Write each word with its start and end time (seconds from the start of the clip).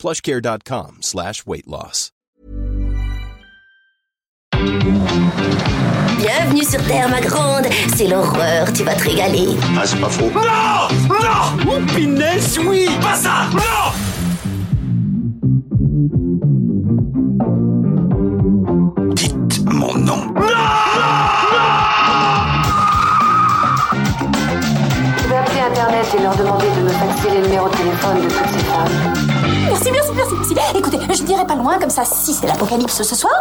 plushcare.com 0.00 0.98
slash 1.02 1.44
weight 1.46 1.66
loss. 1.66 2.10
Bienvenue 6.18 6.64
sur 6.64 6.82
Terre, 6.86 7.08
ma 7.10 7.20
grande. 7.20 7.66
C'est 7.96 8.06
l'horreur, 8.08 8.72
tu 8.72 8.82
vas 8.82 8.94
te 8.94 9.04
régaler. 9.04 9.48
Ah, 9.78 9.82
c'est 9.84 10.00
pas 10.00 10.08
faux. 10.08 10.30
Non 10.34 10.88
Non 11.20 11.70
Oh, 11.70 11.80
punaise, 11.94 12.58
oui 12.66 12.88
Pas 13.00 13.14
ça 13.14 13.46
Non 13.52 13.92
Dites 19.14 19.64
mon 19.66 19.94
nom. 19.94 20.34
Je 25.18 25.28
vais 25.28 25.36
appeler 25.36 25.60
Internet 25.60 26.06
et 26.18 26.22
leur 26.22 26.36
demander 26.36 26.66
de 26.76 26.82
me 26.82 26.88
faxer 26.88 27.30
les 27.30 27.42
numéros 27.42 27.68
de 27.68 27.76
téléphone 27.76 28.16
de 28.22 28.28
toutes 28.28 28.50
ces 28.52 28.64
femmes. 28.64 29.39
Merci, 29.66 29.90
merci, 29.92 30.10
merci, 30.14 30.34
merci. 30.54 30.78
Écoutez, 30.78 30.98
je 31.14 31.22
dirais 31.24 31.46
pas 31.46 31.54
loin, 31.54 31.78
comme 31.78 31.90
ça, 31.90 32.04
si 32.04 32.32
c'est 32.32 32.46
l'apocalypse 32.46 33.02
ce 33.02 33.14
soir, 33.14 33.32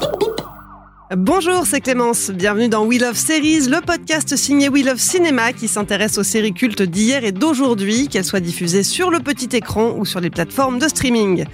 bip 0.00 0.10
bip. 0.18 0.37
Bonjour, 1.16 1.64
c'est 1.64 1.80
Clémence. 1.80 2.30
Bienvenue 2.30 2.68
dans 2.68 2.84
We 2.84 3.00
Love 3.00 3.16
Series, 3.16 3.60
le 3.60 3.80
podcast 3.80 4.36
signé 4.36 4.68
We 4.68 4.84
Love 4.84 4.98
Cinéma 4.98 5.54
qui 5.54 5.66
s'intéresse 5.66 6.18
aux 6.18 6.22
séries 6.22 6.52
cultes 6.52 6.82
d'hier 6.82 7.24
et 7.24 7.32
d'aujourd'hui, 7.32 8.08
qu'elles 8.08 8.26
soient 8.26 8.40
diffusées 8.40 8.82
sur 8.82 9.10
le 9.10 9.20
petit 9.20 9.56
écran 9.56 9.94
ou 9.96 10.04
sur 10.04 10.20
les 10.20 10.28
plateformes 10.28 10.78
de 10.78 10.86
streaming. 10.86 11.46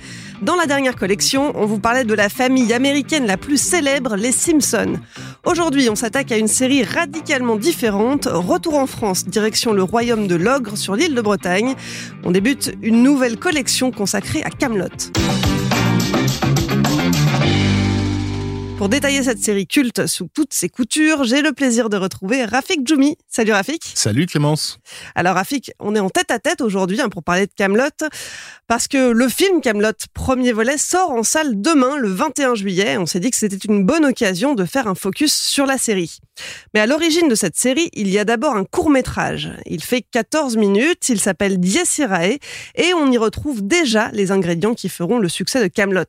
Dans 0.43 0.57
la 0.57 0.67
dernière 0.67 0.97
collection, 0.97 1.53
on 1.55 1.67
vous 1.67 1.79
parlait 1.79 2.03
de 2.03 2.15
la 2.15 2.29
famille 2.29 2.73
américaine 2.73 3.27
la 3.27 3.37
plus 3.37 3.57
célèbre, 3.57 4.17
les 4.17 4.33
Simpsons. 4.33 4.99
Aujourd'hui, 5.45 5.89
on 5.89 5.95
s'attaque 5.95 6.33
à 6.33 6.37
une 6.37 6.49
série 6.49 6.83
radicalement 6.83 7.55
différente. 7.55 8.27
Retour 8.27 8.77
en 8.77 8.89
France, 8.89 9.25
direction 9.25 9.73
le 9.73 9.85
royaume 9.85 10.27
de 10.27 10.35
l'ogre 10.35 10.77
sur 10.77 10.97
l'île 10.97 11.15
de 11.15 11.23
Bretagne. 11.23 11.77
On 12.25 12.33
débute 12.33 12.75
une 12.83 13.05
nouvelle 13.05 13.39
collection 13.39 13.93
consacrée 13.93 14.43
à 14.43 14.51
Camelot. 14.51 14.89
Pour 18.85 18.91
détailler 18.91 19.23
cette 19.23 19.43
série 19.43 19.67
culte 19.67 20.07
sous 20.07 20.29
toutes 20.35 20.53
ses 20.53 20.69
coutures, 20.69 21.25
j'ai 21.25 21.41
le 21.41 21.55
plaisir 21.55 21.89
de 21.89 21.97
retrouver 21.97 22.45
Rafik 22.45 22.87
Djoumi. 22.87 23.17
Salut 23.31 23.53
Rafik. 23.53 23.83
Salut 23.95 24.27
Clémence. 24.27 24.79
Alors 25.15 25.37
Rafik, 25.37 25.73
on 25.81 25.95
est 25.95 26.01
en 26.01 26.11
tête 26.11 26.31
à 26.31 26.39
tête 26.39 26.61
aujourd'hui 26.61 27.01
hein, 27.01 27.09
pour 27.09 27.23
parler 27.23 27.47
de 27.47 27.53
Camelot 27.57 27.89
parce 28.67 28.87
que 28.87 29.11
le 29.11 29.29
film 29.31 29.63
Camelot 29.63 29.93
premier 30.13 30.53
volet 30.53 30.77
sort 30.77 31.13
en 31.13 31.23
salle 31.23 31.63
demain 31.63 31.97
le 31.97 32.11
21 32.11 32.57
juillet. 32.57 32.99
On 32.99 33.07
s'est 33.07 33.21
dit 33.21 33.31
que 33.31 33.39
c'était 33.39 33.57
une 33.57 33.87
bonne 33.87 34.05
occasion 34.05 34.55
de 34.55 34.67
faire 34.67 34.87
un 34.87 34.95
focus 34.95 35.33
sur 35.33 35.65
la 35.65 35.79
série. 35.79 36.19
Mais 36.73 36.81
à 36.81 36.87
l'origine 36.87 37.29
de 37.29 37.35
cette 37.35 37.57
série, 37.57 37.91
il 37.93 38.09
y 38.09 38.19
a 38.19 38.25
d'abord 38.25 38.57
un 38.57 38.65
court-métrage. 38.65 39.53
Il 39.67 39.83
fait 39.83 40.03
14 40.03 40.57
minutes, 40.57 41.09
il 41.09 41.21
s'appelle 41.21 41.59
Dies 41.59 41.99
Irae 41.99 42.39
et 42.75 42.95
on 42.95 43.11
y 43.11 43.19
retrouve 43.19 43.67
déjà 43.67 44.11
les 44.13 44.33
ingrédients 44.33 44.75
qui 44.75 44.89
feront 44.89 45.19
le 45.19 45.29
succès 45.29 45.63
de 45.63 45.69
Camelot. 45.69 46.05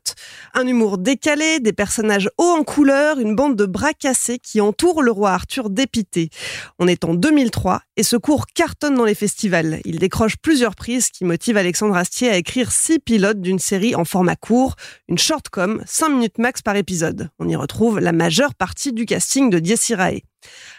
Un 0.54 0.66
humour 0.66 0.98
décalé, 0.98 1.60
des 1.60 1.72
personnages 1.72 2.30
hauts 2.38 2.56
en 2.58 2.64
couleur, 2.64 3.18
une 3.20 3.34
bande 3.34 3.56
de 3.56 3.66
bras 3.66 3.92
cassés 3.92 4.38
qui 4.38 4.60
entoure 4.60 5.02
le 5.02 5.10
roi 5.10 5.30
Arthur 5.30 5.70
dépité. 5.70 6.30
On 6.78 6.88
est 6.88 7.04
en 7.04 7.14
2003 7.14 7.82
et 7.96 8.02
ce 8.02 8.16
cours 8.16 8.46
cartonne 8.46 8.94
dans 8.94 9.04
les 9.04 9.14
festivals. 9.14 9.80
Il 9.84 9.98
décroche 9.98 10.36
plusieurs 10.36 10.74
prises 10.74 11.10
qui 11.10 11.24
motivent 11.24 11.56
Alexandre 11.56 11.96
Astier 11.96 12.30
à 12.30 12.36
écrire 12.36 12.72
six 12.72 12.98
pilotes 12.98 13.40
d'une 13.40 13.58
série 13.58 13.94
en 13.94 14.04
format 14.04 14.36
court, 14.36 14.76
une 15.08 15.18
shortcom, 15.18 15.82
5 15.86 16.08
minutes 16.08 16.38
max 16.38 16.62
par 16.62 16.76
épisode. 16.76 17.30
On 17.38 17.48
y 17.48 17.56
retrouve 17.56 18.00
la 18.00 18.12
majeure 18.12 18.54
partie 18.54 18.92
du 18.92 19.06
casting 19.06 19.50
de 19.50 19.58
Dies 19.58 19.90
Irae. 19.90 20.15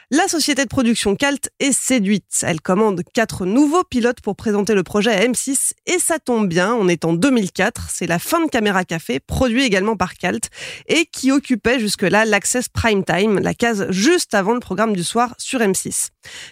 La 0.10 0.30
société 0.30 0.64
de 0.64 0.70
production 0.70 1.18
Calt 1.18 1.50
est 1.60 1.74
séduite. 1.74 2.24
Elle 2.44 2.62
commande 2.62 3.02
quatre 3.14 3.46
nouveaux 3.46 3.84
pilotes 3.84 4.22
pour 4.22 4.38
présenter 4.38 4.74
le 4.74 4.84
projet 4.84 5.12
à 5.12 5.28
M6 5.28 5.74
et 5.86 6.00
ça 6.00 6.18
tombe 6.18 6.48
bien, 6.48 6.74
on 6.74 6.88
est 6.88 7.04
en 7.04 7.12
2004, 7.12 7.90
c'est 7.90 8.08
la 8.08 8.18
fin 8.18 8.46
de 8.46 8.50
Caméra 8.50 8.86
Café, 8.86 9.20
produit 9.20 9.64
également 9.64 9.98
par 9.98 10.14
Calt 10.14 10.50
et 10.88 11.08
qui 11.08 11.34
occupait 11.34 11.78
jusque-là 11.80 12.24
l'Access 12.24 12.70
Prime 12.70 13.04
Time, 13.04 13.40
la 13.40 13.54
case 13.54 13.88
juste 13.90 14.34
avant 14.34 14.54
le 14.54 14.62
programme 14.62 14.96
du 14.96 15.04
soir 15.04 15.36
sur 15.38 15.60
M6. 15.60 16.12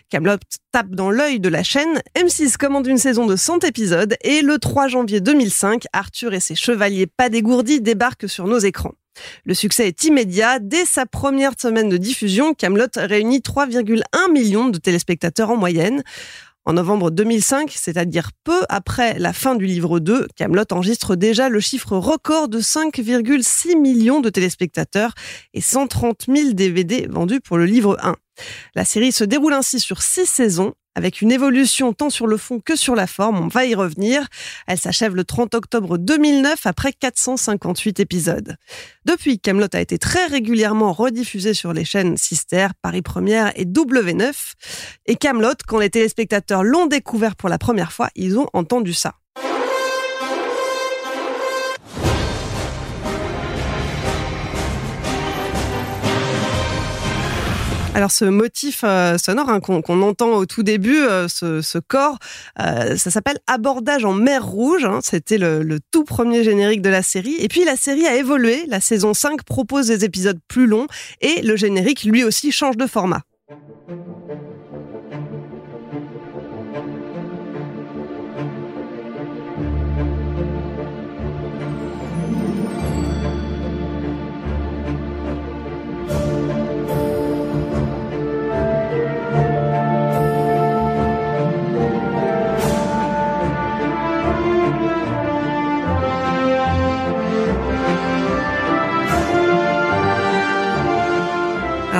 Camelot 0.10 0.38
tape 0.74 0.90
dans 0.90 1.10
l'œil 1.10 1.40
de 1.40 1.48
la 1.48 1.64
chaîne, 1.64 2.02
M6 2.18 2.58
commande 2.58 2.88
une 2.88 2.98
saison 2.98 3.26
de 3.26 3.38
100 3.38 3.64
épisodes 3.64 4.18
et 4.22 4.42
le 4.42 4.58
3 4.58 4.90
janvier 4.90 5.22
2005, 5.22 5.86
Arthur 5.94 6.34
et 6.34 6.42
ses 6.42 6.56
chevaliers 6.56 7.08
pas 7.08 7.30
dégourdis 7.30 7.80
débarquent 7.80 8.28
sur 8.28 8.48
nos 8.48 8.60
écrans. 8.60 8.96
Le 9.46 9.54
succès 9.54 9.88
est 9.88 10.04
immédiat. 10.04 10.60
Dès 10.60 10.86
sa 10.86 11.06
première 11.06 11.54
semaine 11.60 11.90
de 11.90 11.98
diffusion, 11.98 12.54
Camelot 12.54 12.88
réunit 12.96 13.40
3,1 13.40 14.32
millions 14.32 14.70
de 14.70 14.78
téléspectateurs 14.78 15.50
en 15.50 15.58
moyenne. 15.58 16.04
En 16.68 16.74
novembre 16.74 17.12
2005, 17.12 17.72
c'est-à-dire 17.72 18.32
peu 18.44 18.64
après 18.70 19.20
la 19.20 19.34
fin 19.34 19.54
du 19.54 19.68
livre 19.68 20.00
2, 20.00 20.28
Camelot 20.36 20.64
enregistre 20.72 21.16
déjà 21.16 21.48
le 21.48 21.60
chiffre 21.60 21.96
record 21.96 22.48
de 22.48 22.60
5,6 22.60 23.80
millions 23.80 24.20
de 24.20 24.32
téléspectateurs 24.32 25.14
et 25.54 25.62
130 25.62 26.26
000 26.28 26.54
DVD 26.54 27.06
vendus 27.08 27.40
pour 27.40 27.60
le 27.60 27.66
livre 27.66 27.98
1. 28.02 28.16
La 28.74 28.84
série 28.84 29.12
se 29.12 29.24
déroule 29.24 29.54
ainsi 29.54 29.80
sur 29.80 30.02
six 30.02 30.26
saisons 30.26 30.74
avec 30.96 31.22
une 31.22 31.32
évolution 31.32 31.94
tant 31.94 32.10
sur 32.10 32.26
le 32.26 32.38
fond 32.38 32.60
que 32.60 32.76
sur 32.76 32.96
la 32.96 33.08
forme, 33.08 33.40
on 33.40 33.48
va 33.48 33.66
y 33.66 33.76
revenir. 33.76 34.28
Elle 34.68 34.80
s'achève 34.80 35.16
le 35.16 35.24
30 35.24 35.54
octobre 35.54 35.98
2009 35.98 36.66
après 36.66 36.94
458 36.94 38.00
épisodes. 38.00 38.56
Depuis, 39.06 39.40
Camelot 39.40 39.68
a 39.74 39.82
été 39.82 39.98
très 39.98 40.26
régulièrement 40.26 40.94
rediffusé 40.94 41.54
sur 41.54 41.74
les 41.74 41.86
chaînes 41.86 42.18
Sister, 42.18 42.68
Paris 42.82 43.02
Première 43.02 43.52
et 43.60 43.66
W9. 43.66 44.54
Et 45.06 45.16
Camelot, 45.16 45.54
quand 45.68 45.80
les 45.80 45.90
téléspectateurs 45.90 46.64
l'ont 46.64 46.88
découvert 46.88 47.36
pour 47.36 47.50
la 47.50 47.58
première 47.58 47.92
fois, 47.92 48.10
ils 48.16 48.40
ont 48.40 48.48
entendu 48.54 48.94
ça. 48.94 49.16
Alors 57.96 58.12
ce 58.12 58.26
motif 58.26 58.82
euh, 58.84 59.18
sonore 59.18 59.50
hein, 59.50 59.62
qu'on 59.62 60.02
entend 60.02 60.32
au 60.34 60.46
tout 60.46 60.64
début, 60.64 61.00
euh, 61.00 61.30
ce, 61.30 61.62
ce 61.62 61.78
corps, 61.78 62.18
euh, 62.60 62.98
ça 62.98 63.10
s'appelle 63.10 63.40
Abordage 63.48 64.04
en 64.04 64.12
mer 64.12 64.46
Rouge. 64.46 64.84
hein. 64.84 65.00
C'était 65.02 65.38
le, 65.38 65.64
le 65.64 65.80
tout 65.92 66.04
premier 66.04 66.44
générique 66.44 66.82
de 66.82 66.90
la 66.90 67.02
série. 67.02 67.38
Et 67.40 67.48
puis 67.48 67.64
la 67.64 67.78
série 67.78 68.06
a 68.06 68.18
évolué. 68.18 68.66
La 68.68 68.82
saison 68.82 69.14
5 69.14 69.44
propose 69.44 69.88
des 69.88 70.04
épisodes 70.04 70.40
plus 70.50 70.68
longs 70.68 70.88
et 71.22 71.42
le 71.42 71.56
générique 71.56 72.04
lui 72.04 72.26
aussi 72.26 72.52
change 72.52 72.76
de 72.76 72.86
format. 72.86 73.22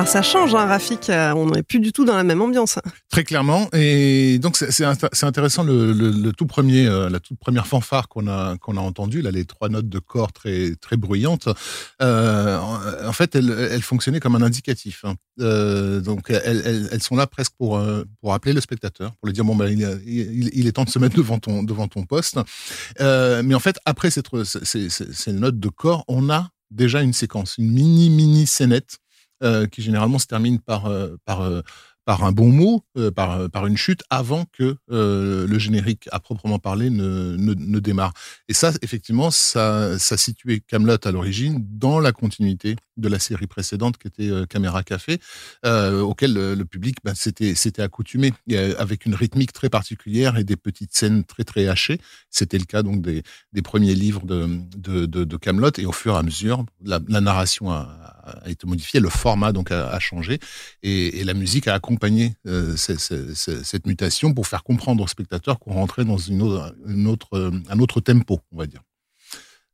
Ça 0.06 0.22
change, 0.22 0.54
hein, 0.54 0.66
Rafik. 0.66 1.10
euh, 1.10 1.32
On 1.34 1.50
n'est 1.50 1.62
plus 1.64 1.80
du 1.80 1.92
tout 1.92 2.04
dans 2.04 2.16
la 2.16 2.22
même 2.22 2.40
ambiance. 2.40 2.78
Très 3.10 3.24
clairement. 3.24 3.68
Et 3.74 4.38
donc 4.38 4.56
c'est 4.56 4.70
c'est 4.70 4.84
int- 4.84 5.08
c'est 5.12 5.26
intéressant 5.26 5.62
le, 5.64 6.30
tout 6.32 6.46
premier, 6.46 6.86
euh, 6.86 7.10
la 7.10 7.18
toute 7.20 7.38
première 7.38 7.66
fanfare 7.66 8.08
qu'on 8.08 8.26
a 8.28 8.56
entendue 8.76 9.20
là, 9.20 9.30
les 9.30 9.44
trois 9.44 9.68
notes 9.68 9.88
de 9.88 9.98
corps 9.98 10.32
très 10.32 10.74
bruyantes. 10.96 11.48
Euh, 12.00 12.56
en, 12.58 13.12
fait, 13.12 13.34
elles, 13.34 13.82
fonctionnaient 13.82 14.20
comme 14.20 14.36
un 14.36 14.42
indicatif. 14.42 15.04
hein. 15.04 15.16
Donc 15.38 16.30
elles, 16.30 17.02
sont 17.02 17.16
là 17.16 17.26
presque 17.26 17.52
pour 17.58 17.82
pour 18.20 18.32
appeler 18.32 18.54
le 18.54 18.60
spectateur, 18.60 19.10
pour 19.20 19.26
lui 19.26 19.32
dire 19.34 19.44
bon 19.44 19.56
ben 19.56 19.66
il, 20.06 20.66
est- 20.66 20.72
temps 20.72 20.84
de 20.84 20.90
se 20.90 20.98
mettre 20.98 21.16
devant 21.16 21.38
ton 21.88 22.02
poste. 22.04 22.38
Mais 23.00 23.54
en 23.54 23.60
fait, 23.60 23.76
après 23.84 24.10
ces 24.10 25.32
notes 25.32 25.58
de 25.60 25.68
corps, 25.68 26.04
on 26.08 26.30
a 26.30 26.48
déjà 26.70 27.02
une 27.02 27.12
séquence, 27.12 27.56
une 27.58 27.70
mini 27.70 28.08
mini 28.10 28.46
scénette 28.46 28.98
euh, 29.42 29.66
qui 29.66 29.82
généralement 29.82 30.18
se 30.18 30.26
termine 30.26 30.58
par 30.60 30.86
euh, 30.86 31.16
par 31.24 31.42
euh, 31.42 31.60
par 32.06 32.22
un 32.22 32.30
bon 32.30 32.50
mot, 32.50 32.84
par, 33.16 33.50
par 33.50 33.66
une 33.66 33.76
chute, 33.76 34.04
avant 34.10 34.44
que 34.52 34.76
le 34.86 35.58
générique 35.58 36.08
à 36.12 36.20
proprement 36.20 36.60
parler 36.60 36.88
ne, 36.88 37.34
ne, 37.36 37.52
ne, 37.52 37.78
démarre. 37.80 38.12
Et 38.48 38.54
ça, 38.54 38.70
effectivement, 38.82 39.32
ça, 39.32 39.98
ça 39.98 40.16
situait 40.16 40.60
Camelot 40.60 40.98
à 41.02 41.10
l'origine 41.10 41.66
dans 41.68 41.98
la 41.98 42.12
continuité 42.12 42.76
de 42.96 43.08
la 43.08 43.18
série 43.18 43.46
précédente 43.46 43.98
qui 43.98 44.08
était 44.08 44.30
euh, 44.30 44.46
Caméra 44.46 44.82
Café, 44.82 45.18
euh, 45.64 46.00
auquel 46.00 46.32
le, 46.32 46.54
le 46.54 46.64
public 46.64 46.96
ben, 47.04 47.14
s'était 47.14 47.82
accoutumé, 47.82 48.32
avec 48.78 49.06
une 49.06 49.14
rythmique 49.14 49.52
très 49.52 49.68
particulière 49.68 50.36
et 50.36 50.44
des 50.44 50.56
petites 50.56 50.94
scènes 50.94 51.24
très 51.24 51.44
très 51.44 51.68
hachées. 51.68 52.00
C'était 52.30 52.58
le 52.58 52.64
cas 52.64 52.82
donc 52.82 53.02
des, 53.02 53.22
des 53.52 53.62
premiers 53.62 53.94
livres 53.94 54.24
de 54.24 54.46
de, 54.76 55.06
de, 55.24 55.36
Camelot, 55.36 55.70
et 55.78 55.86
au 55.86 55.92
fur 55.92 56.14
et 56.14 56.18
à 56.18 56.22
mesure, 56.22 56.64
la, 56.84 56.98
narration 57.20 57.70
a, 57.70 58.42
été 58.46 58.66
modifiée, 58.66 59.00
le 59.00 59.08
format 59.08 59.52
donc 59.52 59.70
a, 59.70 59.98
changé, 59.98 60.38
et, 60.82 61.24
la 61.24 61.34
musique 61.34 61.68
a 61.68 61.74
accompagné 61.74 62.34
euh, 62.46 62.76
cette, 62.76 63.86
mutation 63.86 64.32
pour 64.32 64.46
faire 64.46 64.62
comprendre 64.62 65.02
aux 65.02 65.08
spectateurs 65.08 65.58
qu'on 65.58 65.74
rentrait 65.74 66.04
dans 66.04 66.18
une 66.18 66.42
autre, 66.42 67.52
un 67.68 67.78
autre 67.78 68.00
tempo, 68.00 68.40
on 68.52 68.58
va 68.58 68.66
dire. 68.66 68.82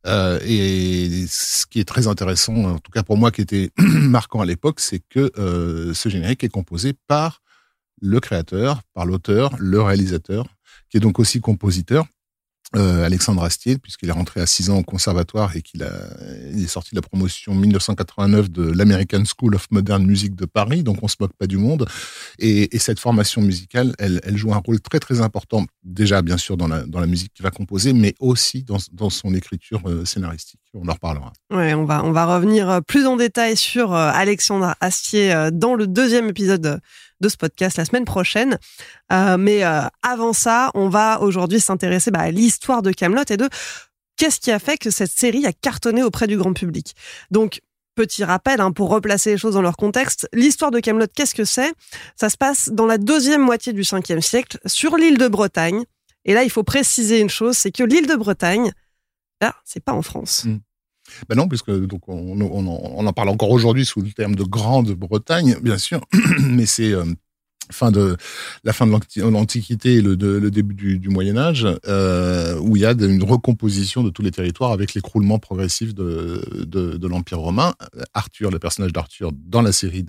Euh, 0.05 0.39
et 0.43 1.25
ce 1.27 1.65
qui 1.65 1.79
est 1.79 1.87
très 1.87 2.07
intéressant, 2.07 2.55
en 2.55 2.79
tout 2.79 2.91
cas 2.91 3.03
pour 3.03 3.17
moi, 3.17 3.31
qui 3.31 3.41
était 3.41 3.71
marquant 3.77 4.41
à 4.41 4.45
l'époque, 4.45 4.79
c'est 4.79 4.99
que 4.99 5.31
euh, 5.37 5.93
ce 5.93 6.09
générique 6.09 6.43
est 6.43 6.49
composé 6.49 6.93
par 7.07 7.41
le 8.01 8.19
créateur, 8.19 8.81
par 8.93 9.05
l'auteur, 9.05 9.55
le 9.59 9.81
réalisateur, 9.81 10.47
qui 10.89 10.97
est 10.97 10.99
donc 10.99 11.19
aussi 11.19 11.39
compositeur, 11.39 12.05
euh, 12.75 13.05
Alexandre 13.05 13.43
Astier, 13.43 13.77
puisqu'il 13.77 14.09
est 14.09 14.13
rentré 14.13 14.41
à 14.41 14.45
6 14.45 14.69
ans 14.69 14.79
au 14.79 14.83
conservatoire 14.83 15.55
et 15.55 15.61
qu'il 15.61 15.83
a, 15.83 15.91
il 16.51 16.63
est 16.63 16.67
sorti 16.67 16.91
de 16.91 16.95
la 16.95 17.01
promotion 17.01 17.53
1989 17.53 18.49
de 18.49 18.63
l'American 18.63 19.23
School 19.25 19.55
of 19.55 19.67
Modern 19.69 20.03
Music 20.05 20.35
de 20.35 20.45
Paris, 20.45 20.83
donc 20.83 20.97
on 21.03 21.07
se 21.07 21.17
moque 21.19 21.33
pas 21.33 21.47
du 21.47 21.57
monde. 21.57 21.87
Et, 22.39 22.75
et 22.75 22.79
cette 22.79 22.99
formation 22.99 23.41
musicale, 23.41 23.93
elle, 23.99 24.19
elle, 24.23 24.37
joue 24.37 24.53
un 24.53 24.57
rôle 24.57 24.79
très 24.79 24.99
très 24.99 25.21
important, 25.21 25.65
déjà 25.83 26.21
bien 26.21 26.37
sûr 26.37 26.57
dans 26.57 26.67
la, 26.67 26.83
dans 26.85 26.99
la 26.99 27.07
musique 27.07 27.33
qu'il 27.33 27.43
va 27.43 27.51
composer, 27.51 27.93
mais 27.93 28.15
aussi 28.19 28.63
dans, 28.63 28.77
dans 28.91 29.09
son 29.09 29.35
écriture 29.35 29.81
euh, 29.85 30.05
scénaristique. 30.05 30.62
On 30.73 30.87
en 30.87 30.93
reparlera. 30.93 31.31
Ouais, 31.51 31.73
on 31.75 31.85
va, 31.85 32.03
on 32.03 32.11
va 32.11 32.25
revenir 32.25 32.81
plus 32.87 33.05
en 33.05 33.15
détail 33.15 33.55
sur 33.55 33.93
euh, 33.93 34.09
Alexandre 34.13 34.75
Astier 34.81 35.31
euh, 35.31 35.51
dans 35.51 35.75
le 35.75 35.85
deuxième 35.85 36.29
épisode 36.29 36.81
de 37.23 37.29
ce 37.29 37.37
podcast 37.37 37.77
la 37.77 37.85
semaine 37.85 38.05
prochaine. 38.05 38.59
Euh, 39.11 39.37
mais 39.37 39.63
euh, 39.63 39.81
avant 40.03 40.33
ça, 40.33 40.69
on 40.75 40.89
va 40.89 41.21
aujourd'hui 41.21 41.59
s'intéresser 41.59 42.11
bah, 42.11 42.19
à 42.19 42.31
l'histoire 42.31 42.81
de 42.81 42.91
Camelot 42.91 43.23
et 43.29 43.37
de 43.37 43.49
qu'est-ce 44.17 44.39
qui 44.39 44.51
a 44.51 44.59
fait 44.59 44.77
que 44.77 44.91
cette 44.91 45.11
série 45.11 45.45
a 45.47 45.53
cartonné 45.53 46.03
auprès 46.03 46.27
du 46.27 46.37
grand 46.37 46.53
public. 46.53 46.93
Donc, 47.31 47.61
petit 47.95 48.23
rappel 48.23 48.59
hein, 48.59 48.71
pour 48.71 48.89
replacer 48.89 49.31
les 49.31 49.37
choses 49.37 49.53
dans 49.53 49.61
leur 49.61 49.77
contexte. 49.77 50.27
L'histoire 50.33 50.71
de 50.71 50.79
Camelot, 50.79 51.07
qu'est-ce 51.13 51.35
que 51.35 51.45
c'est? 51.45 51.73
Ça 52.15 52.29
se 52.29 52.37
passe 52.37 52.69
dans 52.69 52.85
la 52.85 52.97
deuxième 52.97 53.41
moitié 53.41 53.73
du 53.73 53.83
5e 53.83 54.21
siècle 54.21 54.57
sur 54.65 54.97
l'île 54.97 55.17
de 55.17 55.27
Bretagne. 55.27 55.83
Et 56.25 56.33
là, 56.33 56.43
il 56.43 56.49
faut 56.49 56.63
préciser 56.63 57.19
une 57.19 57.29
chose, 57.29 57.57
c'est 57.57 57.71
que 57.71 57.83
l'île 57.83 58.07
de 58.07 58.15
Bretagne, 58.15 58.71
là, 59.41 59.55
c'est 59.65 59.83
pas 59.83 59.93
en 59.93 60.01
France. 60.01 60.45
Mmh. 60.45 60.57
Ben 61.27 61.35
non, 61.35 61.47
puisque 61.47 61.71
donc 61.71 62.07
on, 62.07 62.39
on, 62.39 62.67
on 62.67 63.05
en 63.07 63.13
parle 63.13 63.29
encore 63.29 63.51
aujourd'hui 63.51 63.85
sous 63.85 64.01
le 64.01 64.11
terme 64.11 64.35
de 64.35 64.43
Grande-Bretagne, 64.43 65.57
bien 65.61 65.77
sûr, 65.77 66.01
mais 66.39 66.65
c'est 66.65 66.93
euh, 66.93 67.03
fin 67.71 67.91
de 67.91 68.17
la 68.63 68.73
fin 68.73 68.85
de 68.87 68.91
l'Antiquité 69.21 69.95
et 69.95 70.01
le, 70.01 70.15
début 70.51 70.97
du, 70.97 71.09
Moyen 71.09 71.37
Âge, 71.37 71.67
euh, 71.87 72.57
où 72.59 72.75
il 72.75 72.81
y 72.81 72.85
a 72.85 72.91
une 72.91 73.23
recomposition 73.23 74.03
de 74.03 74.09
tous 74.09 74.21
les 74.21 74.31
territoires 74.31 74.71
avec 74.71 74.93
l'écroulement 74.93 75.39
progressif 75.39 75.93
de, 75.93 76.65
de, 76.65 77.07
l'Empire 77.07 77.39
romain. 77.39 77.73
Arthur, 78.13 78.49
le 78.49 78.59
personnage 78.59 78.93
d'Arthur 78.93 79.31
dans 79.33 79.61
la 79.61 79.71
série 79.71 80.05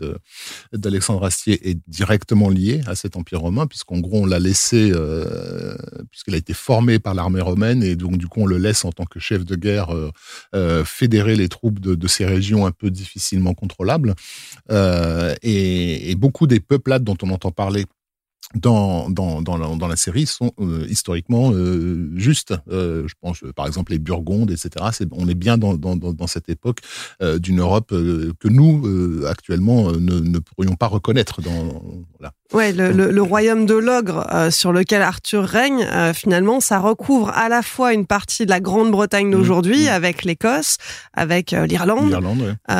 d'Alexandre 0.72 1.24
Astier 1.24 1.68
est 1.68 1.78
directement 1.86 2.48
lié 2.48 2.80
à 2.86 2.94
cet 2.94 3.16
Empire 3.16 3.40
romain, 3.40 3.66
puisqu'en 3.66 3.98
gros 3.98 4.22
on 4.22 4.26
l'a 4.26 4.38
laissé, 4.38 4.90
euh, 4.92 5.76
puisqu'il 6.10 6.34
a 6.34 6.38
été 6.38 6.54
formé 6.54 6.98
par 6.98 7.14
l'armée 7.14 7.40
romaine, 7.40 7.82
et 7.82 7.96
donc 7.96 8.16
du 8.16 8.26
coup 8.26 8.42
on 8.42 8.46
le 8.46 8.58
laisse 8.58 8.84
en 8.84 8.92
tant 8.92 9.04
que 9.04 9.18
chef 9.18 9.44
de 9.44 9.56
guerre 9.56 9.94
euh, 10.54 10.84
fédérer 10.84 11.36
les 11.36 11.48
troupes 11.48 11.80
de, 11.80 12.06
ces 12.06 12.26
régions 12.26 12.66
un 12.66 12.70
peu 12.70 12.90
difficilement 12.90 13.54
contrôlables. 13.54 14.14
Et, 14.70 16.10
et 16.10 16.14
beaucoup 16.14 16.46
des 16.46 16.60
peuplades 16.60 17.04
dont 17.04 17.16
on 17.22 17.30
entend 17.30 17.43
parler 17.52 17.84
dans, 18.54 19.10
dans, 19.10 19.42
dans, 19.42 19.88
la, 19.88 19.96
série 19.96 20.26
sont 20.26 20.52
euh, 20.60 20.86
historiquement 20.88 21.50
euh, 21.52 22.10
justes. 22.14 22.54
Euh, 22.70 23.08
je 23.08 23.14
pense, 23.20 23.42
par 23.56 23.66
exemple, 23.66 23.92
les 23.92 23.98
Burgondes, 23.98 24.50
etc. 24.50 24.70
On 25.12 25.28
est 25.28 25.34
bien 25.34 25.58
dans, 25.58 26.26
cette 26.26 26.48
époque 26.48 26.80
d'une 27.20 27.60
Europe 27.60 27.88
que 27.88 28.48
nous, 28.48 29.24
actuellement, 29.26 29.92
ne, 29.92 30.20
ne 30.20 30.38
pourrions 30.38 30.76
pas 30.76 30.86
reconnaître. 30.86 31.40
Dans. 31.42 31.82
Ouais, 32.54 32.72
le, 32.72 32.92
le, 32.92 33.10
le, 33.10 33.22
royaume 33.22 33.66
de 33.66 33.74
l'ogre 33.74 34.26
sur 34.50 34.72
lequel 34.72 35.02
Arthur 35.02 35.44
règne, 35.44 35.86
finalement, 36.14 36.60
ça 36.60 36.78
recouvre 36.78 37.30
à 37.30 37.48
la 37.48 37.62
fois 37.62 37.92
une 37.92 38.06
partie 38.06 38.44
de 38.46 38.50
la 38.50 38.60
Grande-Bretagne 38.60 39.30
d'aujourd'hui, 39.30 39.84
mmh, 39.84 39.86
mmh. 39.86 39.94
avec 39.94 40.24
l'Écosse, 40.24 40.78
avec 41.12 41.50
l'Irlande, 41.50 42.14
ouais. 42.14 42.74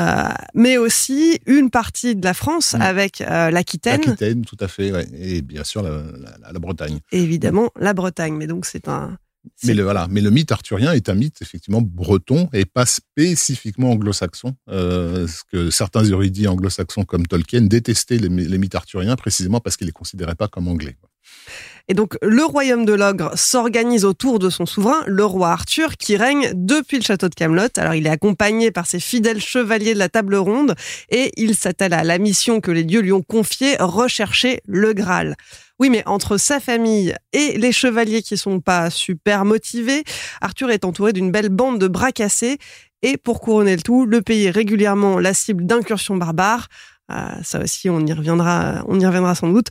mais 0.54 0.78
aussi 0.78 1.40
une 1.46 1.70
partie 1.70 2.14
de 2.14 2.24
la 2.24 2.34
France, 2.34 2.74
mmh. 2.74 2.82
avec 2.82 3.18
l'Aquitaine. 3.18 4.00
L'Aquitaine, 4.00 4.44
tout 4.44 4.56
à 4.60 4.68
fait, 4.68 4.92
ouais. 4.92 5.06
et 5.18 5.42
bien 5.42 5.64
sûr 5.64 5.82
la, 5.82 5.90
la, 5.90 6.52
la 6.52 6.58
Bretagne. 6.58 7.00
Et 7.12 7.22
évidemment 7.22 7.70
la 7.78 7.94
Bretagne, 7.94 8.34
mais 8.34 8.46
donc 8.46 8.66
c'est 8.66 8.88
un. 8.88 9.16
Mais 9.64 9.74
le, 9.74 9.82
voilà, 9.82 10.06
mais 10.10 10.20
le 10.20 10.30
mythe 10.30 10.52
arthurien 10.52 10.92
est 10.92 11.08
un 11.08 11.14
mythe 11.14 11.42
effectivement 11.42 11.82
breton 11.82 12.48
et 12.52 12.64
pas 12.64 12.86
spécifiquement 12.86 13.90
anglo-saxon. 13.92 14.54
Euh, 14.68 15.26
ce 15.26 15.42
que 15.44 15.70
certains 15.70 16.04
érudits 16.04 16.48
anglo-saxons 16.48 17.04
comme 17.04 17.26
Tolkien 17.26 17.62
détestaient 17.62 18.18
les, 18.18 18.28
les 18.28 18.58
mythes 18.58 18.74
arthuriens 18.74 19.16
précisément 19.16 19.60
parce 19.60 19.76
qu'ils 19.76 19.86
les 19.86 19.92
considéraient 19.92 20.34
pas 20.34 20.48
comme 20.48 20.68
anglais. 20.68 20.96
Et 21.88 21.94
donc, 21.94 22.16
le 22.22 22.42
royaume 22.44 22.86
de 22.86 22.94
l'ogre 22.94 23.32
s'organise 23.36 24.06
autour 24.06 24.38
de 24.38 24.48
son 24.48 24.64
souverain, 24.64 25.02
le 25.06 25.24
roi 25.24 25.50
Arthur, 25.50 25.98
qui 25.98 26.16
règne 26.16 26.50
depuis 26.54 26.96
le 26.96 27.02
château 27.02 27.28
de 27.28 27.34
Camelot. 27.34 27.68
Alors, 27.76 27.94
il 27.94 28.06
est 28.06 28.10
accompagné 28.10 28.70
par 28.70 28.86
ses 28.86 29.00
fidèles 29.00 29.40
chevaliers 29.40 29.92
de 29.92 29.98
la 29.98 30.08
table 30.08 30.34
ronde 30.36 30.74
et 31.10 31.30
il 31.36 31.54
s'attelle 31.54 31.92
à 31.92 32.02
la 32.02 32.16
mission 32.16 32.62
que 32.62 32.70
les 32.70 32.84
dieux 32.84 33.00
lui 33.00 33.12
ont 33.12 33.22
confiée, 33.22 33.76
rechercher 33.78 34.62
le 34.66 34.94
Graal. 34.94 35.36
Oui, 35.78 35.90
mais 35.90 36.02
entre 36.06 36.38
sa 36.38 36.58
famille 36.58 37.14
et 37.34 37.58
les 37.58 37.72
chevaliers 37.72 38.22
qui 38.22 38.38
sont 38.38 38.60
pas 38.60 38.88
super 38.88 39.44
motivés, 39.44 40.04
Arthur 40.40 40.70
est 40.70 40.86
entouré 40.86 41.12
d'une 41.12 41.30
belle 41.30 41.50
bande 41.50 41.78
de 41.78 41.88
bras 41.88 42.12
cassés. 42.12 42.58
Et 43.02 43.18
pour 43.18 43.40
couronner 43.42 43.76
le 43.76 43.82
tout, 43.82 44.06
le 44.06 44.22
pays 44.22 44.44
est 44.44 44.50
régulièrement 44.50 45.18
la 45.18 45.34
cible 45.34 45.66
d'incursions 45.66 46.16
barbares. 46.16 46.68
Euh, 47.12 47.14
ça 47.42 47.60
aussi, 47.60 47.90
on 47.90 48.00
y 48.06 48.12
reviendra, 48.14 48.82
on 48.86 48.98
y 48.98 49.04
reviendra 49.04 49.34
sans 49.34 49.48
doute. 49.48 49.68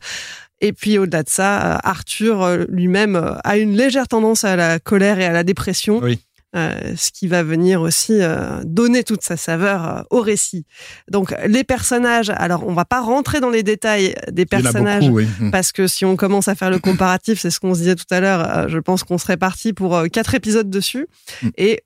Et 0.63 0.73
puis 0.73 0.97
au-delà 0.97 1.23
de 1.23 1.29
ça, 1.29 1.75
Arthur 1.83 2.65
lui-même 2.69 3.37
a 3.43 3.57
une 3.57 3.75
légère 3.75 4.07
tendance 4.07 4.43
à 4.43 4.55
la 4.55 4.79
colère 4.79 5.19
et 5.19 5.25
à 5.25 5.31
la 5.31 5.43
dépression. 5.43 5.99
Oui. 6.01 6.19
Euh, 6.55 6.93
ce 6.95 7.09
qui 7.09 7.27
va 7.27 7.41
venir 7.41 7.81
aussi 7.81 8.21
euh, 8.21 8.61
donner 8.63 9.03
toute 9.03 9.23
sa 9.23 9.37
saveur 9.37 9.87
euh, 9.87 10.01
au 10.11 10.21
récit. 10.21 10.67
Donc 11.09 11.33
les 11.47 11.63
personnages, 11.63 12.29
alors 12.29 12.67
on 12.67 12.73
va 12.73 12.85
pas 12.85 13.01
rentrer 13.01 13.39
dans 13.39 13.49
les 13.49 13.63
détails 13.63 14.13
des 14.31 14.45
personnages 14.45 15.07
beaucoup, 15.07 15.15
oui. 15.15 15.27
parce 15.51 15.71
que 15.71 15.87
si 15.87 16.05
on 16.05 16.15
commence 16.15 16.47
à 16.47 16.53
faire 16.53 16.69
le 16.69 16.77
comparatif, 16.77 17.39
c'est 17.39 17.49
ce 17.49 17.59
qu'on 17.59 17.73
se 17.73 17.79
disait 17.79 17.95
tout 17.95 18.05
à 18.11 18.19
l'heure, 18.19 18.69
je 18.69 18.77
pense 18.77 19.03
qu'on 19.03 19.17
serait 19.17 19.37
parti 19.37 19.73
pour 19.73 20.03
quatre 20.11 20.35
épisodes 20.35 20.69
dessus. 20.69 21.07
Mm. 21.41 21.49
Et 21.57 21.83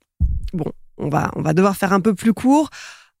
bon, 0.52 0.70
on 0.98 1.08
va 1.08 1.30
on 1.34 1.40
va 1.40 1.54
devoir 1.54 1.74
faire 1.74 1.94
un 1.94 2.00
peu 2.02 2.12
plus 2.12 2.34
court. 2.34 2.68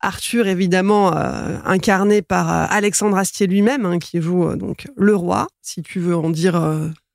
Arthur, 0.00 0.46
évidemment, 0.46 1.16
euh, 1.16 1.56
incarné 1.64 2.22
par 2.22 2.50
euh, 2.50 2.66
Alexandre 2.70 3.16
Astier 3.16 3.46
lui-même, 3.46 3.84
hein, 3.84 3.98
qui 3.98 4.20
joue 4.20 4.48
euh, 4.48 4.56
donc 4.56 4.86
le 4.96 5.14
roi, 5.14 5.48
si 5.60 5.82
tu 5.82 5.98
veux 5.98 6.16
en 6.16 6.30
dire 6.30 6.60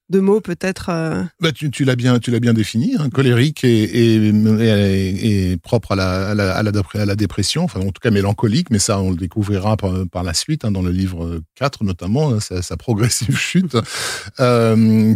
deux 0.10 0.20
mots 0.22 0.42
peut-être. 0.42 0.92
Bah, 1.40 1.52
tu, 1.54 1.86
l'as 1.86 1.96
bien, 1.96 2.20
bien 2.20 2.54
défini, 2.54 2.96
hein, 3.00 3.10
colérique 3.10 3.64
et, 3.64 3.84
et, 3.84 5.52
et, 5.52 5.58
propre 5.58 5.94
à 5.94 5.96
la, 5.96 6.30
à, 6.30 6.34
la, 6.36 6.58
à, 6.58 7.06
la, 7.06 7.16
dépression, 7.16 7.64
enfin 7.64 7.80
en 7.80 7.86
tout 7.92 8.02
cas 8.02 8.12
mélancolique, 8.12 8.70
mais 8.70 8.80
ça 8.80 9.00
on 9.00 9.12
le 9.12 9.16
découvrira 9.16 9.78
par, 9.78 10.06
par 10.12 10.24
la 10.24 10.34
suite, 10.34 10.66
hein, 10.66 10.72
dans 10.72 10.82
le 10.82 10.92
livre 10.92 11.40
4 11.56 11.86
notamment, 11.86 12.40
sa, 12.42 12.78
progressive 12.78 13.38
chute, 13.38 13.78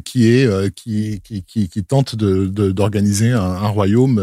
qui 0.05 0.27
est 0.27 0.73
qui, 0.73 1.21
qui, 1.21 1.43
qui, 1.67 1.83
tente 1.83 2.15
d'organiser 2.15 3.31
de, 3.31 3.35
un, 3.35 3.67
royaume 3.67 4.19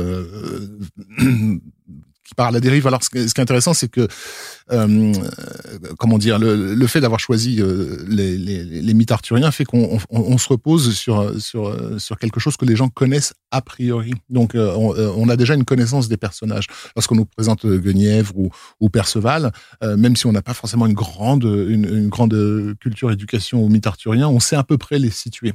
à 2.38 2.50
la 2.50 2.60
dérive. 2.60 2.86
Alors, 2.86 3.02
ce 3.02 3.10
qui 3.10 3.18
est 3.18 3.38
intéressant, 3.40 3.74
c'est 3.74 3.88
que, 3.88 4.08
euh, 4.72 5.12
comment 5.98 6.18
dire, 6.18 6.38
le, 6.38 6.74
le 6.74 6.86
fait 6.86 7.00
d'avoir 7.00 7.20
choisi 7.20 7.60
euh, 7.60 8.04
les, 8.08 8.36
les, 8.36 8.64
les, 8.64 8.94
mythes 8.94 9.12
arthuriens 9.12 9.50
fait 9.50 9.64
qu'on 9.64 9.98
on, 10.10 10.20
on 10.20 10.38
se 10.38 10.48
repose 10.48 10.94
sur, 10.94 11.40
sur, 11.40 12.00
sur 12.00 12.18
quelque 12.18 12.40
chose 12.40 12.56
que 12.56 12.64
les 12.64 12.76
gens 12.76 12.88
connaissent 12.88 13.34
a 13.50 13.60
priori. 13.60 14.14
Donc, 14.28 14.54
euh, 14.54 14.74
on, 14.76 14.94
on, 14.96 15.28
a 15.28 15.36
déjà 15.36 15.54
une 15.54 15.64
connaissance 15.64 16.08
des 16.08 16.16
personnages. 16.16 16.66
Lorsqu'on 16.96 17.14
nous 17.14 17.26
présente 17.26 17.66
Guenièvre 17.66 18.32
ou, 18.36 18.50
ou 18.80 18.88
Perceval, 18.88 19.52
euh, 19.82 19.96
même 19.96 20.16
si 20.16 20.26
on 20.26 20.32
n'a 20.32 20.42
pas 20.42 20.54
forcément 20.54 20.86
une 20.86 20.94
grande, 20.94 21.44
une, 21.44 21.84
une 21.84 22.08
grande 22.08 22.34
culture 22.80 23.12
éducation 23.12 23.62
aux 23.62 23.68
mythes 23.68 23.86
arthuriens, 23.86 24.28
on 24.28 24.40
sait 24.40 24.56
à 24.56 24.64
peu 24.64 24.78
près 24.78 24.98
les 24.98 25.10
situer. 25.10 25.52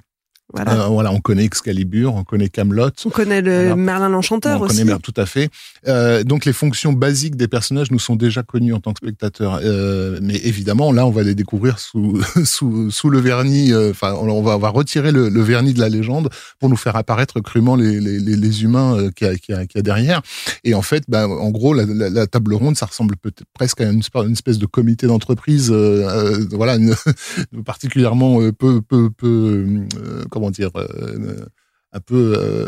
Voilà. 0.52 0.86
Euh, 0.86 0.88
voilà, 0.88 1.12
on 1.12 1.20
connaît 1.20 1.46
Excalibur, 1.46 2.16
on 2.16 2.24
connaît 2.24 2.50
Camelot. 2.50 2.90
On 3.06 3.10
connaît 3.10 3.42
le 3.42 3.52
Voilà. 3.68 3.76
Merlin 3.76 4.10
l'Enchanteur 4.10 4.60
On 4.62 4.66
aussi. 4.66 4.74
connaît 4.78 4.86
Merlin, 4.86 5.00
tout 5.00 5.14
à 5.16 5.26
fait. 5.28 5.50
Euh, 5.88 6.24
donc 6.24 6.46
les 6.46 6.54
fonctions 6.54 6.92
basiques 6.92 7.36
des 7.36 7.48
personnages 7.48 7.92
nous 7.92 8.00
sont 8.00 8.16
déjà 8.16 8.42
connues 8.42 8.74
en 8.74 8.80
tant 8.80 8.94
que 8.94 8.98
spectateurs. 8.98 9.60
Euh, 9.64 10.20
mais 10.24 10.38
évidemment, 10.38 10.92
là, 10.92 11.06
on 11.06 11.12
va 11.12 11.22
les 11.24 11.36
découvrir 11.36 11.78
sous 11.80 12.20
sous, 12.46 12.90
sous 12.90 13.10
le 13.10 13.20
vernis. 13.20 13.72
euh, 13.74 13.92
Enfin, 13.92 14.14
on, 14.20 14.28
on 14.30 14.42
va, 14.42 14.56
on 14.56 14.60
va 14.60 14.70
retirer 14.70 15.12
le, 15.12 15.30
le 15.30 15.42
vernis 15.42 15.74
de 15.74 15.80
la 15.80 15.90
légende 15.90 16.30
pour 16.60 16.70
nous 16.70 16.78
faire 16.78 16.96
apparaître 16.96 17.40
crûment 17.42 17.76
les, 17.76 18.00
les, 18.00 18.20
les, 18.20 18.36
les 18.36 18.64
humains 18.64 18.98
euh, 18.98 19.12
qu'il 19.12 19.28
y, 19.28 19.30
a- 19.30 19.36
qu'il 19.38 19.56
y, 19.56 19.58
y 19.76 19.80
a 19.80 19.82
derrière. 19.84 20.22
Et 20.64 20.74
en 20.74 20.82
fait, 20.82 21.04
ben, 21.08 21.28
en 21.28 21.50
gros, 21.52 21.74
la, 21.76 21.86
la, 21.86 22.10
la 22.10 22.26
table 22.28 22.54
ronde, 22.56 22.76
ça 22.76 22.88
ressemble 22.88 23.16
peut-être 23.18 23.44
presque 23.54 23.82
à 23.82 23.90
une, 23.92 24.02
une 24.16 24.32
espèce 24.32 24.58
de 24.58 24.66
comité 24.66 25.06
d'entreprise. 25.06 25.70
voilà, 25.72 26.76
une- 26.78 26.96
particulièrement 27.66 28.40
peu 28.58 28.82
peu 28.82 29.10
peu 29.10 29.28
euh, 29.28 30.24
comment 30.40 30.52
dire. 30.52 30.72
euh, 30.76 31.46
un 31.92 32.00
peu 32.02 32.36
euh, 32.38 32.68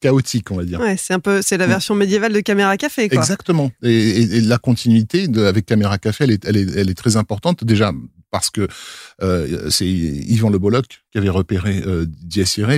chaotique, 0.00 0.50
on 0.50 0.56
va 0.56 0.64
dire. 0.64 0.80
Ouais, 0.80 0.96
c'est 0.98 1.12
un 1.12 1.18
peu, 1.20 1.42
c'est 1.42 1.58
la 1.58 1.66
Mm. 1.66 1.70
version 1.70 1.94
médiévale 1.94 2.32
de 2.32 2.40
Caméra 2.40 2.74
Café, 2.78 3.06
quoi. 3.10 3.18
Exactement. 3.18 3.70
Et, 3.82 3.92
et- 3.92 4.36
et 4.36 4.40
la 4.40 4.56
continuité 4.56 5.28
de, 5.28 5.44
avec 5.44 5.66
Caméra 5.66 5.98
Café, 5.98 6.24
elle 6.24 6.30
est, 6.30 6.44
elle, 6.46 6.56
est, 6.56 6.74
elle 6.76 6.88
est 6.88 6.94
très 6.94 7.16
importante. 7.18 7.64
Déjà 7.64 7.92
parce 8.30 8.48
que 8.48 8.66
euh, 9.22 9.68
c'est 9.68 9.86
Yvan 9.86 10.48
Le 10.48 10.58
Bolloc 10.58 10.86
qui 11.12 11.18
avait 11.18 11.28
repéré 11.28 11.82
euh, 11.86 12.06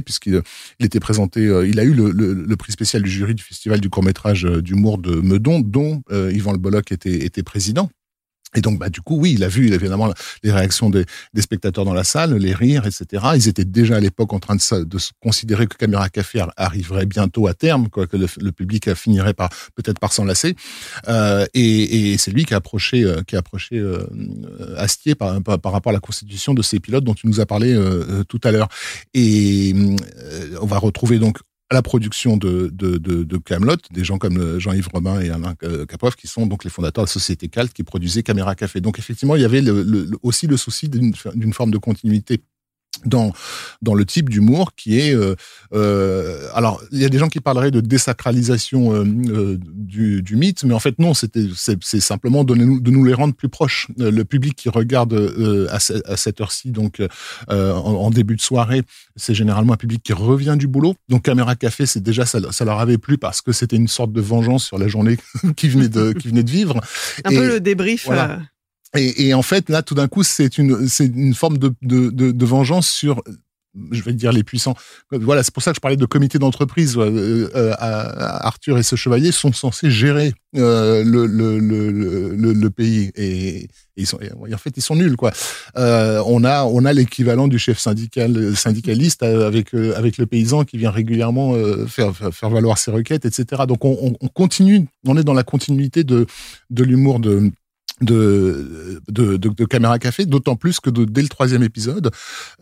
puisqu'il 0.04 0.42
il 0.80 0.86
était 0.86 0.98
présenté, 0.98 1.46
euh, 1.46 1.64
il 1.64 1.78
a 1.78 1.84
eu 1.84 1.94
le, 1.94 2.10
le, 2.10 2.34
le 2.34 2.56
prix 2.56 2.72
spécial 2.72 3.00
du 3.02 3.08
jury 3.10 3.36
du 3.36 3.44
festival 3.44 3.78
du 3.78 3.88
court 3.88 4.02
métrage 4.02 4.42
d'humour 4.42 4.98
de 4.98 5.14
Meudon, 5.14 5.60
dont 5.60 6.02
euh, 6.10 6.32
Yvan 6.32 6.50
Le 6.50 6.58
Bolloc 6.58 6.90
était, 6.90 7.24
était 7.24 7.44
président. 7.44 7.88
Et 8.56 8.60
donc, 8.60 8.78
bah, 8.78 8.88
du 8.88 9.00
coup, 9.00 9.16
oui, 9.16 9.32
il 9.32 9.44
a 9.44 9.48
vu 9.48 9.72
évidemment 9.72 10.12
les 10.42 10.52
réactions 10.52 10.90
des, 10.90 11.04
des 11.32 11.42
spectateurs 11.42 11.84
dans 11.84 11.94
la 11.94 12.04
salle, 12.04 12.34
les 12.34 12.54
rires, 12.54 12.86
etc. 12.86 13.24
Ils 13.34 13.48
étaient 13.48 13.64
déjà 13.64 13.96
à 13.96 14.00
l'époque 14.00 14.32
en 14.32 14.38
train 14.38 14.56
de, 14.56 14.84
de 14.84 14.98
considérer 15.20 15.66
que 15.66 15.76
Caméra 15.76 16.08
Café 16.08 16.40
ar- 16.40 16.52
arriverait 16.56 17.06
bientôt 17.06 17.46
à 17.46 17.54
terme, 17.54 17.88
quoi, 17.88 18.06
que 18.06 18.16
le, 18.16 18.26
le 18.40 18.52
public 18.52 18.94
finirait 18.94 19.34
par 19.34 19.48
peut-être 19.74 19.98
par 19.98 20.12
s'en 20.12 20.24
lasser. 20.24 20.54
Euh, 21.08 21.46
et 21.54 22.12
et 22.12 22.18
c'est 22.18 22.30
lui 22.30 22.44
qui 22.44 22.54
a 22.54 22.58
approché, 22.58 23.04
euh, 23.04 23.22
qui 23.26 23.36
a 23.36 23.40
approché 23.40 23.76
euh, 23.78 24.06
Astier 24.76 25.14
par, 25.14 25.42
par, 25.42 25.58
par 25.58 25.72
rapport 25.72 25.90
à 25.90 25.92
la 25.92 26.00
constitution 26.00 26.54
de 26.54 26.62
ces 26.62 26.80
pilotes 26.80 27.04
dont 27.04 27.14
tu 27.14 27.26
nous 27.26 27.40
as 27.40 27.46
parlé 27.46 27.72
euh, 27.72 28.04
euh, 28.20 28.24
tout 28.24 28.40
à 28.44 28.50
l'heure. 28.52 28.68
Et 29.14 29.74
euh, 29.74 30.58
on 30.60 30.66
va 30.66 30.78
retrouver 30.78 31.18
donc 31.18 31.38
à 31.70 31.74
la 31.74 31.82
production 31.82 32.36
de, 32.36 32.68
de, 32.72 32.98
de, 32.98 33.36
Camelot, 33.38 33.76
des 33.90 34.04
gens 34.04 34.18
comme 34.18 34.38
euh, 34.38 34.58
Jean-Yves 34.58 34.88
Robin 34.92 35.20
et 35.20 35.30
Alain 35.30 35.54
euh, 35.62 35.86
Capoff, 35.86 36.14
qui 36.14 36.26
sont 36.26 36.46
donc 36.46 36.64
les 36.64 36.70
fondateurs 36.70 37.04
de 37.04 37.08
la 37.08 37.12
société 37.12 37.48
Calt, 37.48 37.72
qui 37.72 37.82
produisait 37.82 38.22
Caméra 38.22 38.54
Café. 38.54 38.80
Donc 38.80 38.98
effectivement, 38.98 39.34
il 39.34 39.42
y 39.42 39.44
avait 39.44 39.62
aussi 40.22 40.46
le 40.46 40.56
souci 40.56 40.88
d'une 40.88 41.52
forme 41.52 41.70
de 41.70 41.78
continuité 41.78 42.42
dans 43.04 43.32
dans 43.82 43.94
le 43.94 44.04
type 44.04 44.30
d'humour 44.30 44.72
qui 44.76 44.98
est 45.00 45.14
euh, 45.14 45.34
euh, 45.74 46.48
alors 46.54 46.80
il 46.92 47.00
y 47.00 47.04
a 47.04 47.08
des 47.08 47.18
gens 47.18 47.28
qui 47.28 47.40
parleraient 47.40 47.70
de 47.70 47.80
désacralisation 47.80 48.94
euh, 48.94 49.58
du, 49.60 50.22
du 50.22 50.36
mythe 50.36 50.64
mais 50.64 50.74
en 50.74 50.78
fait 50.80 50.98
non 50.98 51.14
c'était 51.14 51.46
c'est 51.56 52.00
simplement 52.00 52.44
de 52.44 52.54
nous 52.54 52.80
de 52.80 52.90
nous 52.90 53.04
les 53.04 53.14
rendre 53.14 53.34
plus 53.34 53.48
proches 53.48 53.88
le 53.98 54.22
public 54.24 54.56
qui 54.56 54.68
regarde 54.68 55.14
à, 55.70 55.80
ce- 55.80 56.02
à 56.10 56.16
cette 56.16 56.40
heure-ci 56.40 56.70
donc 56.70 57.02
en, 57.48 57.54
en 57.54 58.10
début 58.10 58.36
de 58.36 58.40
soirée 58.40 58.82
c'est 59.16 59.34
généralement 59.34 59.72
un 59.74 59.76
public 59.78 60.02
qui 60.02 60.12
revient 60.12 60.56
du 60.58 60.66
boulot 60.66 60.94
donc 61.08 61.22
caméra 61.22 61.56
café 61.56 61.86
c'est 61.86 62.02
déjà 62.02 62.26
ça, 62.26 62.38
ça 62.52 62.64
leur 62.64 62.80
avait 62.80 62.98
plu 62.98 63.18
parce 63.18 63.42
que 63.42 63.52
c'était 63.52 63.76
une 63.76 63.88
sorte 63.88 64.12
de 64.12 64.20
vengeance 64.20 64.64
sur 64.64 64.78
la 64.78 64.88
journée 64.88 65.16
qui 65.56 65.68
venait 65.68 65.88
de 65.88 66.12
qui 66.12 66.28
venait 66.28 66.42
de 66.42 66.50
vivre 66.50 66.80
Un 67.24 67.30
Et- 67.30 67.36
peu 67.36 67.46
le 67.48 67.60
débrief. 67.60 68.04
voilà. 68.06 68.40
Et, 68.96 69.28
et 69.28 69.34
en 69.34 69.42
fait, 69.42 69.68
là, 69.68 69.82
tout 69.82 69.94
d'un 69.94 70.08
coup, 70.08 70.22
c'est 70.22 70.58
une, 70.58 70.88
c'est 70.88 71.06
une 71.06 71.34
forme 71.34 71.58
de, 71.58 71.72
de, 71.82 72.10
de, 72.10 72.30
de 72.30 72.44
vengeance 72.46 72.88
sur, 72.88 73.22
je 73.90 74.02
vais 74.02 74.12
dire, 74.12 74.32
les 74.32 74.44
puissants. 74.44 74.74
Voilà, 75.10 75.42
c'est 75.42 75.52
pour 75.52 75.62
ça 75.62 75.72
que 75.72 75.76
je 75.76 75.80
parlais 75.80 75.96
de 75.96 76.06
comité 76.06 76.38
d'entreprise. 76.38 76.96
Euh, 76.96 77.50
euh, 77.54 77.72
Arthur 77.78 78.78
et 78.78 78.82
ce 78.82 78.96
chevalier 78.96 79.32
sont 79.32 79.52
censés 79.52 79.90
gérer 79.90 80.32
euh, 80.56 81.02
le, 81.04 81.26
le, 81.26 81.58
le, 81.58 82.52
le, 82.52 82.70
pays. 82.70 83.10
Et, 83.16 83.68
ils 83.96 84.06
sont, 84.06 84.18
en 84.18 84.58
fait, 84.58 84.76
ils 84.76 84.82
sont 84.82 84.96
nuls, 84.96 85.16
quoi. 85.16 85.32
Euh, 85.76 86.22
on 86.26 86.44
a, 86.44 86.64
on 86.64 86.84
a 86.84 86.92
l'équivalent 86.92 87.48
du 87.48 87.58
chef 87.58 87.78
syndical, 87.78 88.56
syndicaliste 88.56 89.22
avec, 89.22 89.74
euh, 89.74 89.94
avec 89.96 90.18
le 90.18 90.26
paysan 90.26 90.64
qui 90.64 90.78
vient 90.78 90.90
régulièrement 90.90 91.54
euh, 91.54 91.86
faire, 91.86 92.12
faire 92.14 92.50
valoir 92.50 92.78
ses 92.78 92.90
requêtes, 92.90 93.24
etc. 93.24 93.62
Donc, 93.66 93.84
on, 93.84 93.96
on, 94.00 94.14
on 94.20 94.28
continue, 94.28 94.86
on 95.06 95.16
est 95.16 95.24
dans 95.24 95.34
la 95.34 95.44
continuité 95.44 96.04
de, 96.04 96.26
de 96.70 96.84
l'humour 96.84 97.20
de, 97.20 97.50
de, 98.00 99.00
de, 99.08 99.36
de, 99.36 99.48
de 99.50 99.64
Caméra 99.66 99.98
Café, 100.00 100.26
d'autant 100.26 100.56
plus 100.56 100.80
que 100.80 100.90
de- 100.90 101.04
dès 101.04 101.22
le 101.22 101.28
troisième 101.28 101.62
épisode, 101.62 102.10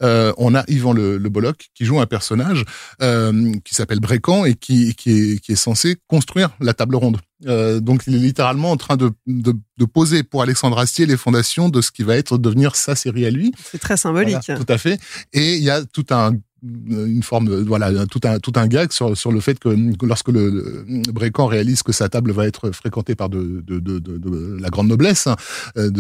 euh, 0.03 0.31
on 0.37 0.55
a 0.55 0.63
Yvan 0.69 0.93
le, 0.93 1.17
le 1.17 1.29
Bolloc 1.31 1.69
qui 1.75 1.87
joue 1.87 1.99
un 2.01 2.07
personnage 2.07 2.65
euh, 3.01 3.53
qui 3.65 3.75
s'appelle 3.75 4.01
Brécan 4.01 4.45
et 4.45 4.55
qui, 4.55 4.95
qui, 4.95 5.11
est, 5.11 5.39
qui 5.39 5.53
est 5.53 5.57
censé 5.57 5.97
construire 6.07 6.51
la 6.61 6.75
table 6.75 6.97
ronde. 6.97 7.19
Euh, 7.47 7.81
donc 7.81 8.05
il 8.07 8.15
est 8.15 8.19
littéralement 8.19 8.71
en 8.71 8.77
train 8.77 8.97
de, 8.99 9.11
de, 9.27 9.55
de 9.79 9.85
poser 9.87 10.23
pour 10.23 10.43
Alexandre 10.43 10.79
Astier 10.79 11.07
les 11.07 11.17
fondations 11.17 11.71
de 11.71 11.81
ce 11.81 11.91
qui 11.91 12.03
va 12.03 12.17
être 12.17 12.37
devenir 12.37 12.77
sa 12.77 12.95
série 12.95 13.25
à 13.25 13.31
lui. 13.31 13.53
C'est 13.71 13.81
très 13.81 13.97
symbolique. 13.97 14.37
Voilà, 14.47 14.61
tout 14.63 14.71
à 14.73 14.77
fait. 14.79 15.01
Et 15.33 15.57
il 15.57 15.63
y 15.63 15.71
a 15.71 15.83
tout 15.83 16.07
un 16.11 16.33
une 16.63 17.23
forme 17.23 17.49
de- 17.49 17.57
voilà 17.57 18.07
tout 18.07 18.21
un 18.25 18.39
tout 18.39 18.53
un 18.57 18.67
gag 18.69 18.93
sur 18.93 19.17
sur 19.17 19.33
le 19.33 19.41
fait 19.41 19.59
que, 19.59 19.97
que 19.97 20.07
lorsque 20.07 20.29
le, 20.29 20.85
le 20.89 21.13
Brécan 21.13 21.47
réalise 21.47 21.83
que 21.83 21.93
sa 21.93 22.09
table 22.09 22.31
va 22.33 22.47
être 22.47 22.71
fréquentée 22.71 23.15
par 23.15 23.29
de 23.29 23.63
de, 23.67 23.81
de, 23.81 23.99
de, 23.99 24.57
la 24.61 24.69
grande 24.71 24.89
noblesse 24.89 25.27
hein, 25.27 25.37
euh, 25.77 25.91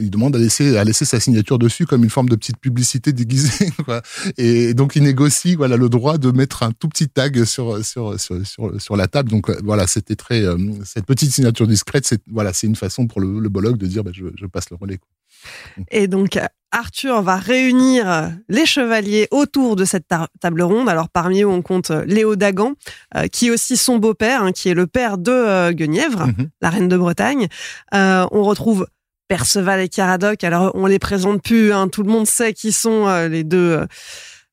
il 0.00 0.10
demande 0.10 0.36
à 0.36 0.38
laisser 0.38 0.76
à 0.76 0.84
laisser 0.84 1.04
sa 1.04 1.20
signature 1.20 1.58
dessus 1.58 1.86
comme 1.86 2.04
une 2.04 2.10
forme 2.10 2.28
de 2.28 2.36
petite 2.36 2.58
publicité 2.58 3.12
déguisée 3.12 3.70
quoi. 3.84 4.02
et 4.36 4.74
donc 4.74 4.94
il 4.96 5.02
négocie 5.04 5.54
voilà 5.54 5.76
le 5.76 5.88
droit 5.88 6.18
de 6.18 6.30
mettre 6.30 6.62
un 6.62 6.72
tout 6.72 6.88
petit 6.88 7.08
tag 7.08 7.44
sur 7.44 7.84
sur 7.84 8.20
sur 8.20 8.46
sur, 8.46 8.80
sur 8.80 8.96
la 8.96 9.08
table 9.08 9.30
donc 9.30 9.48
euh, 9.48 9.58
voilà 9.64 9.86
c'était 9.86 10.16
très 10.16 10.42
euh, 10.44 10.58
cette 10.84 11.06
petite 11.06 11.32
signature 11.32 11.66
discrète 11.66 12.04
c'est 12.06 12.20
voilà 12.30 12.52
c'est 12.52 12.66
une 12.66 12.76
façon 12.76 13.06
pour 13.06 13.20
le, 13.20 13.38
le 13.40 13.48
de 13.50 13.86
dire 13.86 14.04
bah, 14.04 14.10
je, 14.12 14.26
je 14.36 14.46
passe 14.46 14.70
le 14.70 14.76
relais 14.76 14.98
quoi. 14.98 15.08
Et 15.90 16.06
donc, 16.08 16.38
Arthur 16.72 17.22
va 17.22 17.36
réunir 17.36 18.30
les 18.48 18.64
chevaliers 18.66 19.26
autour 19.32 19.74
de 19.76 19.84
cette 19.84 20.06
ta- 20.06 20.28
table 20.40 20.62
ronde. 20.62 20.88
Alors, 20.88 21.08
parmi 21.08 21.42
eux, 21.42 21.48
on 21.48 21.62
compte 21.62 21.90
Léo 22.06 22.36
Dagan, 22.36 22.74
euh, 23.16 23.26
qui 23.26 23.48
est 23.48 23.50
aussi 23.50 23.76
son 23.76 23.98
beau-père, 23.98 24.44
hein, 24.44 24.52
qui 24.52 24.68
est 24.68 24.74
le 24.74 24.86
père 24.86 25.18
de 25.18 25.32
euh, 25.32 25.72
Guenièvre, 25.72 26.26
Mhm. 26.26 26.48
la 26.60 26.70
reine 26.70 26.88
de 26.88 26.96
Bretagne. 26.96 27.48
Euh, 27.94 28.24
on 28.30 28.44
retrouve 28.44 28.86
Perceval 29.28 29.80
et 29.80 29.88
Caradoc. 29.88 30.42
Alors, 30.44 30.70
on 30.74 30.86
les 30.86 30.98
présente 31.00 31.42
plus. 31.42 31.72
hein. 31.72 31.88
Tout 31.88 32.02
le 32.04 32.10
monde 32.10 32.26
sait 32.26 32.52
qui 32.52 32.70
sont 32.72 33.06
euh, 33.08 33.28
les 33.28 33.42
deux. 33.44 33.58
euh, 33.80 33.86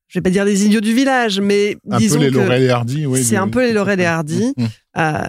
je 0.08 0.20
vais 0.20 0.24
pas 0.24 0.29
dire 0.29 0.46
les 0.46 0.65
idiots 0.65 0.79
du 0.82 0.94
village, 0.94 1.41
mais 1.41 1.75
un 1.91 1.98
disons 1.98 2.20
peu 2.20 2.25
les 2.25 2.32
que 2.32 2.38
Laurel 2.38 2.63
et 2.63 2.70
Hardy 2.70 3.06
oui 3.06 3.24
c'est 3.25 3.36
un 3.36 3.50
peu 3.50 3.60
les 3.62 3.74
Laurel 3.74 4.00
et 4.00 4.06
Hardy. 4.06 4.53
Euh, 4.98 5.24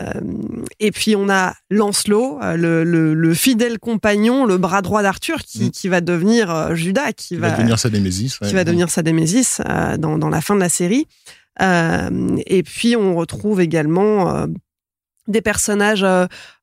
et 0.80 0.90
puis 0.92 1.14
on 1.14 1.28
a 1.28 1.54
Lancelot, 1.70 2.38
euh, 2.42 2.56
le, 2.56 2.84
le, 2.84 3.12
le 3.14 3.34
fidèle 3.34 3.78
compagnon, 3.78 4.46
le 4.46 4.56
bras 4.56 4.80
droit 4.82 5.02
d'Arthur, 5.02 5.42
qui, 5.42 5.70
qui 5.70 5.88
va 5.88 6.00
devenir 6.00 6.50
euh, 6.50 6.74
Judas, 6.74 7.12
qui, 7.12 7.28
qui 7.28 7.36
va, 7.36 7.50
devenir 7.50 7.78
sa 7.78 7.90
némésis 7.90 8.40
ouais. 8.40 8.48
qui 8.48 8.54
va 8.54 8.64
devenir 8.64 8.88
sa 8.88 9.02
euh, 9.02 9.96
dans, 9.96 10.18
dans 10.18 10.28
la 10.28 10.40
fin 10.40 10.54
de 10.54 10.60
la 10.60 10.68
série. 10.68 11.06
Euh, 11.60 12.36
et 12.46 12.62
puis 12.62 12.96
on 12.96 13.14
retrouve 13.16 13.60
également 13.60 14.34
euh, 14.34 14.46
des 15.26 15.42
personnages, 15.42 16.06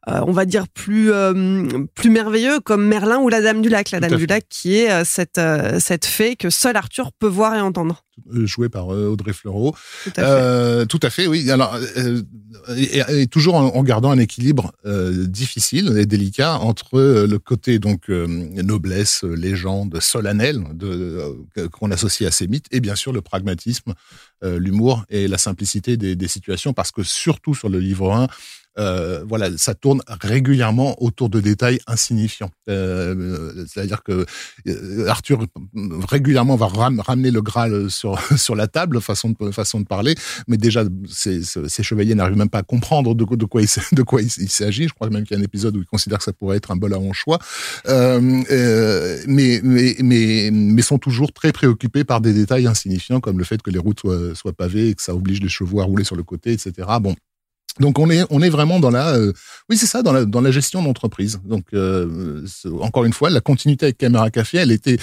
euh, 0.07 0.21
on 0.27 0.31
va 0.31 0.45
dire 0.45 0.67
plus 0.67 1.11
euh, 1.11 1.63
plus 1.95 2.11
merveilleux 2.11 2.59
comme 2.59 2.85
Merlin 2.85 3.17
ou 3.19 3.29
la 3.29 3.41
Dame 3.41 3.61
du 3.61 3.69
Lac. 3.69 3.89
La 3.89 3.99
Dame 3.99 4.17
du. 4.17 4.27
Lac 4.27 4.45
qui 4.49 4.75
est 4.75 4.91
euh, 4.91 5.03
cette 5.03 5.41
cette 5.79 6.05
fée 6.05 6.35
que 6.35 6.49
seul 6.49 6.75
Arthur 6.77 7.11
peut 7.11 7.27
voir 7.27 7.55
et 7.55 7.61
entendre. 7.61 8.03
Euh, 8.33 8.45
joué 8.45 8.69
par 8.69 8.87
Audrey 8.87 9.33
Fleurot. 9.33 9.75
Tout 10.03 10.11
à 10.15 10.23
fait. 10.23 10.85
Tout 10.85 10.99
à 11.01 11.09
fait, 11.09 11.27
oui. 11.27 11.49
Alors, 11.51 11.77
et, 12.77 13.01
et 13.09 13.27
toujours 13.27 13.55
en, 13.55 13.75
en 13.75 13.83
gardant 13.83 14.11
un 14.11 14.19
équilibre 14.19 14.71
difficile 14.85 15.97
et 15.97 16.05
délicat 16.05 16.59
entre 16.59 16.99
le 17.01 17.39
côté 17.39 17.77
donc 17.79 18.07
noblesse, 18.07 19.23
légende, 19.23 19.99
solennelle 19.99 20.63
qu'on 21.73 21.91
associe 21.91 22.27
à 22.27 22.31
ces 22.31 22.47
mythes, 22.47 22.67
et 22.71 22.79
bien 22.79 22.95
sûr 22.95 23.11
le 23.11 23.21
pragmatisme, 23.21 23.93
l'humour 24.43 25.03
et 25.09 25.27
la 25.27 25.37
simplicité 25.37 25.97
des, 25.97 26.15
des 26.15 26.27
situations, 26.29 26.71
parce 26.71 26.91
que 26.91 27.03
surtout 27.03 27.53
sur 27.53 27.67
le 27.67 27.79
livre 27.79 28.13
1, 28.13 28.27
euh, 28.77 29.23
voilà, 29.27 29.49
ça 29.57 29.73
tourne 29.73 30.01
régulièrement 30.07 31.01
autour 31.01 31.29
de 31.29 31.39
détails 31.39 31.79
insignifiants. 31.87 32.51
Euh, 32.69 33.65
C'est-à-dire 33.67 34.03
que 34.03 34.25
euh, 34.67 35.07
Arthur 35.07 35.45
régulièrement 36.09 36.55
va 36.55 36.67
ram- 36.67 36.99
ramener 36.99 37.31
le 37.31 37.41
Graal 37.41 37.89
sur 37.89 38.19
sur 38.37 38.55
la 38.55 38.67
table, 38.67 39.01
façon 39.01 39.33
de 39.39 39.51
façon 39.51 39.79
de 39.79 39.85
parler, 39.85 40.15
mais 40.47 40.57
déjà 40.57 40.83
ces, 41.09 41.41
ces 41.43 41.83
chevaliers 41.83 42.15
n'arrivent 42.15 42.37
même 42.37 42.49
pas 42.49 42.59
à 42.59 42.63
comprendre 42.63 43.15
de, 43.15 43.23
quoi- 43.23 43.61
il, 43.61 43.67
de 43.95 44.03
quoi 44.03 44.21
il 44.21 44.29
s'agit. 44.49 44.87
Je 44.87 44.93
crois 44.93 45.09
même 45.09 45.23
qu'il 45.23 45.35
y 45.35 45.39
a 45.39 45.41
un 45.41 45.45
épisode 45.45 45.75
où 45.77 45.79
ils 45.79 45.85
considèrent 45.85 46.19
que 46.19 46.23
ça 46.25 46.33
pourrait 46.33 46.57
être 46.57 46.71
un 46.71 46.75
bol 46.75 46.93
à 46.93 46.99
anchois, 46.99 47.39
euh, 47.87 48.41
euh, 48.51 49.21
mais 49.27 49.61
mais 49.63 49.95
mais 50.01 50.49
mais 50.51 50.81
sont 50.81 50.97
toujours 50.97 51.31
très 51.33 51.51
préoccupés 51.51 52.03
par 52.03 52.21
des 52.21 52.33
détails 52.33 52.67
insignifiants 52.67 53.19
comme 53.19 53.37
le 53.39 53.43
fait 53.45 53.61
que 53.61 53.69
les 53.71 53.79
routes 53.79 53.99
soient 54.01 54.35
soient 54.35 54.53
pavées 54.53 54.89
et 54.89 54.93
que 54.95 55.01
ça 55.01 55.15
oblige 55.15 55.41
les 55.41 55.49
chevaux 55.49 55.79
à 55.81 55.83
rouler 55.85 56.03
sur 56.03 56.15
le 56.15 56.23
côté, 56.23 56.51
etc. 56.53 56.71
Bon. 57.01 57.15
Donc 57.79 57.99
on 57.99 58.09
est 58.09 58.23
on 58.29 58.41
est 58.41 58.49
vraiment 58.49 58.79
dans 58.79 58.89
la 58.89 59.15
euh, 59.15 59.33
oui 59.69 59.77
c'est 59.77 59.85
ça 59.85 60.01
dans 60.01 60.13
la 60.13 60.25
dans 60.25 60.41
la 60.41 60.51
gestion 60.51 60.81
d'entreprise. 60.81 61.41
Donc 61.43 61.65
euh, 61.73 62.45
encore 62.79 63.03
une 63.03 63.13
fois 63.13 63.29
la 63.29 63.41
continuité 63.41 63.87
avec 63.87 63.97
Caméra 63.97 64.29
Café 64.29 64.59
elle 64.59 64.71
était 64.71 64.97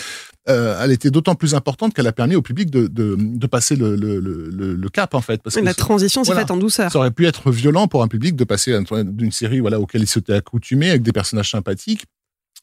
euh, 0.49 0.81
elle 0.83 0.91
était 0.91 1.11
d'autant 1.11 1.35
plus 1.35 1.55
importante 1.55 1.93
qu'elle 1.95 2.07
a 2.07 2.13
permis 2.13 2.35
au 2.35 2.43
public 2.43 2.71
de 2.71 2.87
de, 2.87 3.17
de 3.19 3.47
passer 3.47 3.77
le, 3.77 3.95
le, 3.95 4.21
le, 4.21 4.75
le 4.75 4.89
cap 4.89 5.15
en 5.15 5.21
fait 5.21 5.43
parce 5.43 5.57
que 5.57 5.61
la 5.61 5.75
transition 5.75 6.25
s'est 6.25 6.35
faite 6.35 6.51
en 6.51 6.57
douceur. 6.57 6.91
Ça 6.91 6.99
aurait 6.99 7.11
pu 7.11 7.27
être 7.27 7.51
violent 7.51 7.89
pour 7.89 8.03
un 8.03 8.09
public 8.09 8.37
de 8.37 8.45
passer 8.45 8.77
d'une 9.05 9.33
série 9.33 9.61
voilà 9.61 9.79
auquel 9.79 10.03
il 10.03 10.09
s'était 10.09 10.35
accoutumé 10.35 10.91
avec 10.91 11.03
des 11.03 11.13
personnages 11.13 11.51
sympathiques 11.51 12.07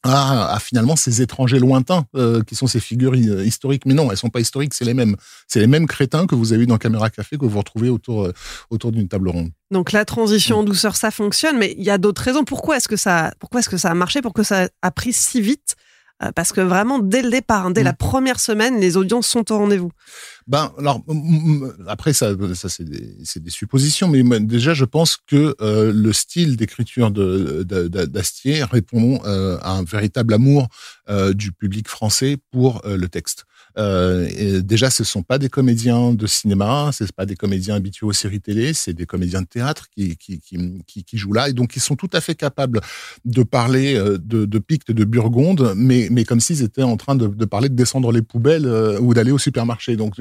à, 0.04 0.58
finalement 0.62 0.96
ces 0.96 1.22
étrangers 1.22 1.60
lointains 1.60 2.06
euh, 2.16 2.42
qui 2.44 2.56
sont 2.56 2.68
ces 2.68 2.80
figures 2.80 3.14
euh, 3.14 3.44
historiques. 3.46 3.86
Mais 3.86 3.94
non, 3.94 4.12
elles 4.12 4.18
sont 4.18 4.30
pas 4.30 4.40
historiques, 4.40 4.74
c'est 4.74 4.86
les 4.86 4.94
mêmes. 4.94 5.16
C'est 5.48 5.60
les 5.60 5.68
mêmes 5.68 5.88
crétins 5.88 6.26
que 6.26 6.36
vous 6.36 6.54
avez 6.54 6.64
eu 6.64 6.68
dans 6.68 6.78
Caméra 6.78 7.10
Café 7.10 7.38
que 7.38 7.46
vous 7.46 7.58
retrouvez 7.58 7.90
autour 7.90 8.26
euh, 8.26 8.34
autour 8.70 8.92
d'une 8.92 9.08
table 9.08 9.30
ronde. 9.30 9.50
Donc 9.72 9.92
la 9.92 10.06
transition 10.06 10.60
en 10.60 10.64
douceur, 10.64 10.96
ça 10.96 11.12
fonctionne, 11.12 11.58
mais 11.58 11.76
il 11.78 11.84
y 11.84 11.90
a 11.90 11.98
d'autres 11.98 12.22
raisons. 12.22 12.44
Pourquoi 12.44 12.78
est-ce 12.78 12.88
que 12.88 12.96
ça, 12.96 13.34
pourquoi 13.40 13.60
est-ce 13.60 13.70
que 13.70 13.78
ça 13.78 13.92
a 13.92 13.94
marché, 13.94 14.22
pourquoi 14.22 14.44
ça 14.44 14.70
a 14.82 14.92
pris 14.92 15.14
si 15.14 15.42
vite? 15.42 15.76
Parce 16.36 16.52
que 16.52 16.60
vraiment 16.60 17.00
dès 17.00 17.22
le 17.22 17.30
départ, 17.30 17.68
hein, 17.68 17.72
dès 17.72 17.82
la 17.82 17.94
mm. 17.94 17.98
première 17.98 18.40
semaine, 18.42 18.78
les 18.78 18.98
audiences 18.98 19.26
sont 19.26 19.50
au 19.54 19.58
rendez-vous. 19.58 19.92
Ben 20.48 20.72
alors 20.78 21.04
après 21.88 22.14
ça, 22.14 22.32
ça 22.56 22.70
c'est 22.70 22.84
des, 22.84 23.16
des, 23.36 23.50
suppositions, 23.50 24.08
mais 24.08 24.40
déjà 24.40 24.74
je 24.74 24.86
pense 24.86 25.18
que 25.18 25.56
euh, 25.62 25.92
le 25.94 26.14
style 26.14 26.58
d'écriture 26.58 27.12
d'Astier 27.12 28.64
répond 28.64 29.22
euh, 29.26 29.58
à 29.62 29.72
un 29.72 29.84
véritable 29.84 30.34
amour 30.34 30.68
euh, 31.10 31.34
du 31.34 31.52
public 31.52 31.88
français 31.88 32.38
pour 32.52 32.82
le 32.86 33.08
texte. 33.08 33.46
Euh, 33.78 34.28
et 34.36 34.62
déjà, 34.62 34.90
ce 34.90 35.04
sont 35.04 35.24
pas 35.24 35.38
des 35.38 35.50
comédiens 35.50 36.14
de 36.14 36.28
cinéma, 36.28 36.90
c'est 36.92 37.12
pas 37.12 37.26
des 37.26 37.36
comédiens 37.36 37.76
habitués 37.76 38.06
aux 38.06 38.14
séries 38.14 38.42
télé, 38.42 38.74
c'est 38.74 38.94
des 38.94 39.06
comédiens 39.06 39.42
de 39.42 39.48
théâtre 39.48 39.88
qui, 39.96 40.18
qui, 40.18 40.40
qui, 40.40 41.04
qui, 41.04 41.18
jouent 41.18 41.34
là, 41.34 41.50
et 41.50 41.54
donc 41.54 41.76
ils 41.76 41.82
sont 41.82 41.96
tout 41.96 42.10
à 42.14 42.20
fait 42.20 42.36
capables 42.36 42.82
de 43.26 43.44
parler 43.44 43.94
de, 43.94 44.46
de 44.46 44.60
Picte, 44.60 44.92
de 44.92 45.06
Burgonde, 45.06 45.74
mais, 45.76 46.08
mais 46.12 46.26
comme 46.26 46.40
s'ils 46.40 46.64
étaient 46.64 46.84
en 46.84 46.98
train 46.98 47.16
de, 47.16 47.28
de, 47.28 47.46
parler 47.46 47.70
de 47.70 47.76
descendre 47.76 48.12
les 48.12 48.22
poubelles 48.22 48.68
ou 49.00 49.14
d'aller 49.14 49.32
au 49.32 49.38
supermarché. 49.38 49.96
Donc 49.96 50.16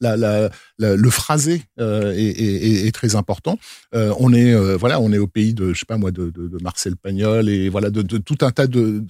le 0.00 1.10
phrasé 1.10 1.62
euh, 1.78 2.12
est, 2.16 2.92
très 2.92 3.16
important. 3.16 3.58
Euh, 3.94 4.12
on 4.18 4.32
est 4.32 4.52
euh, 4.52 4.76
voilà, 4.76 5.00
on 5.00 5.12
est 5.12 5.18
au 5.18 5.26
pays 5.26 5.54
de 5.54 5.72
je 5.72 5.80
sais 5.80 5.86
pas 5.86 5.96
moi 5.96 6.10
de, 6.10 6.32
Marcel 6.62 6.96
Pagnol 6.96 7.48
et 7.48 7.68
voilà 7.68 7.90
de, 7.90 8.02
tout 8.02 8.38
un 8.42 8.50
tas 8.50 8.66
de 8.66 9.04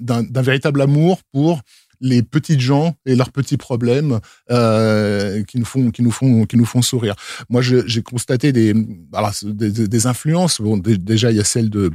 d'un 0.00 0.42
véritable 0.42 0.80
amour 0.80 1.20
pour 1.32 1.60
les 2.00 2.22
petites 2.22 2.60
gens 2.60 2.94
et 3.04 3.14
leurs 3.14 3.30
petits 3.30 3.58
problèmes 3.58 4.20
qui 4.48 5.58
nous 5.58 5.64
font 5.64 5.90
qui 5.90 6.02
nous 6.02 6.10
font 6.10 6.44
qui 6.44 6.56
nous 6.56 6.64
font 6.64 6.82
sourire. 6.82 7.14
Moi, 7.48 7.62
j'ai 7.62 8.02
constaté 8.02 8.52
des, 8.52 8.74
alors, 9.12 9.32
des, 9.44 10.06
influences. 10.06 10.60
Déjà 10.60 11.30
il 11.30 11.36
y 11.36 11.40
a 11.40 11.44
celle 11.44 11.70
de 11.70 11.90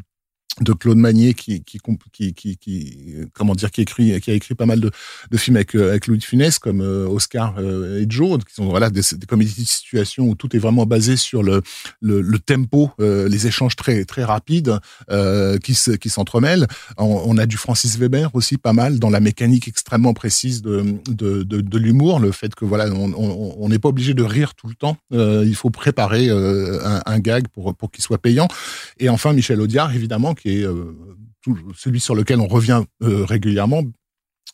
de 0.61 0.73
Claude 0.73 0.97
Magnier 0.97 1.33
qui 1.33 1.63
qui, 1.63 1.79
qui 2.11 2.57
qui, 2.57 3.15
comment 3.33 3.55
dire 3.55 3.71
qui 3.71 3.81
écrit 3.81 4.19
qui 4.21 4.31
a 4.31 4.33
écrit 4.33 4.55
pas 4.55 4.65
mal 4.65 4.79
de, 4.79 4.89
de 5.31 5.37
films 5.37 5.57
avec 5.57 5.75
euh, 5.75 5.89
avec 5.89 6.07
Louis 6.07 6.17
de 6.17 6.23
Funès 6.23 6.59
comme 6.59 6.81
euh, 6.81 7.07
Oscar 7.07 7.55
euh, 7.57 8.01
et 8.01 8.05
Joe. 8.07 8.39
Qui 8.47 8.55
sont 8.55 8.65
voilà 8.65 8.89
des, 8.89 9.01
des 9.13 9.25
comédies 9.25 9.63
de 9.63 9.67
situation 9.67 10.25
où 10.25 10.35
tout 10.35 10.55
est 10.55 10.59
vraiment 10.59 10.85
basé 10.85 11.17
sur 11.17 11.43
le 11.43 11.61
le, 12.01 12.21
le 12.21 12.39
tempo 12.39 12.91
les 12.99 13.47
échanges 13.47 13.75
très 13.75 14.05
très 14.05 14.23
rapides 14.23 14.79
euh, 15.11 15.57
qui 15.57 15.73
se, 15.73 15.91
qui 15.91 16.09
s'entremêlent. 16.09 16.67
On, 16.97 17.23
on, 17.25 17.37
a 17.37 17.45
du 17.45 17.57
Francis 17.57 17.97
Weber 17.97 18.29
aussi 18.33 18.57
pas 18.57 18.73
mal 18.73 18.99
dans 18.99 19.09
la 19.09 19.19
mécanique 19.19 19.67
extrêmement 19.67 20.13
précise 20.13 20.61
de 20.61 20.85
de, 21.07 21.43
de, 21.43 21.61
de 21.61 21.77
l'humour 21.77 22.19
le 22.19 22.31
fait 22.31 22.55
que 22.55 22.65
voilà 22.65 22.87
on 22.93 23.69
n'est 23.69 23.79
pas 23.79 23.89
obligé 23.89 24.13
de 24.13 24.23
rire 24.23 24.53
tout 24.55 24.67
le 24.67 24.75
temps. 24.75 24.97
Il 25.11 25.55
faut 25.55 25.69
préparer 25.69 26.29
un, 26.29 27.01
un, 27.05 27.19
gag 27.19 27.47
pour 27.49 27.75
pour 27.75 27.91
qu'il 27.91 28.03
soit 28.03 28.17
payant. 28.17 28.47
Et 28.99 29.09
enfin 29.09 29.33
Michel 29.33 29.59
Audiard 29.59 29.93
évidemment 29.93 30.33
qui 30.33 30.44
euh, 30.45 30.93
celui 31.75 31.99
sur 31.99 32.15
lequel 32.15 32.39
on 32.39 32.47
revient 32.47 32.83
euh, 33.03 33.25
régulièrement. 33.25 33.83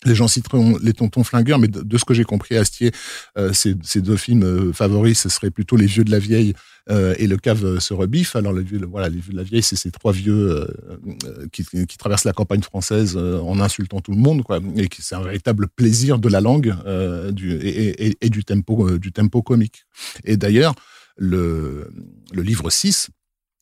Les 0.03 0.15
gens 0.15 0.27
citeront 0.27 0.77
les 0.81 0.93
tontons 0.93 1.23
flingueurs, 1.23 1.59
mais 1.59 1.67
de, 1.67 1.97
ce 1.97 2.05
que 2.05 2.13
j'ai 2.15 2.23
compris, 2.23 2.57
Astier, 2.57 2.91
euh, 3.37 3.53
ces, 3.53 4.01
deux 4.01 4.17
films 4.17 4.73
favoris, 4.73 5.19
ce 5.19 5.29
serait 5.29 5.51
plutôt 5.51 5.75
Les 5.75 5.85
Vieux 5.85 6.03
de 6.03 6.11
la 6.11 6.19
Vieille 6.19 6.53
et 6.89 7.27
Le 7.27 7.37
Cave 7.37 7.79
se 7.79 7.93
rebiffe. 7.93 8.35
Alors, 8.35 8.51
les 8.51 8.63
Vieux, 8.63 8.81
voilà, 8.89 9.09
Vieux 9.09 9.21
de 9.31 9.37
la 9.37 9.43
Vieille, 9.43 9.61
c'est 9.61 9.75
ces 9.75 9.91
trois 9.91 10.11
vieux 10.11 10.67
qui, 11.53 11.63
traversent 11.97 12.23
la 12.25 12.33
campagne 12.33 12.63
française 12.63 13.15
en 13.15 13.59
insultant 13.59 14.01
tout 14.01 14.11
le 14.11 14.17
monde, 14.17 14.43
quoi, 14.43 14.59
et 14.75 14.89
c'est 14.97 15.15
un 15.15 15.21
véritable 15.21 15.67
plaisir 15.67 16.17
de 16.17 16.27
la 16.27 16.41
langue 16.41 16.75
et, 17.37 18.29
du 18.29 18.43
tempo, 18.43 18.97
du 18.97 19.11
tempo 19.11 19.43
comique. 19.43 19.85
Et 20.25 20.35
d'ailleurs, 20.35 20.73
le, 21.15 21.91
le 22.33 22.41
livre 22.41 22.71
6 22.71 23.11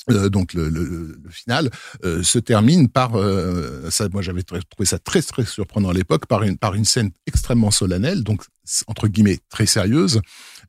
euh, 0.10 0.30
donc 0.30 0.54
le, 0.54 0.70
le, 0.70 0.84
le 1.24 1.30
final 1.30 1.70
euh, 2.04 2.24
se 2.24 2.40
termine 2.40 2.90
par 2.90 3.16
euh, 3.16 3.90
ça 3.90 4.08
moi 4.12 4.22
j'avais 4.22 4.44
trouvé 4.44 4.86
ça 4.86 5.00
très 5.00 5.22
très 5.22 5.46
surprenant 5.46 5.90
à 5.90 5.94
l'époque 5.94 6.26
par 6.26 6.44
une 6.44 6.58
par 6.58 6.76
une 6.76 6.86
scène 6.86 7.12
extrêmement 7.28 7.72
solennelle. 7.72 8.24
Donc 8.24 8.44
entre 8.88 9.08
guillemets 9.08 9.40
très 9.50 9.66
sérieuse 9.66 10.22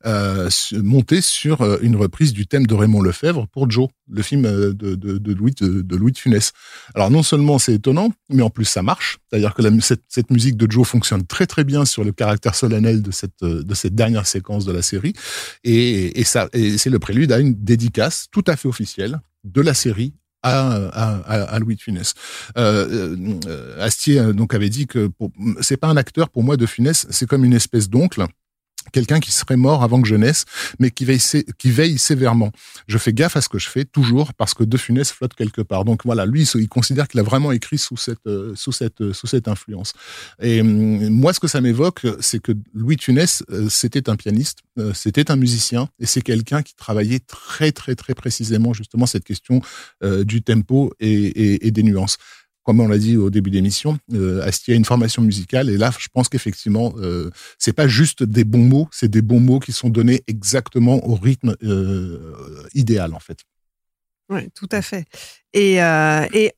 euh, 0.05 0.49
montée 0.73 1.21
sur 1.21 1.61
une 1.81 1.95
reprise 1.95 2.33
du 2.33 2.47
thème 2.47 2.65
de 2.65 2.73
Raymond 2.73 3.01
Lefebvre 3.01 3.47
pour 3.51 3.69
Joe 3.69 3.89
le 4.09 4.21
film 4.21 4.43
de, 4.43 4.71
de, 4.73 5.33
Louis 5.33 5.53
de, 5.59 5.81
de, 5.81 5.95
Louis 5.95 6.11
de 6.11 6.17
Funès. 6.17 6.51
Alors 6.95 7.11
non 7.11 7.23
seulement 7.23 7.59
c'est 7.59 7.75
étonnant 7.75 8.11
mais 8.29 8.41
en 8.41 8.49
plus 8.49 8.65
ça 8.65 8.81
marche. 8.81 9.19
C'est-à-dire 9.29 9.53
que 9.53 9.63
cette, 9.79 10.31
musique 10.31 10.57
de 10.57 10.69
Joe 10.69 10.87
fonctionne 10.87 11.25
très 11.25 11.45
très 11.45 11.63
bien 11.63 11.85
sur 11.85 12.03
le 12.03 12.11
caractère 12.11 12.55
solennel 12.55 13.01
de 13.01 13.11
cette 13.11 13.43
de 13.43 13.73
cette 13.75 13.95
dernière 13.95 14.27
séquence 14.27 14.65
de 14.65 14.71
la 14.71 14.81
série. 14.81 15.13
Et 15.63 16.23
c'est 16.25 16.89
le 16.89 16.99
prélude 16.99 17.31
à 17.31 17.39
une 17.39 17.53
dédicace 17.53 18.27
tout 18.31 18.43
à 18.47 18.55
fait 18.55 18.67
officielle 18.67 19.21
de 19.43 19.61
la 19.61 19.73
série 19.73 20.13
à, 20.43 20.71
à, 21.27 21.43
à, 21.43 21.59
Louis 21.59 21.75
de 21.75 21.81
Funès. 21.81 22.13
Euh, 22.57 23.15
euh, 23.47 23.83
Astier 23.83 24.19
euh, 24.19 24.33
donc 24.33 24.53
avait 24.53 24.69
dit 24.69 24.87
que 24.87 25.11
c'est 25.61 25.77
pas 25.77 25.87
un 25.87 25.97
acteur 25.97 26.29
pour 26.29 26.43
moi 26.43 26.57
de 26.57 26.65
Funès, 26.65 27.07
c'est 27.09 27.27
comme 27.27 27.45
une 27.45 27.53
espèce 27.53 27.89
d'oncle 27.89 28.25
quelqu'un 28.91 29.19
qui 29.19 29.31
serait 29.31 29.57
mort 29.57 29.83
avant 29.83 30.01
que 30.01 30.07
je 30.07 30.15
naisse, 30.15 30.45
mais 30.79 30.91
qui 30.91 31.05
veille, 31.05 31.97
sévèrement. 31.97 32.51
Je 32.87 32.97
fais 32.97 33.13
gaffe 33.13 33.35
à 33.37 33.41
ce 33.41 33.49
que 33.49 33.59
je 33.59 33.69
fais 33.69 33.85
toujours 33.85 34.33
parce 34.33 34.53
que 34.53 34.63
De 34.63 34.77
Funès 34.77 35.11
flotte 35.11 35.33
quelque 35.33 35.61
part. 35.61 35.85
Donc 35.85 36.01
voilà, 36.05 36.25
lui, 36.25 36.43
il 36.55 36.69
considère 36.69 37.07
qu'il 37.07 37.19
a 37.19 37.23
vraiment 37.23 37.51
écrit 37.51 37.77
sous 37.77 37.97
cette, 37.97 38.19
euh, 38.27 38.53
sous 38.55 38.71
cette, 38.71 39.01
euh, 39.01 39.13
sous 39.13 39.27
cette 39.27 39.47
influence. 39.47 39.93
Et 40.41 40.61
hum, 40.61 41.09
moi, 41.09 41.33
ce 41.33 41.39
que 41.39 41.47
ça 41.47 41.61
m'évoque, 41.61 42.05
c'est 42.19 42.41
que 42.41 42.53
Louis 42.73 42.97
Funès, 42.99 43.43
euh, 43.51 43.69
c'était 43.69 44.09
un 44.09 44.15
pianiste, 44.15 44.59
c'était 44.93 45.29
un 45.29 45.35
musicien, 45.35 45.89
et 45.99 46.05
c'est 46.05 46.21
quelqu'un 46.21 46.63
qui 46.63 46.75
travaillait 46.75 47.19
très, 47.19 47.71
très, 47.71 47.93
très 47.93 48.15
précisément 48.15 48.73
justement 48.73 49.05
cette 49.05 49.25
question 49.25 49.61
du 50.01 50.41
tempo 50.41 50.93
et 50.99 51.71
des 51.71 51.83
nuances 51.83 52.17
comme 52.63 52.79
on 52.79 52.87
l'a 52.87 52.97
dit 52.97 53.17
au 53.17 53.29
début 53.29 53.49
d'émission, 53.49 53.97
euh, 54.13 54.41
Astier 54.43 54.73
a 54.73 54.77
une 54.77 54.85
formation 54.85 55.21
musicale 55.21 55.69
et 55.69 55.77
là, 55.77 55.91
je 55.97 56.07
pense 56.13 56.29
qu'effectivement, 56.29 56.93
euh, 56.97 57.29
c'est 57.57 57.73
pas 57.73 57.87
juste 57.87 58.23
des 58.23 58.43
bons 58.43 58.63
mots, 58.63 58.87
c'est 58.91 59.09
des 59.09 59.21
bons 59.21 59.39
mots 59.39 59.59
qui 59.59 59.71
sont 59.71 59.89
donnés 59.89 60.23
exactement 60.27 61.05
au 61.07 61.15
rythme 61.15 61.55
euh, 61.63 62.67
idéal 62.73 63.13
en 63.13 63.19
fait. 63.19 63.39
Oui, 64.29 64.49
tout 64.55 64.69
à 64.71 64.81
fait. 64.81 65.05
Et, 65.53 65.83
euh, 65.83 66.25
et 66.33 66.53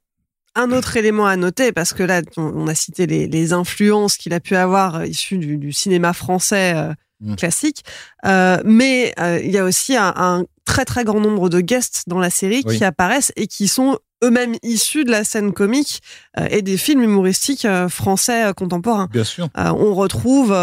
un 0.55 0.71
autre 0.71 0.97
élément 0.97 1.25
à 1.25 1.35
noter, 1.35 1.71
parce 1.71 1.93
que 1.93 2.03
là, 2.03 2.21
on, 2.37 2.67
a 2.67 2.75
cité 2.75 3.07
les, 3.07 3.27
les 3.27 3.53
influences 3.53 4.17
qu'il 4.17 4.33
a 4.33 4.39
pu 4.39 4.55
avoir 4.55 4.97
euh, 4.97 5.07
issues 5.07 5.39
du, 5.39 5.57
du 5.57 5.71
cinéma 5.71 6.13
français 6.13 6.75
mmh. 7.21 7.35
classique, 7.35 7.83
mais 8.23 9.13
il 9.43 9.49
y 9.49 9.57
a 9.57 9.63
aussi 9.63 9.95
un, 9.95 10.13
un, 10.15 10.45
très 10.65 10.85
très 10.85 11.03
grand 11.03 11.19
nombre 11.19 11.49
de 11.49 11.61
guests 11.61 12.03
dans 12.07 12.19
la 12.19 12.29
série 12.29 12.63
qui 12.63 12.83
apparaissent 12.83 13.31
et 13.35 13.47
qui 13.47 13.67
sont 13.67 13.97
eux-mêmes 14.23 14.55
issus 14.63 15.03
de 15.03 15.11
la 15.11 15.23
scène 15.23 15.53
comique 15.53 16.01
euh, 16.39 16.47
et 16.49 16.61
des 16.61 16.77
films 16.77 17.03
humoristiques 17.03 17.65
euh, 17.65 17.89
français 17.89 18.45
euh, 18.45 18.53
contemporains. 18.53 19.09
Bien 19.11 19.23
sûr. 19.23 19.49
on 19.55 19.93
retrouve 19.93 20.55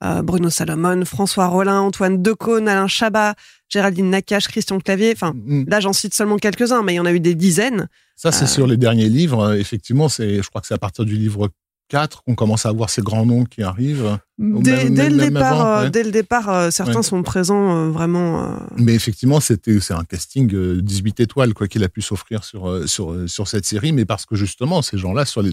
Bruno 0.00 0.50
Salomon, 0.50 1.04
François 1.04 1.46
Rollin, 1.46 1.80
Antoine 1.80 2.22
Decaune, 2.22 2.68
Alain 2.68 2.86
Chabat, 2.86 3.34
Géraldine 3.68 4.10
Nakache, 4.10 4.46
Christian 4.46 4.78
Clavier. 4.78 5.12
Enfin, 5.12 5.32
mm. 5.34 5.64
là, 5.68 5.80
j'en 5.80 5.92
cite 5.92 6.14
seulement 6.14 6.36
quelques-uns, 6.36 6.82
mais 6.82 6.94
il 6.94 6.96
y 6.96 7.00
en 7.00 7.06
a 7.06 7.12
eu 7.12 7.20
des 7.20 7.34
dizaines. 7.34 7.88
Ça, 8.14 8.30
c'est 8.30 8.46
sur 8.46 8.66
les 8.66 8.76
derniers 8.76 9.08
livres. 9.08 9.54
Effectivement, 9.54 10.08
c'est, 10.08 10.42
je 10.42 10.48
crois 10.48 10.60
que 10.60 10.66
c'est 10.66 10.74
à 10.74 10.78
partir 10.78 11.04
du 11.04 11.16
livre 11.16 11.50
4 11.88 12.22
qu'on 12.22 12.34
commence 12.34 12.66
à 12.66 12.68
avoir 12.68 12.90
ces 12.90 13.02
grands 13.02 13.26
noms 13.26 13.44
qui 13.44 13.62
arrivent. 13.62 14.18
Dès, 14.38 14.90
dès, 14.90 15.10
le, 15.10 15.16
départ, 15.16 15.66
euh, 15.66 15.88
dès 15.88 16.04
le 16.04 16.10
départ, 16.10 16.48
euh, 16.48 16.70
certains 16.70 17.02
sont 17.02 17.22
présents 17.22 17.76
euh, 17.76 17.90
vraiment. 17.90 18.56
Mais 18.76 18.94
effectivement, 18.94 19.40
c'était 19.40 19.80
c'est 19.80 19.94
un 19.94 20.04
casting 20.04 20.80
18 20.80 21.20
étoiles 21.20 21.54
quoi 21.54 21.66
qu'il 21.66 21.82
a 21.82 21.88
pu 21.88 22.02
s'offrir 22.02 22.44
sur 22.44 22.88
sur 22.88 23.28
sur 23.28 23.48
cette 23.48 23.64
série, 23.64 23.92
mais 23.92 24.04
parce 24.04 24.26
que 24.26 24.36
justement 24.36 24.82
ces 24.82 24.98
gens-là, 24.98 25.24
sur 25.24 25.42
les 25.42 25.52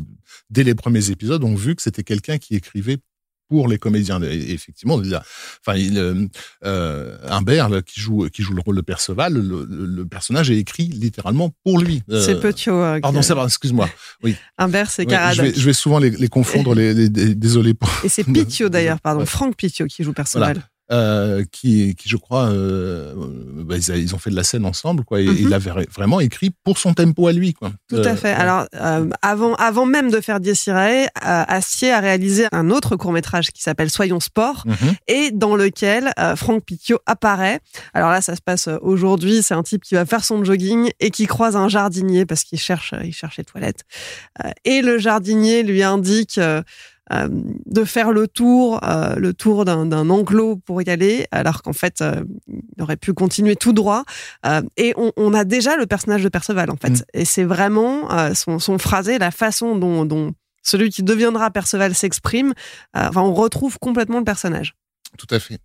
dès 0.49 0.63
les 0.63 0.75
premiers 0.75 1.09
épisodes, 1.09 1.43
ont 1.43 1.55
vu 1.55 1.75
que 1.75 1.81
c'était 1.81 2.03
quelqu'un 2.03 2.37
qui 2.37 2.55
écrivait 2.55 2.97
pour 3.49 3.67
les 3.67 3.77
comédiens. 3.77 4.21
Et 4.23 4.53
effectivement, 4.53 4.95
enfin, 4.95 5.77
il, 5.77 5.97
euh, 5.97 6.25
euh 6.63 7.17
Humbert 7.29 7.69
qui 7.85 7.99
joue 7.99 8.27
qui 8.29 8.41
joue 8.41 8.53
le 8.53 8.61
rôle 8.61 8.75
de 8.75 8.81
Perceval, 8.81 9.33
le, 9.33 9.67
le, 9.69 10.05
personnage 10.05 10.51
est 10.51 10.57
écrit 10.57 10.87
littéralement 10.87 11.51
pour 11.63 11.79
lui. 11.79 12.01
Euh, 12.09 12.21
c'est 12.21 12.39
Petiot. 12.39 12.73
Euh, 12.73 12.99
pardon, 12.99 13.21
c'est 13.21 13.35
excuse-moi. 13.37 13.89
Oui. 14.23 14.35
Humbert, 14.57 14.89
c'est 14.89 15.05
Caradoc. 15.05 15.37
Je 15.37 15.41
vais, 15.51 15.59
je 15.59 15.65
vais 15.65 15.73
souvent 15.73 15.99
les, 15.99 16.11
les 16.11 16.27
confondre. 16.27 16.73
les, 16.75 16.93
les, 16.93 17.09
désolé 17.09 17.73
pour. 17.73 17.89
Et 18.03 18.09
c'est 18.09 18.23
Petiot 18.23 18.69
d'ailleurs, 18.69 18.99
pardon, 19.01 19.25
Franck 19.25 19.55
Petiot 19.55 19.87
qui 19.87 20.03
joue 20.03 20.13
Perceval. 20.13 20.61
Euh, 20.91 21.43
qui, 21.51 21.95
qui, 21.95 22.09
je 22.09 22.15
crois, 22.17 22.49
euh, 22.49 23.13
bah, 23.63 23.75
ils, 23.77 24.13
ont 24.13 24.19
fait 24.19 24.29
de 24.29 24.35
la 24.35 24.43
scène 24.43 24.65
ensemble, 24.65 25.03
quoi. 25.03 25.19
Et 25.19 25.25
Mhm. 25.25 25.37
il 25.39 25.53
avait 25.53 25.71
vraiment 25.91 26.19
écrit 26.19 26.51
pour 26.63 26.77
son 26.77 26.93
tempo 26.93 27.27
à 27.27 27.33
lui, 27.33 27.53
quoi. 27.53 27.71
Tout 27.89 27.95
à 27.97 28.09
Euh, 28.09 28.15
fait. 28.15 28.33
Alors, 28.33 28.67
avant, 29.23 29.55
avant 29.55 29.85
même 29.87 30.11
de 30.11 30.21
faire 30.21 30.39
euh, 30.45 31.05
Astier 31.15 31.91
a 31.91 31.99
réalisé 31.99 32.45
un 32.51 32.69
autre 32.69 32.95
court-métrage 32.97 33.51
qui 33.51 33.63
s'appelle 33.63 33.89
Soyons 33.89 34.19
Sport 34.19 34.63
mhm. 34.65 34.93
et 35.07 35.31
dans 35.31 35.55
lequel 35.55 36.13
Franck 36.35 36.63
Picchio 36.63 36.99
apparaît. 37.07 37.61
Alors 37.95 38.11
là, 38.11 38.21
ça 38.21 38.35
se 38.35 38.41
passe 38.41 38.69
aujourd'hui. 38.81 39.41
C'est 39.41 39.55
un 39.55 39.63
type 39.63 39.83
qui 39.83 39.95
va 39.95 40.05
faire 40.05 40.23
son 40.23 40.43
jogging 40.43 40.91
et 40.99 41.09
qui 41.09 41.25
croise 41.25 41.55
un 41.55 41.67
jardinier 41.67 42.27
parce 42.27 42.43
qu'il 42.43 42.59
cherche, 42.59 42.93
il 43.03 43.13
cherche 43.13 43.37
les 43.37 43.43
toilettes. 43.43 43.81
Et 44.65 44.81
le 44.81 44.99
jardinier 44.99 45.63
lui 45.63 45.81
indique 45.81 46.39
euh, 47.13 47.27
de 47.29 47.83
faire 47.83 48.11
le 48.11 48.27
tour, 48.27 48.79
euh, 48.83 49.15
le 49.15 49.33
tour 49.33 49.65
d'un 49.65 50.09
enclos 50.09 50.57
pour 50.57 50.81
y 50.81 50.89
aller, 50.89 51.27
alors 51.31 51.61
qu'en 51.61 51.73
fait, 51.73 52.01
euh, 52.01 52.23
il 52.47 52.81
aurait 52.81 52.97
pu 52.97 53.13
continuer 53.13 53.55
tout 53.55 53.73
droit. 53.73 54.03
Euh, 54.45 54.61
et 54.77 54.93
on, 54.97 55.11
on 55.15 55.33
a 55.33 55.43
déjà 55.43 55.77
le 55.77 55.85
personnage 55.85 56.23
de 56.23 56.29
Perceval, 56.29 56.71
en 56.71 56.77
fait. 56.77 56.89
Mm. 56.89 57.03
Et 57.13 57.25
c'est 57.25 57.43
vraiment 57.43 58.09
son, 58.33 58.59
son 58.59 58.77
phrasé, 58.77 59.17
la 59.19 59.31
façon 59.31 59.75
dont, 59.75 60.05
dont 60.05 60.33
celui 60.63 60.89
qui 60.89 61.03
deviendra 61.03 61.51
Perceval 61.51 61.93
s'exprime. 61.93 62.53
Enfin, 62.93 63.21
on 63.21 63.33
retrouve 63.33 63.77
complètement 63.79 64.19
le 64.19 64.25
personnage. 64.25 64.75
Tout 65.17 65.27
à 65.29 65.39
fait. 65.39 65.59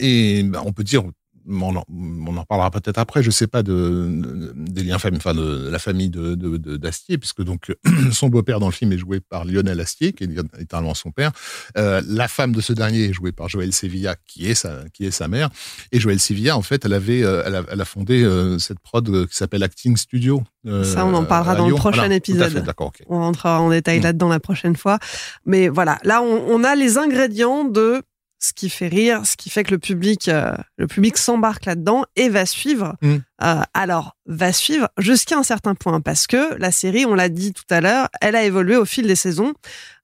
Et 0.00 0.42
bah, 0.44 0.62
on 0.64 0.72
peut 0.72 0.84
dire, 0.84 1.02
on 1.48 1.76
en, 1.76 1.84
on 1.88 2.36
en 2.36 2.44
parlera 2.44 2.70
peut-être 2.70 2.98
après, 2.98 3.22
je 3.22 3.30
sais 3.30 3.46
pas 3.46 3.62
de, 3.62 3.72
de- 3.72 4.52
des 4.56 4.82
liens 4.84 4.98
famille, 4.98 5.18
enfin 5.18 5.34
de 5.34 5.68
la 5.70 5.78
famille 5.78 6.10
de 6.10 6.34
de- 6.34 6.76
d'Astier, 6.76 7.18
puisque 7.18 7.42
donc 7.42 7.74
son 8.12 8.28
beau-père 8.28 8.60
dans 8.60 8.66
le 8.66 8.72
film 8.72 8.92
est 8.92 8.98
joué 8.98 9.20
par 9.20 9.44
Lionel 9.44 9.80
Astier, 9.80 10.12
qui 10.12 10.24
est 10.24 10.30
littéralement 10.58 10.94
son 10.94 11.10
père. 11.10 11.32
Euh, 11.76 12.00
la 12.06 12.28
femme 12.28 12.52
de 12.52 12.60
ce 12.60 12.72
dernier 12.72 13.04
est 13.06 13.12
jouée 13.12 13.32
par 13.32 13.48
Joël 13.48 13.72
Sevilla, 13.72 14.16
qui 14.26 14.46
est 14.46 14.54
sa 14.54 14.84
qui 14.92 15.04
est 15.04 15.10
sa 15.10 15.28
mère. 15.28 15.48
Et 15.92 16.00
Joël 16.00 16.20
Sevilla, 16.20 16.56
en 16.56 16.62
fait, 16.62 16.84
elle 16.84 16.92
avait, 16.94 17.22
euh, 17.24 17.42
elle 17.46 17.54
a, 17.56 17.62
elle 17.70 17.80
a 17.80 17.84
fondé 17.84 18.22
euh, 18.22 18.58
cette 18.58 18.78
prod 18.80 19.08
euh, 19.08 19.26
qui 19.26 19.34
s'appelle 19.36 19.62
Acting 19.62 19.96
Studio. 19.96 20.42
euh, 20.66 20.84
Ça, 20.84 21.04
on 21.06 21.14
en 21.14 21.24
parlera 21.24 21.56
dans 21.56 21.68
le 21.68 21.74
prochain 21.74 21.98
Voilà, 22.02 22.14
épisode. 22.14 22.52
fait. 22.52 23.04
On 23.08 23.18
rentrera 23.18 23.60
en 23.60 23.70
détail 23.70 24.00
Mm. 24.00 24.02
là-dedans 24.04 24.28
la 24.28 24.40
prochaine 24.40 24.76
fois. 24.76 24.98
Mais 25.46 25.68
voilà, 25.68 25.98
là, 26.04 26.22
on, 26.22 26.44
on 26.48 26.64
a 26.64 26.74
les 26.74 26.98
ingrédients 26.98 27.64
de 27.64 28.02
ce 28.42 28.52
qui 28.52 28.68
fait 28.68 28.88
rire, 28.88 29.24
ce 29.24 29.36
qui 29.36 29.50
fait 29.50 29.62
que 29.62 29.70
le 29.70 29.78
public, 29.78 30.28
euh, 30.28 30.52
le 30.76 30.86
public 30.88 31.16
s'embarque 31.16 31.64
là-dedans 31.64 32.04
et 32.16 32.28
va 32.28 32.44
suivre. 32.44 32.96
Mm. 33.00 33.16
Euh, 33.44 33.60
alors, 33.72 34.16
va 34.26 34.52
suivre 34.52 34.88
jusqu'à 34.98 35.38
un 35.38 35.42
certain 35.44 35.74
point 35.74 36.00
parce 36.00 36.26
que 36.26 36.54
la 36.58 36.72
série, 36.72 37.06
on 37.06 37.14
l'a 37.14 37.28
dit 37.28 37.52
tout 37.52 37.64
à 37.70 37.80
l'heure, 37.80 38.08
elle 38.20 38.34
a 38.34 38.44
évolué 38.44 38.76
au 38.76 38.84
fil 38.84 39.06
des 39.06 39.14
saisons. 39.14 39.54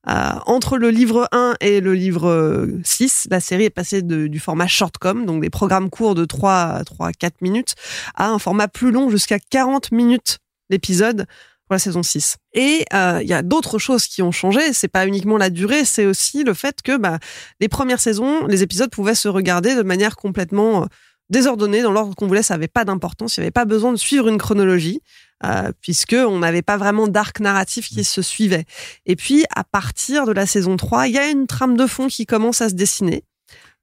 Euh, 0.07 0.29
entre 0.45 0.77
le 0.77 0.89
livre 0.89 1.27
1 1.33 1.55
et 1.59 1.81
le 1.81 1.93
livre 1.93 2.69
6, 2.83 3.27
la 3.29 3.41
série 3.41 3.65
est 3.65 3.69
passée 3.69 4.01
de- 4.01 4.27
du 4.27 4.39
format 4.39 4.67
shortcom, 4.67 5.25
donc 5.25 5.41
des 5.41 5.49
programmes 5.49 5.89
courts 5.89 6.15
de 6.15 6.23
3 6.23 6.83
3 6.85 7.11
4 7.11 7.41
minutes, 7.41 7.75
à 8.15 8.29
un 8.29 8.39
format 8.39 8.69
plus 8.69 8.91
long 8.91 9.09
jusqu'à 9.09 9.39
40 9.39 9.91
minutes 9.91 10.39
l'épisode 10.69 11.25
pour 11.69 11.75
la 11.75 11.79
saison 11.79 12.01
6. 12.01 12.37
Et 12.53 12.83
euh, 12.95 13.19
il 13.21 13.29
y 13.29 13.33
a 13.33 13.43
d'autres 13.43 13.77
choses 13.77 14.07
qui 14.07 14.23
ont 14.23 14.31
changé. 14.31 14.73
C'est 14.73 14.87
pas 14.87 15.05
uniquement 15.05 15.37
la 15.37 15.51
durée, 15.51 15.85
c'est 15.85 16.07
aussi 16.07 16.43
le 16.43 16.55
fait 16.55 16.81
que 16.81 16.97
bah, 16.97 17.19
les 17.59 17.67
premières 17.67 17.99
saisons, 17.99 18.47
les 18.47 18.63
épisodes 18.63 18.89
pouvaient 18.89 19.13
se 19.13 19.27
regarder 19.27 19.75
de 19.75 19.83
manière 19.83 20.15
complètement 20.15 20.83
euh, 20.83 20.85
désordonnée, 21.29 21.83
dans 21.83 21.91
l'ordre 21.91 22.15
qu'on 22.15 22.25
voulait. 22.25 22.41
Ça 22.41 22.55
avait 22.55 22.67
pas 22.67 22.85
d'importance. 22.85 23.37
Il 23.37 23.41
n'y 23.41 23.43
avait 23.43 23.51
pas 23.51 23.65
besoin 23.65 23.91
de 23.91 23.97
suivre 23.97 24.27
une 24.27 24.39
chronologie. 24.39 25.01
Euh, 25.45 25.71
puisque 25.79 26.17
on 26.17 26.39
n'avait 26.39 26.61
pas 26.61 26.75
vraiment 26.75 27.07
d'arc 27.07 27.39
narratif 27.39 27.87
qui 27.87 28.03
se 28.03 28.21
suivait. 28.21 28.65
Et 29.05 29.15
puis, 29.15 29.45
à 29.55 29.63
partir 29.63 30.25
de 30.25 30.33
la 30.33 30.45
saison 30.45 30.75
3, 30.75 31.07
il 31.07 31.13
y 31.13 31.17
a 31.17 31.29
une 31.29 31.47
trame 31.47 31.77
de 31.77 31.87
fond 31.87 32.07
qui 32.07 32.25
commence 32.25 32.59
à 32.59 32.67
se 32.67 32.73
dessiner. 32.73 33.23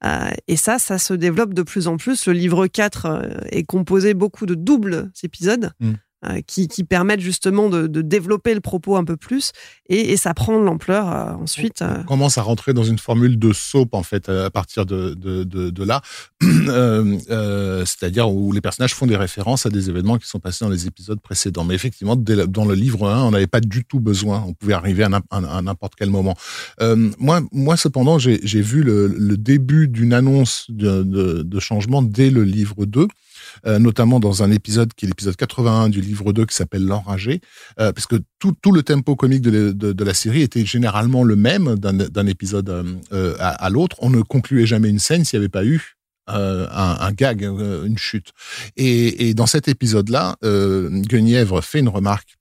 Euh, 0.05 0.29
et 0.49 0.57
ça, 0.57 0.79
ça 0.79 0.99
se 0.99 1.14
développe 1.14 1.55
de 1.55 1.62
plus 1.62 1.88
en 1.88 1.96
plus. 1.96 2.27
Le 2.27 2.35
livre 2.35 2.66
4 2.66 3.07
euh, 3.07 3.29
est 3.51 3.64
composé 3.64 4.12
beaucoup 4.12 4.44
de 4.44 4.55
doubles 4.55 5.11
épisodes 5.22 5.72
Mm. 5.81 5.92
Euh, 6.29 6.41
qui, 6.47 6.69
qui 6.69 6.85
permettent 6.85 7.21
justement 7.21 7.69
de, 7.69 7.87
de 7.87 8.03
développer 8.03 8.55
le 8.55 8.61
propos 8.61 8.97
un 8.97 9.05
peu 9.05 9.17
plus. 9.17 9.53
Et, 9.89 10.12
et 10.12 10.17
ça 10.17 10.35
prend 10.35 10.59
de 10.61 10.65
l'ampleur 10.65 11.11
euh, 11.12 11.33
ensuite. 11.43 11.83
euh. 11.83 11.99
on 12.01 12.05
commence 12.05 12.39
à 12.39 12.43
rentrer 12.43 12.73
dans 12.75 12.85
une 12.85 12.99
formule 12.99 13.39
de 13.39 13.53
soap 13.53 13.95
en 13.95 14.03
fait 14.03 14.29
à 14.29 14.51
partir 14.51 14.87
de 14.87 15.15
de, 15.15 15.45
de, 15.45 15.71
de 15.71 15.85
là, 15.85 16.01
Euh, 16.69 17.17
euh, 17.31 17.85
c'est-à-dire 17.85 18.29
où 18.29 18.51
les 18.51 18.61
personnages 18.61 18.93
font 18.95 19.07
des 19.07 19.17
références 19.17 19.67
à 19.67 19.71
des 19.71 19.89
événements 19.89 20.19
qui 20.19 20.27
sont 20.29 20.41
passés 20.41 20.65
dans 20.65 20.71
les 20.71 20.87
épisodes 20.89 21.21
précédents. 21.21 21.62
Mais 21.65 21.75
effectivement, 21.77 22.21
la- 22.27 22.47
dans 22.47 22.65
le 22.65 22.75
livre 22.75 23.09
1, 23.09 23.23
on 23.23 23.31
n'avait 23.31 23.47
pas 23.47 23.61
du 23.61 23.85
tout 23.85 24.01
besoin. 24.01 24.43
On 24.47 24.53
pouvait 24.53 24.73
arriver 24.73 25.05
à, 25.05 25.09
n'im- 25.09 25.23
à- 25.31 25.59
à 25.59 25.62
n'importe 25.62 25.95
quel 25.97 26.11
moment. 26.11 26.35
Euh, 26.81 27.11
moi, 27.19 27.41
moi 27.53 27.77
cependant, 27.77 28.19
j'ai 28.19 28.39
vu 28.62 28.83
le, 28.83 29.07
le 29.07 29.37
début 29.37 29.87
d'une 29.87 30.12
annonce 30.12 30.67
de 30.71 31.61
changement 31.61 32.03
dès 32.03 32.31
le 32.31 32.43
livre 32.43 32.85
2. 32.85 33.07
Euh, 33.66 33.79
notamment 33.79 34.21
dans 34.21 34.42
un 34.42 34.51
épisode 34.51 34.92
qui 34.95 35.05
est 35.07 35.09
l'épisode 35.09 35.37
81 35.37 35.88
du 35.88 36.01
livre 36.01 36.33
2 36.33 36.45
qui 36.47 36.55
s'appelle 36.55 36.85
L'Enragé, 36.85 37.40
euh, 37.81 37.92
parce 37.92 38.07
que 38.07 38.16
tout, 38.38 38.55
tout 38.61 38.73
le 38.73 38.83
tempo 38.83 39.16
comique 39.16 39.42
de, 39.42 39.51
la- 39.51 39.73
de, 39.73 39.92
de 39.92 40.05
la 40.05 40.14
série 40.14 40.42
était 40.42 40.64
généralement 40.66 41.25
le 41.25 41.37
même 41.37 41.77
d'un 41.77 42.27
épisode 42.27 42.69
euh, 42.69 42.85
euh, 43.12 43.37
à, 43.38 43.51
à 43.51 43.71
l'autre. 43.71 43.97
On 44.01 44.11
ne 44.11 44.23
concluait 44.23 44.66
jamais 44.66 44.88
une 44.88 44.99
scène 44.99 45.25
s'il 45.25 45.38
n'y 45.38 45.45
avait 45.45 45.51
pas 45.51 45.64
eu 45.64 45.97
euh, 46.29 46.66
un, 46.73 46.97
un 47.01 47.12
gag, 47.12 47.42
une 47.42 47.99
chute. 47.99 48.31
Et, 48.77 49.29
et 49.29 49.35
dans 49.35 49.47
cet 49.47 49.69
épisode-là, 49.69 50.37
euh, 50.45 50.90
Guenièvre 50.90 51.62
fait 51.62 51.79
une 51.79 51.88
remarque 51.88 52.37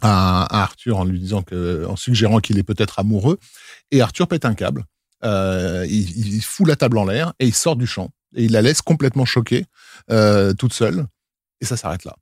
à, 0.00 0.44
à 0.44 0.62
Arthur 0.62 0.98
en 0.98 1.04
lui 1.04 1.18
disant 1.18 1.42
que, 1.42 1.84
en 1.86 1.96
suggérant 1.96 2.38
qu'il 2.38 2.58
est 2.58 2.62
peut-être 2.62 2.98
amoureux, 2.98 3.38
et 3.90 4.00
Arthur 4.00 4.28
pète 4.28 4.44
un 4.44 4.54
câble. 4.54 4.84
Euh, 5.24 5.86
il, 5.88 6.34
il 6.36 6.40
fout 6.42 6.68
la 6.68 6.76
table 6.76 6.98
en 6.98 7.04
l'air 7.06 7.32
et 7.40 7.46
il 7.46 7.54
sort 7.54 7.74
du 7.74 7.86
champ 7.86 8.10
et 8.36 8.44
il 8.44 8.52
la 8.52 8.62
laisse 8.62 8.82
complètement 8.82 9.24
choquée, 9.24 9.66
euh, 10.10 10.54
toute 10.54 10.72
seule, 10.72 11.06
et 11.60 11.64
ça 11.64 11.76
s'arrête 11.76 12.04
là. 12.04 12.16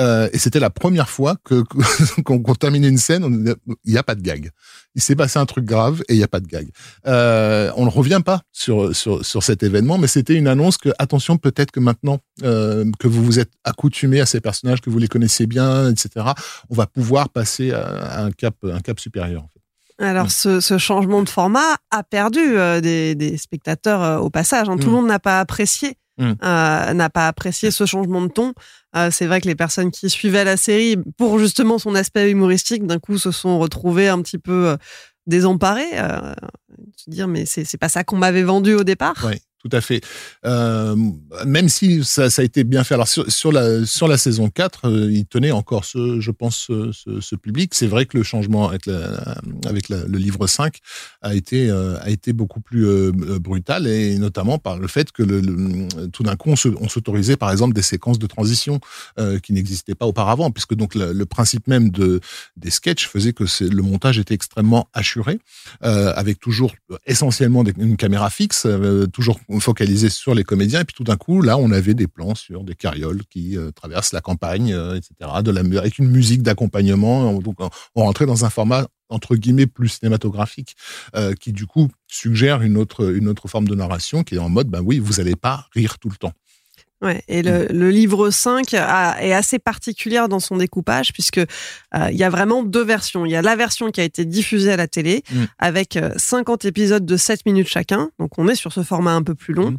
Euh, 0.00 0.28
et 0.32 0.38
c'était 0.38 0.58
la 0.58 0.70
première 0.70 1.08
fois 1.08 1.36
que 1.44 1.62
qu'on 2.24 2.40
qu'on 2.40 2.54
terminait 2.54 2.88
une 2.88 2.98
scène, 2.98 3.56
il 3.84 3.92
n'y 3.92 3.98
a 3.98 4.02
pas 4.02 4.14
de 4.14 4.22
gag. 4.22 4.50
Il 4.96 5.02
s'est 5.02 5.14
passé 5.14 5.38
un 5.38 5.46
truc 5.46 5.64
grave 5.64 6.02
et 6.08 6.14
il 6.14 6.16
n'y 6.16 6.24
a 6.24 6.28
pas 6.28 6.40
de 6.40 6.46
gag. 6.46 6.68
Euh, 7.06 7.70
on 7.76 7.84
ne 7.84 7.90
revient 7.90 8.20
pas 8.24 8.42
sur, 8.52 8.94
sur, 8.94 9.24
sur 9.24 9.42
cet 9.42 9.62
événement, 9.62 9.98
mais 9.98 10.06
c'était 10.06 10.34
une 10.34 10.48
annonce 10.48 10.78
que, 10.78 10.90
attention, 10.98 11.36
peut-être 11.36 11.70
que 11.70 11.80
maintenant 11.80 12.18
euh, 12.42 12.90
que 12.98 13.06
vous 13.06 13.24
vous 13.24 13.38
êtes 13.38 13.52
accoutumé 13.62 14.20
à 14.20 14.26
ces 14.26 14.40
personnages, 14.40 14.80
que 14.80 14.90
vous 14.90 14.98
les 14.98 15.08
connaissez 15.08 15.46
bien, 15.46 15.90
etc., 15.90 16.26
on 16.70 16.74
va 16.74 16.86
pouvoir 16.86 17.28
passer 17.28 17.72
à, 17.72 17.84
à 17.84 18.24
un 18.24 18.32
cap, 18.32 18.56
un 18.64 18.80
cap 18.80 18.98
supérieur. 18.98 19.46
Alors, 20.00 20.26
Mm. 20.26 20.30
ce, 20.30 20.60
ce 20.60 20.78
changement 20.78 21.22
de 21.22 21.28
format 21.28 21.76
a 21.90 22.02
perdu 22.02 22.40
euh, 22.40 22.80
des, 22.80 23.14
des 23.14 23.36
spectateurs 23.36 24.02
euh, 24.02 24.18
au 24.18 24.28
passage. 24.30 24.68
hein. 24.68 24.76
Tout 24.76 24.88
Mm. 24.88 24.90
le 24.90 24.96
monde 24.96 25.06
n'a 25.06 25.18
pas 25.20 25.38
apprécié, 25.40 25.96
Mm. 26.18 26.32
euh, 26.44 26.92
n'a 26.94 27.10
pas 27.10 27.28
apprécié 27.28 27.70
ce 27.70 27.86
changement 27.86 28.20
de 28.22 28.28
ton. 28.28 28.54
C'est 29.10 29.26
vrai 29.26 29.40
que 29.40 29.48
les 29.48 29.56
personnes 29.56 29.90
qui 29.90 30.08
suivaient 30.08 30.44
la 30.44 30.56
série 30.56 30.96
pour 31.18 31.40
justement 31.40 31.78
son 31.80 31.96
aspect 31.96 32.30
humoristique, 32.30 32.86
d'un 32.86 33.00
coup, 33.00 33.18
se 33.18 33.32
sont 33.32 33.58
retrouvées 33.58 34.08
un 34.08 34.22
petit 34.22 34.38
peu 34.38 34.76
désemparées. 35.26 35.90
Se 36.96 37.10
dire, 37.10 37.26
mais 37.26 37.44
c'est 37.46 37.76
pas 37.76 37.88
ça 37.88 38.04
qu'on 38.04 38.16
m'avait 38.16 38.44
vendu 38.44 38.74
au 38.74 38.84
départ. 38.84 39.14
Tout 39.64 39.74
à 39.74 39.80
fait. 39.80 40.02
Euh, 40.44 40.94
même 41.46 41.68
si 41.70 42.04
ça, 42.04 42.26
a 42.36 42.42
été 42.42 42.64
bien 42.64 42.84
fait. 42.84 42.94
Alors 42.94 43.08
sur, 43.08 43.52
la 43.52 43.86
sur 43.86 44.08
la 44.08 44.18
saison 44.18 44.50
4, 44.50 44.88
euh, 44.88 45.10
il 45.10 45.24
tenait 45.24 45.52
encore 45.52 45.86
ce, 45.86 46.20
je 46.20 46.30
pense, 46.30 46.70
ce, 46.92 47.34
public. 47.36 47.74
C'est 47.74 47.86
vrai 47.86 48.06
que 48.06 48.16
le 48.16 48.22
changement 48.22 48.68
avec, 48.68 48.86
la, 48.86 49.36
avec 49.66 49.88
le 49.88 50.18
livre 50.18 50.46
5 50.46 50.78
a 51.22 51.34
été 51.34 51.68
euh, 51.70 51.96
a 52.00 52.10
été 52.10 52.32
beaucoup 52.32 52.60
plus 52.60 52.86
brutal 53.40 53.86
et 53.86 54.18
notamment 54.18 54.58
par 54.58 54.78
le 54.78 54.86
fait 54.86 55.10
que 55.10 55.22
le, 55.22 56.08
tout 56.08 56.22
d'un 56.22 56.36
coup 56.36 56.50
on 56.50 56.88
s'autorisait 56.88 57.36
par 57.36 57.50
exemple 57.50 57.74
des 57.74 57.82
séquences 57.82 58.18
de 58.18 58.26
transition 58.26 58.80
qui 59.42 59.52
n'existaient 59.52 59.94
pas 59.94 60.06
auparavant, 60.06 60.50
puisque 60.50 60.74
donc 60.74 60.94
le, 60.94 61.24
principe 61.24 61.66
même 61.66 61.90
de 61.90 62.20
des 62.56 62.70
sketchs 62.70 63.08
faisait 63.08 63.32
que 63.32 63.44
le 63.60 63.82
montage 63.82 64.18
était 64.18 64.34
extrêmement 64.34 64.88
assuré, 64.92 65.38
avec 65.80 66.38
toujours 66.38 66.72
essentiellement 67.06 67.64
une 67.78 67.96
caméra 67.96 68.30
fixe, 68.30 68.66
euh, 68.66 69.06
focalisée 69.60 70.10
sur 70.10 70.34
les 70.34 70.44
comédiens, 70.44 70.80
et 70.80 70.84
puis 70.84 70.94
tout 70.94 71.04
d'un 71.04 71.16
coup, 71.16 71.42
là, 71.42 71.56
on 71.58 71.70
avait 71.70 71.94
des 71.94 72.06
plans 72.06 72.34
sur 72.34 72.64
des 72.64 72.74
carrioles 72.74 73.22
qui 73.30 73.56
euh, 73.56 73.70
traversent 73.72 74.12
la 74.12 74.20
campagne, 74.20 74.72
euh, 74.72 74.96
etc., 74.96 75.30
avec 75.34 75.98
une 75.98 76.08
musique 76.10 76.42
d'accompagnement. 76.42 77.30
On- 77.30 77.38
Donc, 77.40 77.56
on, 77.60 77.70
on 77.94 78.02
rentrait 78.04 78.26
dans 78.26 78.44
un 78.44 78.50
format 78.50 78.86
entre 79.10 79.36
guillemets 79.36 79.66
plus 79.66 79.88
cinématographique, 79.90 80.74
euh, 81.14 81.34
qui 81.34 81.52
du 81.52 81.66
coup 81.66 81.88
suggère 82.08 82.62
une 82.62 82.76
autre 82.76 83.12
une 83.14 83.28
autre 83.28 83.48
forme 83.48 83.68
de 83.68 83.74
narration 83.74 84.22
qui 84.24 84.36
est 84.36 84.38
en 84.38 84.48
mode, 84.48 84.68
ben 84.68 84.80
oui, 84.80 84.98
vous 84.98 85.20
allez 85.20 85.36
pas 85.36 85.66
rire 85.74 85.98
tout 85.98 86.08
le 86.08 86.16
temps. 86.16 86.32
Ouais, 87.02 87.22
et 87.28 87.42
le, 87.42 87.66
le 87.70 87.90
livre 87.90 88.30
5 88.30 88.72
a- 88.74 89.22
est 89.22 89.32
assez 89.34 89.58
particulière 89.58 90.28
dans 90.28 90.40
son 90.40 90.56
découpage 90.56 91.12
puisque 91.12 91.38
euh, 91.38 91.44
il 92.10 92.16
y 92.16 92.24
a 92.24 92.30
vraiment 92.30 92.62
deux 92.62 92.84
versions. 92.84 93.26
Il 93.26 93.32
y 93.32 93.36
a 93.36 93.42
la 93.42 93.56
version 93.56 93.90
qui 93.90 94.00
a 94.00 94.04
été 94.04 94.24
diffusée 94.24 94.72
à 94.72 94.76
la 94.76 94.86
télé 94.88 95.22
Mm. 95.30 95.44
avec 95.58 95.96
euh, 95.96 96.10
50 96.16 96.64
épisodes 96.64 97.04
de 97.04 97.16
7 97.16 97.44
minutes 97.46 97.68
chacun. 97.68 98.08
Donc 98.18 98.38
on 98.38 98.48
est 98.48 98.54
sur 98.54 98.72
ce 98.72 98.82
format 98.82 99.12
un 99.12 99.22
peu 99.22 99.34
plus 99.34 99.52
long. 99.54 99.72
Mm. 99.72 99.78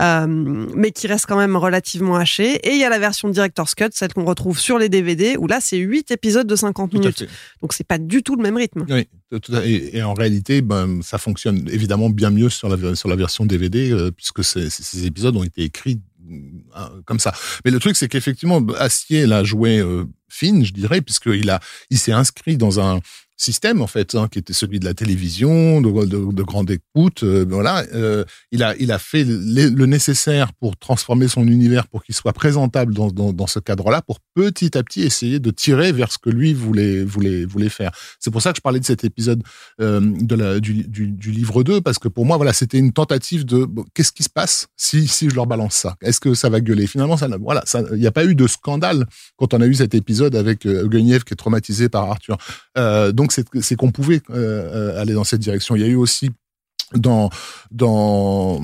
euh, 0.00 0.26
mais 0.74 0.90
qui 0.90 1.06
reste 1.06 1.26
quand 1.26 1.36
même 1.36 1.54
relativement 1.56 2.16
haché. 2.16 2.54
Et 2.66 2.72
il 2.72 2.78
y 2.80 2.84
a 2.84 2.88
la 2.88 2.98
version 2.98 3.28
Director's 3.28 3.74
Cut, 3.76 3.90
celle 3.92 4.12
qu'on 4.12 4.24
retrouve 4.24 4.58
sur 4.58 4.76
les 4.78 4.88
DVD, 4.88 5.36
où 5.38 5.46
là, 5.46 5.58
c'est 5.60 5.76
8 5.76 6.10
épisodes 6.10 6.46
de 6.48 6.56
50 6.56 6.90
Tout 6.90 6.96
à 6.96 7.00
minutes. 7.00 7.26
Donc 7.62 7.72
c'est 7.72 7.86
pas 7.86 7.98
du 7.98 8.22
tout 8.24 8.34
le 8.34 8.42
même 8.42 8.56
rythme. 8.56 8.84
Oui, 8.88 9.06
tout 9.40 9.54
à- 9.54 9.64
et, 9.64 9.96
et 9.96 10.02
en 10.02 10.14
réalité, 10.14 10.60
ben, 10.62 11.00
ça 11.02 11.18
fonctionne 11.18 11.68
évidemment 11.70 12.10
bien 12.10 12.30
mieux 12.30 12.48
sur 12.50 12.68
la, 12.68 12.96
sur 12.96 13.08
la 13.08 13.14
version 13.16 13.46
DVD, 13.46 13.92
euh, 13.92 14.10
puisque 14.10 14.42
ces, 14.42 14.68
ces- 14.70 15.06
épisodes 15.06 15.36
ont 15.36 15.44
été 15.44 15.62
écrits 15.62 16.00
euh, 16.00 16.13
comme 17.04 17.18
ça. 17.18 17.32
Mais 17.64 17.70
le 17.70 17.78
truc, 17.78 17.96
c'est 17.96 18.08
qu'effectivement, 18.08 18.64
Astier 18.78 19.26
l'a 19.26 19.44
joué 19.44 19.78
euh, 19.78 20.04
fine, 20.28 20.64
je 20.64 20.72
dirais, 20.72 21.00
puisqu'il 21.00 21.50
a, 21.50 21.60
il 21.90 21.98
s'est 21.98 22.12
inscrit 22.12 22.56
dans 22.56 22.80
un 22.80 23.00
système 23.44 23.82
en 23.82 23.86
fait, 23.86 24.14
hein, 24.14 24.28
qui 24.30 24.38
était 24.38 24.52
celui 24.52 24.80
de 24.80 24.84
la 24.84 24.94
télévision, 24.94 25.80
de, 25.80 26.06
de, 26.06 26.32
de 26.32 26.42
grande 26.42 26.70
écoute. 26.70 27.22
euh, 27.22 27.44
voilà, 27.48 27.84
euh, 27.94 28.24
il 28.50 28.62
a, 28.62 28.74
il 28.76 28.90
a 28.90 28.98
fait 28.98 29.24
le, 29.24 29.84
nécessaire 29.86 30.52
pour 30.54 30.76
transformer 30.76 31.28
son 31.28 31.46
univers, 31.46 31.86
pour 31.86 32.02
qu'il 32.02 32.14
soit 32.14 32.32
présentable 32.32 32.94
dans, 32.94 33.10
dans, 33.10 33.46
ce 33.46 33.58
cadre-là, 33.58 34.02
pour 34.02 34.18
petit 34.34 34.76
à 34.78 34.82
petit 34.82 35.02
essayer 35.02 35.38
de 35.38 35.50
tirer 35.50 35.92
vers 35.92 36.10
ce 36.10 36.18
que 36.18 36.30
lui 36.30 36.54
voulait, 36.54 37.04
voulait, 37.04 37.44
voulait 37.44 37.68
faire. 37.68 37.92
C'est 38.18 38.30
pour 38.30 38.40
ça 38.40 38.52
que 38.52 38.56
je 38.56 38.62
parlais 38.62 38.80
de 38.80 38.84
cet 38.84 39.04
épisode 39.04 39.42
euh, 39.80 40.00
du, 40.60 40.84
du, 40.84 41.30
livre 41.30 41.62
2, 41.62 41.80
parce 41.82 41.98
que 41.98 42.08
pour 42.08 42.24
moi, 42.24 42.36
voilà, 42.36 42.52
c'était 42.52 42.78
une 42.78 42.92
tentative 42.92 43.44
de 43.44 43.68
qu'est-ce 43.92 44.12
qui 44.12 44.22
se 44.22 44.30
passe 44.30 44.68
si, 44.76 45.06
si 45.06 45.28
je 45.28 45.34
leur 45.34 45.46
balance 45.46 45.74
ça? 45.74 45.96
Est-ce 46.00 46.20
que 46.20 46.34
ça 46.34 46.48
va 46.48 46.60
gueuler? 46.60 46.86
Finalement, 46.86 47.16
ça, 47.16 47.28
voilà, 47.40 47.62
il 47.92 47.98
n'y 47.98 48.06
a 48.06 48.12
pas 48.12 48.24
eu 48.24 48.34
de 48.34 48.46
scandale 48.46 49.06
quand 49.36 49.52
on 49.52 49.60
a 49.60 49.66
eu 49.66 49.74
cet 49.74 49.94
épisode 49.94 50.34
avec 50.34 50.66
Guenièvre 50.66 51.24
qui 51.24 51.34
est 51.34 51.36
traumatisé 51.36 51.88
par 51.88 52.10
Arthur. 52.10 52.38
Donc 53.12 53.33
c'est 53.60 53.76
qu'on 53.76 53.90
pouvait 53.90 54.22
euh, 54.30 54.94
euh, 54.94 55.00
aller 55.00 55.14
dans 55.14 55.24
cette 55.24 55.40
direction. 55.40 55.76
Il 55.76 55.82
y 55.82 55.84
a 55.84 55.88
eu 55.88 55.96
aussi 55.96 56.30
dans 56.94 57.30
dans 57.70 58.60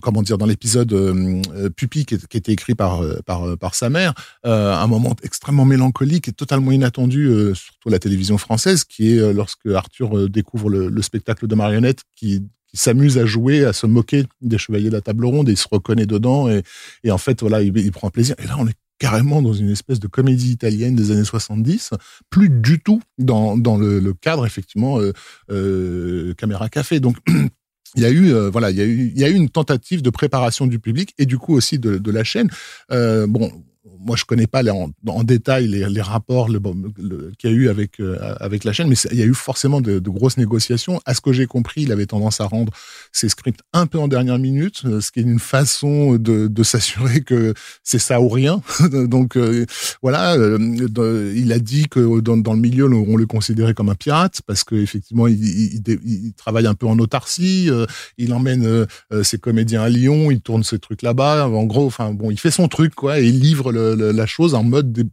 comment 0.00 0.22
dire 0.22 0.38
dans 0.38 0.46
l'épisode 0.46 0.92
euh, 0.92 1.68
Pupi 1.76 2.06
qui, 2.06 2.16
qui 2.16 2.36
était 2.36 2.52
écrit 2.52 2.74
par 2.74 3.02
par 3.26 3.74
sa 3.74 3.90
mère 3.90 4.14
un 4.44 4.86
moment 4.86 5.14
extrêmement 5.22 5.64
mélancolique 5.64 6.28
et 6.28 6.32
totalement 6.32 6.72
inattendu 6.72 7.26
euh, 7.26 7.54
surtout 7.54 7.90
la 7.90 7.98
télévision 7.98 8.38
française 8.38 8.84
qui 8.84 9.12
est 9.12 9.32
lorsque 9.34 9.66
Arthur 9.66 10.30
découvre 10.30 10.70
le, 10.70 10.88
le 10.88 11.02
spectacle 11.02 11.46
de 11.46 11.54
marionnettes 11.54 12.04
qui 12.16 12.42
s'amuse 12.72 13.18
à 13.18 13.26
jouer, 13.26 13.64
à 13.64 13.72
se 13.72 13.86
moquer 13.86 14.24
des 14.40 14.56
chevaliers 14.56 14.88
de 14.88 14.94
la 14.94 15.00
table 15.00 15.26
ronde 15.26 15.48
et 15.48 15.52
il 15.52 15.58
se 15.58 15.68
reconnaît 15.70 16.06
dedans 16.06 16.48
et, 16.48 17.10
en 17.10 17.18
fait 17.18 17.40
voilà 17.40 17.60
il, 17.60 17.76
il 17.76 17.92
prend 17.92 18.08
plaisir 18.08 18.36
et 18.38 18.46
là 18.46 18.54
on 18.58 18.66
est 18.66 18.76
carrément 19.00 19.42
dans 19.42 19.54
une 19.54 19.70
espèce 19.70 19.98
de 19.98 20.06
comédie 20.06 20.52
italienne 20.52 20.94
des 20.94 21.10
années 21.10 21.24
70, 21.24 21.90
plus 22.28 22.50
du 22.50 22.78
tout 22.78 23.02
dans, 23.18 23.56
le, 23.56 24.12
cadre 24.12 24.46
effectivement 24.46 25.00
euh, 25.00 25.12
euh, 25.50 26.34
caméra 26.34 26.68
café. 26.68 27.00
Donc 27.00 27.16
il 27.96 28.02
y 28.02 28.04
a 28.04 28.10
eu 28.10 28.32
euh, 28.32 28.50
voilà 28.50 28.70
il 28.70 29.18
y 29.18 29.24
a 29.24 29.28
eu 29.28 29.34
une 29.34 29.48
tentative 29.48 30.02
de 30.02 30.10
préparation 30.10 30.68
du 30.68 30.78
public 30.78 31.14
et 31.18 31.26
du 31.26 31.38
coup 31.38 31.54
aussi 31.54 31.78
de, 31.80 31.98
de 31.98 32.10
la 32.12 32.22
chaîne. 32.22 32.50
Bon 32.90 33.50
moi 33.98 34.16
je 34.16 34.24
connais 34.24 34.46
pas 34.46 34.62
en, 34.72 35.24
détail 35.24 35.66
les, 35.66 36.00
rapports 36.00 36.48
qu'il 36.48 37.50
y 37.50 37.52
a 37.52 37.56
eu 37.56 37.68
avec 37.68 38.00
euh, 38.00 38.18
avec 38.38 38.64
la 38.64 38.72
chaîne, 38.72 38.88
mais 38.88 38.96
il 39.10 39.18
y 39.18 39.22
a 39.22 39.26
eu 39.26 39.34
forcément 39.34 39.80
de, 39.80 39.98
grosses 39.98 40.36
négociations. 40.36 41.00
À 41.06 41.14
ce 41.14 41.20
que 41.20 41.32
j'ai 41.32 41.46
compris, 41.46 41.82
il 41.82 41.92
avait 41.92 42.06
tendance 42.06 42.40
à 42.40 42.44
rendre 42.44 42.72
ses 43.12 43.28
scripts 43.28 43.60
un 43.72 43.86
peu 43.86 43.98
en 43.98 44.08
dernière 44.08 44.38
minute, 44.38 44.82
euh, 44.84 45.00
ce 45.00 45.10
qui 45.10 45.20
est 45.20 45.22
une 45.22 45.38
façon 45.38 46.16
de, 46.16 46.62
s'assurer 46.62 47.22
que 47.22 47.54
c'est 47.82 47.98
ça 47.98 48.20
ou 48.20 48.28
rien. 48.28 48.60
Donc 48.90 49.36
euh, 49.36 49.64
voilà, 50.02 50.36
il 50.36 51.52
a 51.52 51.58
dit 51.58 51.86
que 51.88 52.20
dans, 52.20 52.36
dans, 52.36 52.52
le 52.52 52.60
milieu 52.60 52.84
on 52.84 53.16
le 53.16 53.26
considérait 53.26 53.72
comme 53.72 53.88
un 53.88 53.94
pirate 53.94 54.42
parce 54.46 54.62
que 54.62 54.74
effectivement 54.74 55.26
il, 55.26 55.42
il, 55.42 55.82
il, 55.86 56.00
il 56.26 56.32
travaille 56.34 56.66
un 56.66 56.74
peu 56.74 56.86
en 56.86 56.98
autarcie, 56.98 57.70
il 58.18 58.34
emmène 58.34 58.86
ses 59.22 59.38
comédiens 59.38 59.82
à 59.82 59.88
Lyon, 59.88 60.30
il 60.30 60.40
tourne 60.40 60.62
ses 60.64 60.78
trucs 60.78 61.02
là-bas. 61.02 61.48
En 61.48 61.64
gros, 61.64 61.86
enfin 61.86 62.12
bon, 62.12 62.30
il 62.30 62.38
fait 62.38 62.50
son 62.50 62.68
truc 62.68 62.94
quoi 62.94 63.20
et 63.20 63.26
il 63.26 63.40
livre 63.40 63.69
la 63.70 64.26
chose 64.26 64.54
en 64.54 64.64
mode 64.64 65.10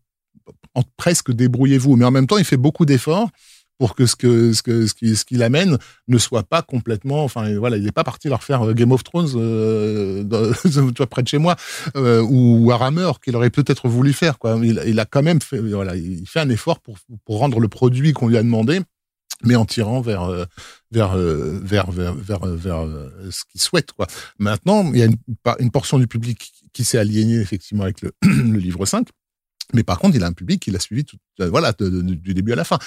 presque 0.98 1.32
débrouillez-vous, 1.32 1.96
mais 1.96 2.06
en 2.06 2.12
même 2.12 2.28
temps 2.28 2.38
il 2.38 2.46
fait 2.46 2.58
beaucoup 2.58 2.86
d'efforts 2.86 3.30
pour 3.78 3.96
que 3.96 4.06
ce 4.06 4.16
que 4.16 4.54
ce 4.54 4.64
que 4.64 4.88
ce 4.88 4.94
qui 4.94 5.16
ce 5.16 5.24
qu'il 5.24 5.44
amène 5.44 5.78
ne 6.08 6.18
soit 6.18 6.44
pas 6.44 6.64
complètement 6.64 7.24
enfin 7.24 7.56
voilà 7.58 7.78
il 7.78 7.84
n'est 7.84 7.92
pas 7.92 8.04
parti 8.04 8.28
leur 8.28 8.44
faire 8.44 8.74
Game 8.74 8.92
of 8.92 9.04
Thrones 9.04 9.30
euh, 9.36 10.24
près 11.10 11.22
de 11.22 11.28
chez 11.28 11.38
moi 11.38 11.56
euh, 11.96 12.22
ou 12.22 12.66
Warhammer 12.66 13.12
qu'il 13.24 13.36
aurait 13.36 13.52
peut-être 13.52 13.88
voulu 13.88 14.14
faire 14.14 14.40
quoi. 14.40 14.60
Il, 14.64 14.82
il, 14.88 15.00
a 15.00 15.06
quand 15.06 15.22
même 15.22 15.42
fait 15.42 15.60
voilà 15.60 15.96
il 15.96 16.28
fait 16.28 16.40
un 16.40 16.50
effort 16.50 16.80
pour 16.80 16.98
pour 17.26 17.38
rendre 17.38 17.60
le 17.60 17.68
produit 17.68 18.14
qu'on 18.14 18.28
lui 18.28 18.38
a 18.38 18.44
demandé 18.44 18.82
mais 19.44 19.56
en 19.56 19.66
tirant 19.66 20.02
vers 20.02 20.24
euh, 20.24 20.46
vers 20.92 21.16
vers 21.18 21.92
vers 21.92 22.14
vers, 22.16 22.46
vers 22.46 22.86
ce 23.30 23.44
qu'il 23.52 23.62
souhaite 23.62 23.92
quoi 23.92 24.08
maintenant 24.40 24.92
il 24.94 25.00
y 25.00 25.04
a 25.04 25.08
une, 25.60 25.72
portion 25.72 26.00
du 26.00 26.08
public 26.08 26.54
qui 26.74 26.84
s'est 26.84 26.98
aliéné 26.98 27.36
effectivement 27.36 27.84
avec 27.84 28.02
le, 28.02 28.14
livre 28.58 28.86
5 28.86 29.08
mais 29.74 29.84
par 29.84 30.00
contre, 30.00 30.16
il 30.16 30.24
a 30.24 30.28
un 30.28 30.34
public 30.34 30.62
qui 30.62 30.72
l'a 30.72 30.80
suivi 30.80 31.04
tout, 31.04 31.18
voilà, 31.40 31.74
du 31.78 32.34
début 32.34 32.54
à 32.54 32.56
la 32.56 32.64
fin. 32.64 32.80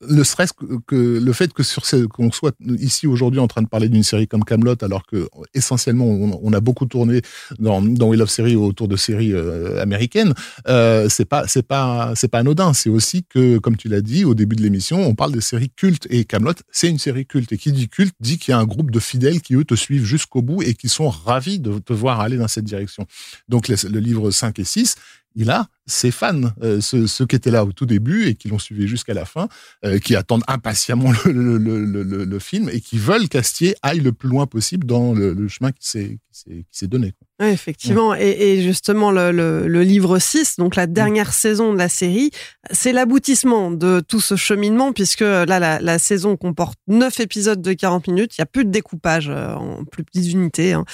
Le 0.00 0.24
stress 0.24 0.52
que, 0.52 0.64
que 0.86 1.18
le 1.18 1.32
fait 1.32 1.52
que 1.52 1.62
sur 1.62 1.82
qu'on 2.10 2.32
soit 2.32 2.54
ici 2.78 3.06
aujourd'hui 3.06 3.40
en 3.40 3.46
train 3.46 3.62
de 3.62 3.68
parler 3.68 3.88
d'une 3.88 4.02
série 4.02 4.26
comme 4.26 4.44
Camelot, 4.44 4.82
alors 4.82 5.06
que 5.06 5.28
essentiellement 5.54 6.04
on, 6.04 6.40
on, 6.42 6.52
a 6.52 6.60
beaucoup 6.60 6.86
tourné 6.86 7.22
dans, 7.58 7.80
dans 7.80 8.08
We 8.08 8.18
Love 8.18 8.28
Series 8.28 8.56
autour 8.56 8.88
de 8.88 8.96
séries 8.96 9.32
euh, 9.32 9.80
américaines, 9.80 10.34
euh, 10.66 11.08
c'est 11.08 11.24
pas 11.24 11.46
c'est 11.46 11.62
pas 11.62 12.12
c'est 12.16 12.28
pas 12.28 12.40
anodin. 12.40 12.72
C'est 12.72 12.90
aussi 12.90 13.24
que, 13.24 13.58
comme 13.58 13.76
tu 13.76 13.88
l'as 13.88 14.00
dit 14.00 14.24
au 14.24 14.34
début 14.34 14.56
de 14.56 14.62
l'émission, 14.62 15.00
on 15.00 15.14
parle 15.14 15.32
des 15.32 15.40
séries 15.40 15.70
cultes 15.70 16.06
et 16.10 16.24
Camelot, 16.24 16.54
c'est 16.70 16.88
une 16.88 16.98
série 16.98 17.26
culte. 17.26 17.52
Et 17.52 17.58
qui 17.58 17.72
dit 17.72 17.88
culte 17.88 18.14
dit 18.20 18.38
qu'il 18.38 18.52
y 18.52 18.54
a 18.54 18.58
un 18.58 18.66
groupe 18.66 18.90
de 18.90 19.00
fidèles 19.00 19.40
qui 19.40 19.54
eux 19.54 19.64
te 19.64 19.74
suivent 19.74 20.04
jusqu'au 20.04 20.42
bout 20.42 20.62
et 20.62 20.74
qui 20.74 20.88
sont 20.88 21.08
ravis 21.08 21.60
de 21.60 21.78
te 21.78 21.92
voir 21.92 22.20
aller 22.20 22.36
dans 22.36 22.48
cette 22.48 22.64
direction. 22.64 23.06
Donc 23.48 23.68
le, 23.68 23.76
le 23.88 24.00
livre 24.00 24.30
5 24.30 24.58
et 24.58 24.64
6 24.64 24.96
il 25.38 25.50
a 25.50 25.68
ses 25.86 26.10
fans, 26.10 26.50
euh, 26.62 26.80
ceux, 26.80 27.06
ceux, 27.06 27.24
qui 27.24 27.36
étaient 27.36 27.50
là 27.50 27.64
au 27.64 27.72
tout 27.72 27.86
début 27.86 28.26
et 28.26 28.34
qui 28.34 28.48
l'ont 28.48 28.58
suivi 28.58 28.86
jusqu'à 28.88 29.14
la 29.14 29.24
fin, 29.24 29.48
euh, 29.84 29.98
qui 29.98 30.16
attendent 30.16 30.42
impatiemment 30.48 31.12
le, 31.24 31.56
le, 31.56 31.56
le, 31.56 32.24
le, 32.24 32.38
film 32.38 32.68
et 32.70 32.80
qui 32.80 32.98
veulent 32.98 33.28
qu'Astier 33.28 33.76
aille 33.82 34.00
le 34.00 34.12
plus 34.12 34.28
loin 34.28 34.46
possible 34.46 34.86
dans 34.86 35.14
le, 35.14 35.48
chemin 35.48 35.70
qui 35.70 36.18
s'est 36.32 36.86
donné. 36.88 37.14
Ouais, 37.40 37.52
effectivement, 37.52 38.10
ouais. 38.10 38.28
Et, 38.28 38.58
et, 38.58 38.62
justement, 38.62 39.12
le, 39.12 39.82
livre 39.82 40.18
6, 40.18 40.56
donc 40.58 40.74
la 40.74 40.88
dernière 40.88 41.28
mmh. 41.28 41.32
saison 41.32 41.72
de 41.72 41.78
la 41.78 41.88
série, 41.88 42.32
c'est 42.72 42.92
l'aboutissement 42.92 43.70
de 43.70 44.00
tout 44.00 44.20
ce 44.20 44.34
cheminement, 44.34 44.92
puisque 44.92 45.20
là, 45.20 45.46
la, 45.46 45.78
la, 45.80 45.98
saison 46.00 46.36
comporte 46.36 46.78
9 46.88 47.20
épisodes 47.20 47.62
de 47.62 47.72
40 47.72 48.08
minutes, 48.08 48.36
il 48.36 48.40
n'y 48.40 48.42
a 48.42 48.46
plus 48.46 48.64
de 48.64 48.70
découpage 48.70 49.28
euh, 49.28 49.54
en 49.54 49.84
plus 49.84 50.02
petites 50.02 50.32
unités. 50.32 50.74
Hein. 50.74 50.84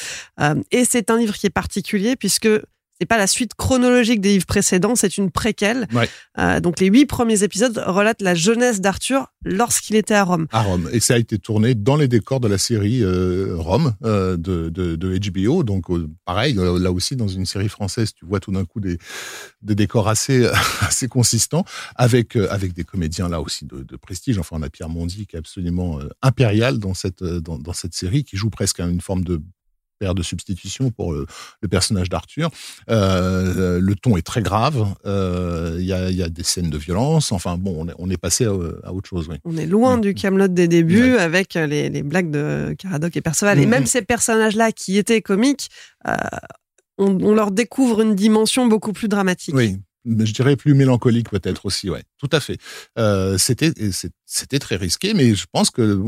Et 0.70 0.84
c'est 0.84 1.10
un 1.10 1.16
livre 1.16 1.34
qui 1.34 1.46
est 1.46 1.50
particulier, 1.50 2.14
puisque 2.14 2.48
c'est 3.00 3.06
pas 3.06 3.18
la 3.18 3.26
suite 3.26 3.54
chronologique 3.54 4.20
des 4.20 4.30
livres 4.30 4.46
précédents, 4.46 4.94
c'est 4.94 5.16
une 5.16 5.30
préquelle. 5.30 5.88
Ouais. 5.92 6.08
Euh, 6.38 6.60
donc 6.60 6.80
les 6.80 6.86
huit 6.86 7.06
premiers 7.06 7.42
épisodes 7.42 7.82
relatent 7.86 8.22
la 8.22 8.34
jeunesse 8.34 8.80
d'Arthur 8.80 9.32
lorsqu'il 9.44 9.96
était 9.96 10.14
à 10.14 10.24
Rome. 10.24 10.46
À 10.52 10.62
Rome, 10.62 10.88
et 10.92 11.00
ça 11.00 11.14
a 11.14 11.18
été 11.18 11.38
tourné 11.38 11.74
dans 11.74 11.96
les 11.96 12.08
décors 12.08 12.40
de 12.40 12.48
la 12.48 12.58
série 12.58 13.02
euh, 13.02 13.56
Rome 13.56 13.94
euh, 14.04 14.36
de, 14.36 14.68
de, 14.68 14.96
de, 14.96 15.18
HBO. 15.30 15.64
Donc 15.64 15.86
pareil, 16.24 16.54
là 16.54 16.92
aussi 16.92 17.16
dans 17.16 17.28
une 17.28 17.46
série 17.46 17.68
française, 17.68 18.12
tu 18.14 18.24
vois 18.24 18.40
tout 18.40 18.52
d'un 18.52 18.64
coup 18.64 18.80
des, 18.80 18.98
des 19.62 19.74
décors 19.74 20.08
assez 20.08 20.48
assez 20.80 21.08
consistants, 21.08 21.64
avec 21.96 22.36
avec 22.36 22.74
des 22.74 22.84
comédiens 22.84 23.28
là 23.28 23.40
aussi 23.40 23.64
de, 23.64 23.82
de, 23.82 23.96
prestige. 23.96 24.38
Enfin, 24.38 24.56
on 24.58 24.62
a 24.62 24.70
Pierre 24.70 24.88
Mondy 24.88 25.26
qui 25.26 25.36
est 25.36 25.38
absolument 25.38 25.98
impérial 26.22 26.78
dans 26.78 26.94
cette 26.94 27.24
dans, 27.24 27.58
dans 27.58 27.72
cette 27.72 27.94
série, 27.94 28.24
qui 28.24 28.36
joue 28.36 28.50
presque 28.50 28.80
une 28.80 29.00
forme 29.00 29.24
de 29.24 29.40
de 30.12 30.22
substitution 30.22 30.90
pour 30.90 31.12
le, 31.12 31.26
le 31.62 31.68
personnage 31.68 32.10
d'Arthur. 32.10 32.50
Euh, 32.90 33.80
le 33.80 33.94
ton 33.94 34.16
est 34.16 34.26
très 34.26 34.42
grave. 34.42 34.86
Il 35.04 35.10
euh, 35.10 35.80
y, 35.80 35.92
a, 35.92 36.10
y, 36.10 36.22
a, 36.22 36.28
des 36.28 36.42
scènes 36.42 36.70
de 36.70 36.78
violence. 36.78 37.32
Enfin 37.32 37.56
bon, 37.56 37.74
on 37.78 37.88
est, 37.88 37.94
on 37.98 38.10
est 38.10 38.16
passé 38.18 38.44
à, 38.44 38.50
à, 38.82 38.92
autre 38.92 39.08
chose. 39.08 39.28
Oui. 39.30 39.36
On 39.44 39.56
est 39.56 39.66
loin 39.66 39.96
mmh. 39.96 40.00
du 40.02 40.14
Camelot 40.14 40.48
des 40.48 40.68
débuts 40.68 41.16
avec 41.16 41.54
les, 41.54 41.88
les, 41.88 42.02
blagues 42.02 42.30
de 42.30 42.74
Caradoc 42.78 43.16
et 43.16 43.20
Perceval. 43.20 43.58
Mmh. 43.58 43.62
Et 43.62 43.66
même 43.66 43.86
ces 43.86 44.02
personnages-là 44.02 44.72
qui 44.72 44.98
étaient 44.98 45.22
comiques, 45.22 45.70
euh, 46.06 46.14
on, 46.98 47.18
on, 47.22 47.34
leur 47.34 47.50
découvre 47.50 48.02
une 48.02 48.14
dimension 48.14 48.66
beaucoup 48.66 48.92
plus 48.92 49.08
dramatique. 49.08 49.54
Oui. 49.54 49.78
Je 50.06 50.32
dirais 50.34 50.54
plus 50.54 50.74
mélancolique 50.74 51.30
peut-être 51.30 51.64
aussi, 51.64 51.88
ouais, 51.88 52.02
Tout 52.24 52.34
à 52.34 52.40
fait. 52.40 52.56
Euh, 52.98 53.36
c'était 53.36 54.58
très 54.58 54.76
risqué, 54.76 55.12
mais 55.12 55.34
je 55.34 55.44
pense 55.52 55.68
que 55.68 56.00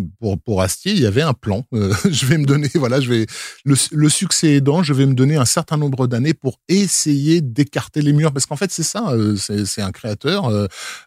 pour 0.47 0.63
Astier, 0.63 0.93
il 0.93 1.01
y 1.01 1.05
avait 1.05 1.21
un 1.21 1.35
plan. 1.35 1.67
Euh, 1.75 1.93
je 2.11 2.25
vais 2.25 2.39
me 2.39 2.47
donner, 2.47 2.71
voilà, 2.75 3.03
je 3.03 3.11
vais 3.11 3.27
le, 3.67 4.09
succès 4.09 4.55
aidant, 4.55 4.83
je 4.83 4.95
vais 4.95 5.05
me 5.05 5.13
donner 5.13 5.37
un 5.37 5.45
certain 5.45 5.77
nombre 5.77 6.07
d'années 6.07 6.33
pour 6.33 6.59
essayer 6.69 7.43
d'écarter 7.43 8.01
les 8.01 8.15
murs, 8.15 8.33
parce 8.33 8.47
qu'en 8.47 8.57
fait 8.57 8.73
c'est 8.73 8.83
ça, 8.83 9.11
euh, 9.11 9.37
c'est 9.37 9.83
un 9.83 9.93
créateur. 9.93 10.51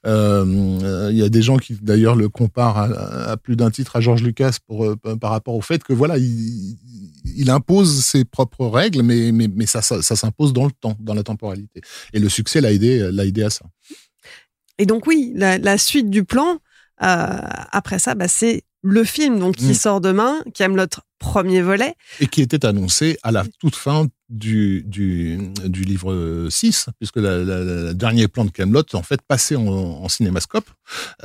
Il 0.06 1.18
y 1.18 1.24
a 1.24 1.30
des 1.30 1.42
gens 1.42 1.58
qui 1.58 1.74
d'ailleurs 1.82 2.16
le 2.16 2.30
comparent 2.30 2.78
à, 2.78 3.36
plus 3.38 3.56
d'un 3.56 3.72
titre 3.72 3.96
à 3.96 4.02
George 4.02 4.22
Lucas 4.22 4.58
par 5.20 5.32
rapport 5.32 5.56
au 5.56 5.62
fait 5.62 5.84
que 5.84 5.94
voilà, 5.94 6.20
il, 6.20 7.50
impose 7.50 8.06
ses 8.06 8.26
propres 8.26 8.68
règles, 8.68 9.02
mais 9.02 9.66
ça 9.66 9.82
s'impose 9.82 10.54
dans 10.54 10.66
le 10.66 10.72
temps, 10.72 10.96
dans 11.00 11.16
la 11.16 11.24
temporalité. 11.24 11.82
Et 12.14 12.20
le 12.20 12.30
succès 12.30 12.62
l'a 12.62 12.72
aidé 12.72 13.10
l'a 13.12 13.26
aidé 13.26 13.42
à 13.42 13.50
ça. 13.50 13.66
Et 14.80 14.86
donc 14.88 15.06
oui, 15.06 15.32
la, 15.36 15.58
la 15.60 15.78
suite 15.78 16.10
du 16.10 16.24
plan, 16.24 16.58
euh, 17.04 17.38
après 17.72 18.00
ça, 18.00 18.16
bah, 18.16 18.28
c'est 18.28 18.64
le 18.82 19.04
film 19.04 19.40
donc 19.40 19.58
qui 19.58 19.66
Mm. 19.72 19.74
sort 19.74 20.02
demain, 20.02 20.42
Camelot 20.56 20.88
premier 21.20 21.62
volet. 21.62 21.96
Et 22.22 22.28
qui 22.28 22.42
était 22.42 22.66
annoncé 22.66 23.18
à 23.24 23.32
la 23.34 23.44
toute 23.60 23.76
fin 23.76 24.08
du, 24.30 24.84
du, 24.88 25.38
du 25.66 25.82
livre 25.84 26.48
6, 26.50 26.86
puisque 26.98 27.18
le 27.18 27.92
dernier 27.94 28.30
plan 28.30 28.46
de 28.46 28.52
Camelot 28.52 28.84
en 28.94 29.04
fait 29.04 29.22
passait 29.28 29.58
en, 29.58 29.68
en 29.68 30.08
cinémascope 30.08 30.70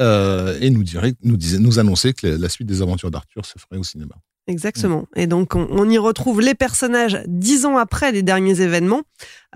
euh, 0.00 0.58
et 0.60 0.70
nous, 0.70 0.82
dirait, 0.82 1.14
nous, 1.22 1.36
disait, 1.36 1.58
nous 1.60 1.78
annonçait 1.78 2.12
que 2.12 2.26
la, 2.26 2.38
la 2.38 2.48
suite 2.48 2.66
des 2.66 2.82
aventures 2.82 3.12
d'Arthur 3.12 3.46
se 3.46 3.52
ferait 3.56 3.78
au 3.78 3.84
cinéma. 3.84 4.16
Exactement. 4.48 5.06
Et 5.14 5.26
donc, 5.28 5.54
on, 5.54 5.66
on 5.70 5.88
y 5.88 5.96
retrouve 5.96 6.40
les 6.40 6.54
personnages 6.54 7.22
dix 7.28 7.64
ans 7.64 7.76
après 7.78 8.10
les 8.10 8.22
derniers 8.22 8.60
événements. 8.62 9.02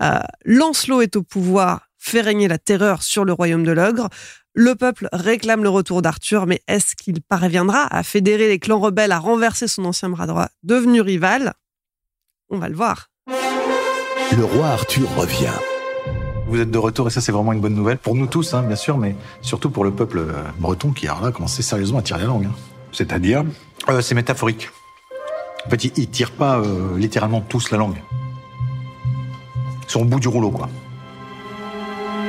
Euh, 0.01 0.19
Lancelot 0.45 1.01
est 1.01 1.15
au 1.17 1.21
pouvoir, 1.21 1.88
fait 1.99 2.21
régner 2.21 2.47
la 2.47 2.57
terreur 2.57 3.03
sur 3.03 3.25
le 3.25 3.33
royaume 3.33 3.63
de 3.63 3.71
l'ogre. 3.71 4.09
Le 4.53 4.73
peuple 4.73 5.07
réclame 5.13 5.63
le 5.63 5.69
retour 5.69 6.01
d'Arthur, 6.01 6.47
mais 6.47 6.61
est-ce 6.67 6.95
qu'il 6.95 7.21
parviendra 7.21 7.85
à 7.95 8.01
fédérer 8.03 8.47
les 8.47 8.57
clans 8.57 8.79
rebelles, 8.79 9.11
à 9.11 9.19
renverser 9.19 9.67
son 9.67 9.85
ancien 9.85 10.09
bras 10.09 10.25
droit, 10.25 10.47
devenu 10.63 11.01
rival? 11.01 11.53
On 12.49 12.57
va 12.57 12.67
le 12.69 12.75
voir. 12.75 13.09
Le 13.27 14.43
roi 14.43 14.67
Arthur 14.69 15.07
revient. 15.15 15.53
Vous 16.47 16.59
êtes 16.59 16.71
de 16.71 16.77
retour 16.79 17.07
et 17.07 17.11
ça 17.11 17.21
c'est 17.21 17.31
vraiment 17.31 17.53
une 17.53 17.61
bonne 17.61 17.75
nouvelle 17.75 17.99
pour 17.99 18.15
nous 18.15 18.25
tous, 18.25 18.55
hein, 18.55 18.63
bien 18.63 18.75
sûr, 18.75 18.97
mais 18.97 19.15
surtout 19.41 19.69
pour 19.69 19.83
le 19.83 19.91
peuple 19.91 20.17
euh, 20.19 20.43
breton 20.57 20.91
qui 20.91 21.07
alors 21.07 21.21
là 21.23 21.31
commencé 21.31 21.61
sérieusement 21.61 21.99
à 21.99 22.01
tirer 22.01 22.21
la 22.21 22.25
langue. 22.25 22.45
hein. 22.45 22.55
C'est-à-dire? 22.91 23.43
Euh, 23.89 24.01
c'est 24.01 24.15
métaphorique. 24.15 24.69
En 25.65 25.69
fait, 25.69 25.83
ils, 25.83 25.91
ils 25.95 26.09
tirent 26.09 26.31
pas 26.31 26.57
euh, 26.57 26.97
littéralement 26.97 27.41
tous 27.41 27.69
la 27.69 27.77
langue. 27.77 28.01
Ils 29.83 29.91
sont 29.91 30.01
au 30.01 30.05
bout 30.05 30.19
du 30.19 30.27
rouleau, 30.27 30.49
quoi. 30.49 30.69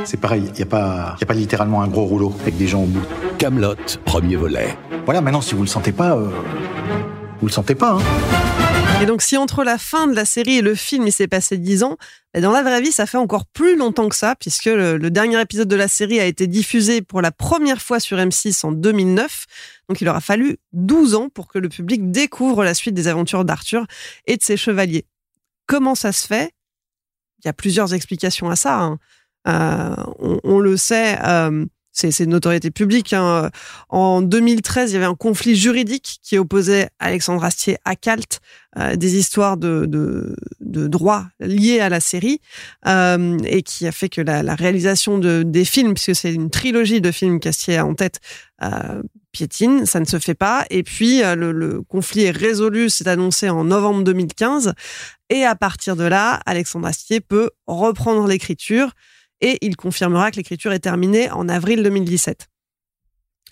C'est 0.05 0.19
pareil, 0.21 0.45
il 0.47 0.53
n'y 0.55 0.63
a, 0.63 0.67
pas- 0.67 1.17
y 1.21 1.25
a 1.25 1.27
pas 1.27 1.35
littéralement 1.35 1.83
un 1.83 1.89
gros 1.89 2.05
rouleau 2.05 2.35
avec 2.41 2.57
des 2.57 2.67
gens 2.67 2.83
au 2.83 2.87
bout. 2.87 3.03
Camelot, 3.39 3.75
premier 4.05 4.37
volet. 4.37 4.77
Voilà, 5.05 5.21
maintenant, 5.21 5.41
si 5.41 5.55
vous 5.55 5.63
le 5.63 5.69
sentez 5.69 5.93
pas, 5.93 6.17
euh, 6.17 6.31
vous 7.41 7.47
le 7.47 7.53
sentez 7.53 7.75
pas. 7.75 7.93
Hein. 7.93 9.03
Et 9.03 9.07
donc, 9.07 9.23
si 9.23 9.37
entre 9.39 9.65
la 9.65 9.79
fin 9.79 10.07
de 10.09 10.15
la 10.15 10.25
série 10.27 10.57
et 10.59 10.63
le 10.63 10.75
film, 10.75 11.07
il 11.07 11.13
s'est 11.13 11.29
passé 11.29 11.57
dix 11.57 11.83
ans, 11.83 11.97
bah, 12.35 12.41
dans 12.41 12.51
la 12.53 12.63
vraie 12.63 12.83
vie, 12.83 12.93
ça 12.93 13.07
fait 13.07 13.17
encore 13.17 13.47
plus 13.47 13.77
longtemps 13.77 14.09
que 14.09 14.15
ça, 14.17 14.35
puisque 14.39 14.67
le, 14.67 14.97
le 14.99 15.11
dernier 15.11 15.41
épisode 15.41 15.69
de 15.69 15.77
la 15.77 15.89
série 15.89 16.21
a 16.21 16.27
été 16.27 16.47
diffusé 16.47 17.01
pour 17.01 17.23
la 17.23 17.31
première 17.33 17.81
fois 17.81 17.99
sur 18.01 18.19
M6 18.19 18.67
en 18.67 18.73
2009. 18.73 19.47
Donc, 19.89 20.01
il 20.01 20.09
aura 20.09 20.21
fallu 20.21 20.59
12 20.73 21.15
ans 21.15 21.29
pour 21.31 21.49
que 21.49 21.59
le 21.59 21.69
public 21.71 22.11
découvre 22.11 22.63
la 22.65 22.75
suite 22.75 22.95
des 22.95 23.09
aventures 23.09 23.45
d'Arthur 23.45 23.87
et 24.27 24.37
de 24.37 24.43
ses 24.43 24.57
chevaliers. 24.57 25.07
Comment 25.67 25.95
ça 25.95 26.13
se 26.13 26.27
fait? 26.27 26.53
Il 27.43 27.47
y 27.47 27.49
a 27.49 27.55
plusieurs 27.55 27.95
explications 27.95 28.51
à 28.51 28.57
ça. 28.57 28.81
hein. 28.81 28.99
Euh, 29.49 29.95
on, 30.45 30.59
le 30.59 30.77
sait, 30.77 31.19
euh, 31.25 31.65
c'est 31.93 32.25
de 32.25 32.31
notoriété 32.31 32.71
publique. 32.71 33.13
hein. 33.13 33.51
En 33.89 34.23
2013, 34.23 34.91
il 34.91 34.95
y 34.95 34.97
avait 34.97 35.07
un 35.07 35.15
conflit 35.15 35.57
juridique 35.57 36.19
qui 36.23 36.39
opposait 36.39 36.89
Alexandre 36.99 37.45
Astier 37.45 37.79
à 37.85 37.97
Calt, 37.97 38.41
euh, 38.79 38.97
des 38.97 39.17
histoires 39.17 39.57
de, 39.57 39.87
de, 39.87 40.37
de 40.61 40.87
droit 40.87 41.25
liées 41.41 41.81
à 41.81 41.89
la 41.89 42.01
série, 42.01 42.41
euh, 42.87 43.39
et 43.45 43.63
qui 43.63 43.87
a 43.87 43.93
fait 43.93 44.09
que 44.09 44.21
la, 44.21 44.43
la 44.43 44.55
réalisation 44.55 45.19
de, 45.19 45.43
des 45.43 45.65
films, 45.65 45.95
puisque 45.95 46.15
c'est 46.15 46.33
une 46.33 46.51
trilogie 46.51 47.01
de 47.01 47.11
films 47.11 47.41
qu'Astier 47.41 47.79
a 47.79 47.87
en 47.87 47.95
tête, 47.95 48.21
euh, 48.63 49.03
piétine, 49.33 49.87
ça 49.87 50.01
ne 50.01 50.05
se 50.05 50.19
fait 50.19 50.35
pas. 50.35 50.65
Et 50.71 50.83
puis, 50.83 51.23
le, 51.23 51.53
le 51.53 51.83
conflit 51.83 52.25
est 52.25 52.31
résolu, 52.37 52.91
c'est 52.91 53.07
annoncé 53.07 53.49
en 53.49 53.65
novembre 53.65 54.03
2015. 54.03 54.75
Et 55.31 55.45
à 55.45 55.55
partir 55.55 55.95
de 55.95 56.03
là, 56.05 56.41
Alexandre 56.47 56.89
Astier 56.89 57.21
peut 57.21 57.51
reprendre 57.69 58.27
l'écriture 58.27 58.91
et 59.41 59.59
il 59.63 59.77
confirmera 59.77 60.31
que 60.31 60.37
l'écriture 60.37 60.73
est 60.73 60.81
terminée 60.81 61.31
en 61.31 61.49
avril 61.49 61.83
2017. 61.83 62.49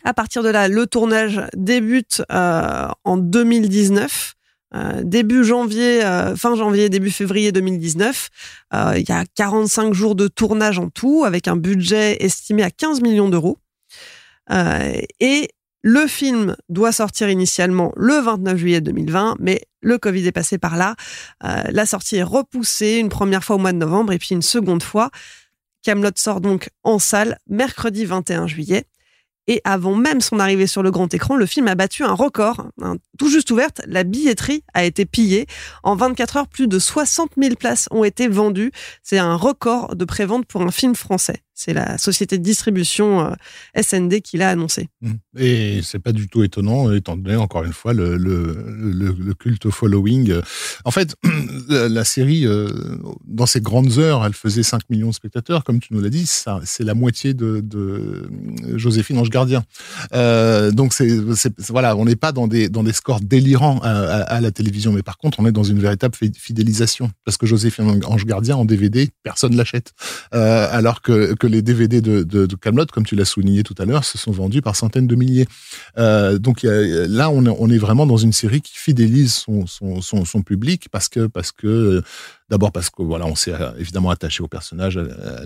À 0.05 0.14
partir 0.14 0.42
de 0.42 0.48
là, 0.48 0.68
le 0.68 0.87
tournage 0.87 1.42
débute 1.55 2.22
euh, 2.31 2.88
en 3.05 3.16
2019. 3.16 4.35
Euh, 4.74 5.03
début 5.03 5.44
janvier, 5.44 6.05
euh, 6.05 6.37
fin 6.37 6.55
janvier, 6.55 6.88
début 6.88 7.11
février 7.11 7.53
2019. 7.53 8.29
Euh, 8.74 8.94
il 8.96 9.09
y 9.09 9.12
a 9.12 9.24
45 9.35 9.94
jours 9.94 10.14
de 10.14 10.29
tournage 10.29 10.79
en 10.79 10.90
tout, 10.90 11.24
avec 11.24 11.48
un 11.48 11.57
budget 11.57 12.22
estimé 12.22 12.62
à 12.62 12.70
15 12.70 13.01
millions 13.01 13.29
d'euros. 13.29 13.59
Et 15.20 15.51
le 15.83 16.07
film 16.07 16.57
doit 16.70 16.92
sortir 16.92 17.29
initialement 17.29 17.92
le 17.96 18.14
29 18.14 18.57
juillet 18.57 18.81
2020, 18.81 19.37
mais 19.40 19.61
le 19.83 19.98
Covid 19.98 20.27
est 20.27 20.33
passé 20.33 20.57
par 20.57 20.77
là. 20.79 20.96
La 21.42 21.85
sortie 21.85 22.16
est 22.16 22.22
repoussée 22.22 22.96
une 22.96 23.11
première 23.11 23.44
fois 23.44 23.57
au 23.57 23.59
mois 23.59 23.72
de 23.72 23.77
novembre 23.77 24.14
et 24.14 24.18
puis 24.18 24.31
une 24.31 24.40
seconde 24.40 24.83
fois. 24.83 25.11
Camelot 25.82 26.10
sort 26.16 26.40
donc 26.40 26.70
en 26.82 26.98
salle 26.98 27.38
mercredi 27.48 28.04
21 28.04 28.46
juillet. 28.46 28.86
Et 29.50 29.62
avant 29.64 29.94
même 29.94 30.20
son 30.20 30.40
arrivée 30.40 30.66
sur 30.66 30.82
le 30.82 30.90
grand 30.90 31.12
écran, 31.14 31.34
le 31.34 31.46
film 31.46 31.68
a 31.68 31.74
battu 31.74 32.04
un 32.04 32.12
record. 32.12 32.66
Tout 33.18 33.30
juste 33.30 33.50
ouverte, 33.50 33.80
la 33.86 34.04
billetterie 34.04 34.62
a 34.74 34.84
été 34.84 35.06
pillée. 35.06 35.46
En 35.82 35.96
24 35.96 36.36
heures, 36.36 36.48
plus 36.48 36.68
de 36.68 36.78
60 36.78 37.30
000 37.38 37.54
places 37.54 37.88
ont 37.90 38.04
été 38.04 38.28
vendues. 38.28 38.72
C'est 39.02 39.16
un 39.16 39.36
record 39.36 39.96
de 39.96 40.04
prévente 40.04 40.44
pour 40.44 40.60
un 40.60 40.70
film 40.70 40.94
français. 40.94 41.42
C'est 41.61 41.73
la 41.75 41.99
société 41.99 42.38
de 42.38 42.44
distribution 42.44 43.27
euh, 43.27 43.83
SND 43.83 44.21
qui 44.21 44.37
l'a 44.37 44.51
annoncé. 44.51 44.90
Mm. 45.01 45.12
Et 45.38 45.81
c'est 45.83 45.99
pas 45.99 46.12
du 46.12 46.29
tout 46.29 46.44
étonnant, 46.44 46.92
étant 46.92 47.16
donné 47.16 47.35
encore 47.35 47.64
une 47.64 47.73
fois 47.73 47.92
le, 47.92 49.35
culte 49.40 49.68
following. 49.68 50.35
En 50.85 50.92
fait, 50.92 51.16
la, 51.68 52.05
série, 52.05 52.47
euh, 52.47 52.68
dans 53.27 53.47
ses 53.47 53.61
grandes 53.61 53.99
heures, 53.99 54.25
elle 54.25 54.35
faisait 54.35 54.62
5 54.62 54.83
millions 54.88 55.09
de 55.09 55.14
spectateurs, 55.14 55.64
comme 55.64 55.81
tu 55.81 55.94
nous 55.94 56.01
l'as 56.01 56.11
dit. 56.11 56.31
C'est 56.62 56.85
la 56.85 56.94
moitié 56.94 57.35
de, 57.35 58.29
Joséphine 58.77 59.18
Ange 59.18 59.31
Gardien. 59.31 59.64
Euh, 60.14 60.71
donc 60.71 60.92
c'est, 60.92 61.11
voilà, 61.71 61.97
on 61.97 62.05
n'est 62.05 62.14
pas 62.14 62.31
dans 62.31 62.47
des 62.47 62.68
dans 62.68 62.85
des 62.85 62.92
scores 62.92 63.21
délirants 63.21 63.81
à, 63.83 64.40
la 64.40 64.51
télévision, 64.53 64.92
mais 64.92 65.03
par 65.03 65.18
contre, 65.18 65.40
on 65.40 65.47
est 65.47 65.53
dans 65.53 65.64
une 65.64 65.81
véritable 65.81 66.14
fi- 66.14 66.31
fidélisation 66.33 67.11
parce 67.25 67.37
que 67.37 67.47
Joséphine 67.47 68.01
Ange 68.05 68.27
Gardien 68.27 68.55
en 68.55 68.64
DVD, 68.64 69.09
personne 69.25 69.57
l'achète, 69.57 69.92
euh, 70.35 70.68
alors 70.71 71.03
que 71.03 71.35
les 71.48 71.62
DVD 71.62 72.00
de, 72.00 72.22
de, 72.22 72.56
Camelot, 72.56 72.87
comme 72.87 73.04
tu 73.04 73.16
l'as 73.16 73.24
souligné 73.24 73.62
tout 73.62 73.74
à 73.78 73.84
l'heure, 73.84 74.04
se 74.04 74.18
sont 74.18 74.32
vendus 74.32 74.62
par 74.62 74.76
centaines 74.76 75.06
de 75.06 75.14
milliers. 75.14 75.46
Euh, 75.98 76.38
donc 76.38 76.61
là, 76.62 77.30
on 77.30 77.70
est, 77.70 77.78
vraiment 77.78 78.06
dans 78.06 78.16
une 78.16 78.32
série 78.32 78.61
qui 78.61 78.76
fidélise 78.76 79.32
son, 79.34 79.66
son 79.66 80.42
public 80.42 80.88
parce 80.90 81.08
que 81.08 81.26
parce 81.26 81.52
que 81.52 82.02
d'abord 82.50 82.72
parce 82.72 82.90
que 82.90 83.02
voilà, 83.02 83.26
on 83.26 83.34
s'est 83.34 83.52
euh, 83.52 83.70
évidemment 83.78 84.11
attaché 84.11 84.42
au 84.42 84.48
personnage, 84.48 84.98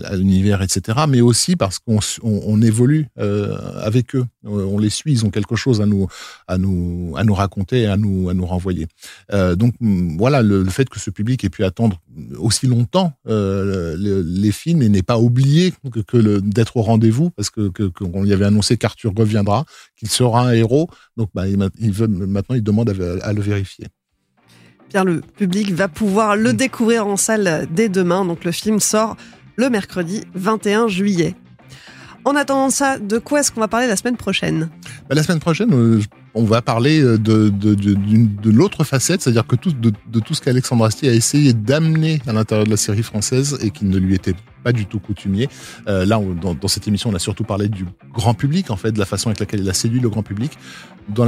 à, 0.03 0.15
l'univers, 0.15 0.61
etc. 0.61 0.99
Mais 1.07 1.21
aussi 1.21 1.55
parce 1.55 1.79
qu'on 1.79 2.61
évolue 2.61 3.07
euh, 3.19 3.57
avec 3.81 4.15
eux, 4.15 4.25
on, 4.45 4.57
on 4.57 4.77
les 4.77 4.89
suit, 4.89 5.11
ils 5.11 5.25
ont 5.25 5.29
quelque 5.29 5.55
chose 5.55 5.81
à 5.81 5.85
nous 5.85 6.07
à 6.47 6.57
nous 6.57 7.13
à 7.17 7.23
nous 7.23 7.33
raconter, 7.33 7.87
à 7.87 7.97
nous 7.97 8.29
à 8.29 8.33
nous 8.33 8.45
renvoyer. 8.45 8.87
Euh, 9.31 9.55
donc 9.55 9.73
voilà, 10.17 10.41
le, 10.41 10.63
fait 10.65 10.89
que 10.89 10.99
ce 10.99 11.09
public 11.09 11.43
ait 11.43 11.49
pu 11.49 11.63
attendre 11.63 12.01
aussi 12.37 12.67
longtemps 12.67 13.13
euh, 13.27 13.95
le- 13.97 14.21
les 14.21 14.51
films 14.51 14.81
et 14.81 14.89
n'ait 14.89 15.03
pas 15.03 15.19
oublié 15.19 15.73
que, 16.07 16.39
d'être 16.39 16.77
au 16.77 16.81
rendez-vous 16.81 17.29
parce 17.31 17.49
que 17.49 17.67
qu'on 17.69 18.25
y 18.25 18.33
avait 18.33 18.45
annoncé 18.45 18.77
qu'Arthur 18.77 19.13
reviendra, 19.15 19.65
qu'il 19.97 20.09
sera 20.09 20.47
un 20.47 20.51
héros. 20.53 20.89
Donc 21.17 21.29
bah, 21.33 21.47
il, 21.47 21.91
veut, 21.91 22.07
maintenant 22.07 22.55
il 22.55 22.63
demande 22.63 22.89
à 22.89 23.33
le 23.33 23.41
vérifier. 23.41 23.87
Le 24.93 25.21
public 25.21 25.71
va 25.71 25.87
pouvoir 25.87 26.35
le 26.35 26.53
Mm. 26.53 26.57
découvrir 26.57 27.07
en 27.07 27.17
salle 27.17 27.67
dès 27.71 27.89
demain. 27.89 28.25
Donc 28.25 28.43
le 28.43 28.51
film 28.51 28.79
sort 28.79 29.17
le 29.55 29.69
mercredi 29.69 30.23
21 30.35 30.87
juillet. 30.87 31.35
En 32.25 32.35
attendant 32.35 32.69
ça, 32.69 32.99
de 32.99 33.17
quoi 33.17 33.39
est-ce 33.39 33.51
qu'on 33.51 33.59
va 33.59 33.67
parler 33.67 33.87
la 33.87 33.95
semaine 33.95 34.17
prochaine? 34.17 34.69
Bah, 35.09 35.15
la 35.15 35.23
semaine 35.23 35.39
prochaine, 35.39 35.73
euh, 35.73 35.99
on 36.35 36.43
va 36.43 36.61
parler 36.61 37.01
euh, 37.01 37.17
de, 37.17 37.49
de, 37.49 38.49
l'autre 38.49 38.83
facette, 38.83 39.21
c'est-à-dire 39.21 39.45
que 39.45 39.55
de, 39.55 40.19
tout 40.19 40.33
ce 40.33 40.41
qu'Alexandre 40.41 40.85
Astier 40.85 41.09
a 41.09 41.13
essayé 41.13 41.53
d'amener 41.53 42.21
à 42.27 42.33
l'intérieur 42.33 42.65
de 42.65 42.71
la 42.71 42.77
série 42.77 43.03
française 43.03 43.57
et 43.61 43.69
qui 43.69 43.85
ne 43.85 43.97
lui 43.97 44.15
était 44.15 44.35
pas 44.63 44.71
du 44.71 44.85
tout 44.85 44.99
coutumier. 44.99 45.49
Euh, 45.87 46.05
là, 46.05 46.19
on- 46.19 46.33
dans, 46.33 46.55
dans 46.55 46.67
cette 46.67 46.87
émission, 46.87 47.09
on 47.11 47.15
a 47.15 47.19
surtout 47.19 47.43
parlé 47.43 47.67
du 47.69 47.85
grand 48.13 48.33
public, 48.33 48.71
en 48.71 48.77
fait, 48.77 48.91
de 48.91 48.99
la 48.99 49.05
façon 49.05 49.29
avec 49.29 49.39
laquelle 49.39 49.59
il 49.59 49.69
a 49.69 49.73
séduit 49.73 49.99
le 49.99 50.09
grand 50.09 50.23
public. 50.23 50.57
Dans 51.09 51.25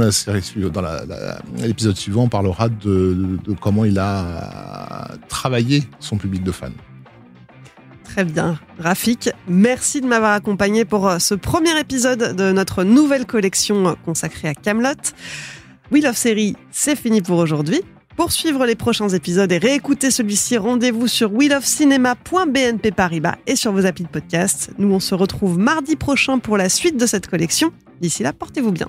l'épisode 1.58 1.96
suivant, 1.96 2.24
on 2.24 2.28
parlera 2.28 2.68
de 2.68 3.38
comment 3.60 3.84
il 3.84 3.98
a 3.98 5.10
travaillé 5.28 5.84
son 6.00 6.16
public 6.16 6.42
de 6.42 6.52
fans. 6.52 6.70
Très 8.16 8.24
bien. 8.24 8.58
Rafik, 8.78 9.28
merci 9.46 10.00
de 10.00 10.06
m'avoir 10.06 10.32
accompagné 10.32 10.86
pour 10.86 11.06
euh, 11.06 11.18
ce 11.18 11.34
premier 11.34 11.78
épisode 11.78 12.34
de 12.34 12.50
notre 12.50 12.82
nouvelle 12.82 13.26
collection 13.26 13.94
consacrée 14.06 14.48
à 14.48 14.54
Camelot. 14.54 15.12
Wheel 15.92 16.06
of 16.06 16.16
Series, 16.16 16.56
c'est 16.70 16.96
fini 16.96 17.20
pour 17.20 17.36
aujourd'hui. 17.36 17.82
Pour 18.16 18.32
suivre 18.32 18.64
les 18.64 18.74
prochains 18.74 19.10
épisodes 19.10 19.52
et 19.52 19.58
réécouter 19.58 20.10
celui-ci, 20.10 20.56
rendez-vous 20.56 21.08
sur 21.08 21.30
wheelofcinema.bnp 21.30 22.90
Paribas 22.92 23.36
et 23.46 23.54
sur 23.54 23.72
vos 23.72 23.84
applis 23.84 24.04
de 24.04 24.08
podcast. 24.08 24.70
Nous, 24.78 24.90
on 24.90 25.00
se 25.00 25.14
retrouve 25.14 25.58
mardi 25.58 25.94
prochain 25.94 26.38
pour 26.38 26.56
la 26.56 26.70
suite 26.70 26.96
de 26.96 27.04
cette 27.04 27.26
collection. 27.26 27.70
D'ici 28.00 28.22
là, 28.22 28.32
portez-vous 28.32 28.72
bien. 28.72 28.88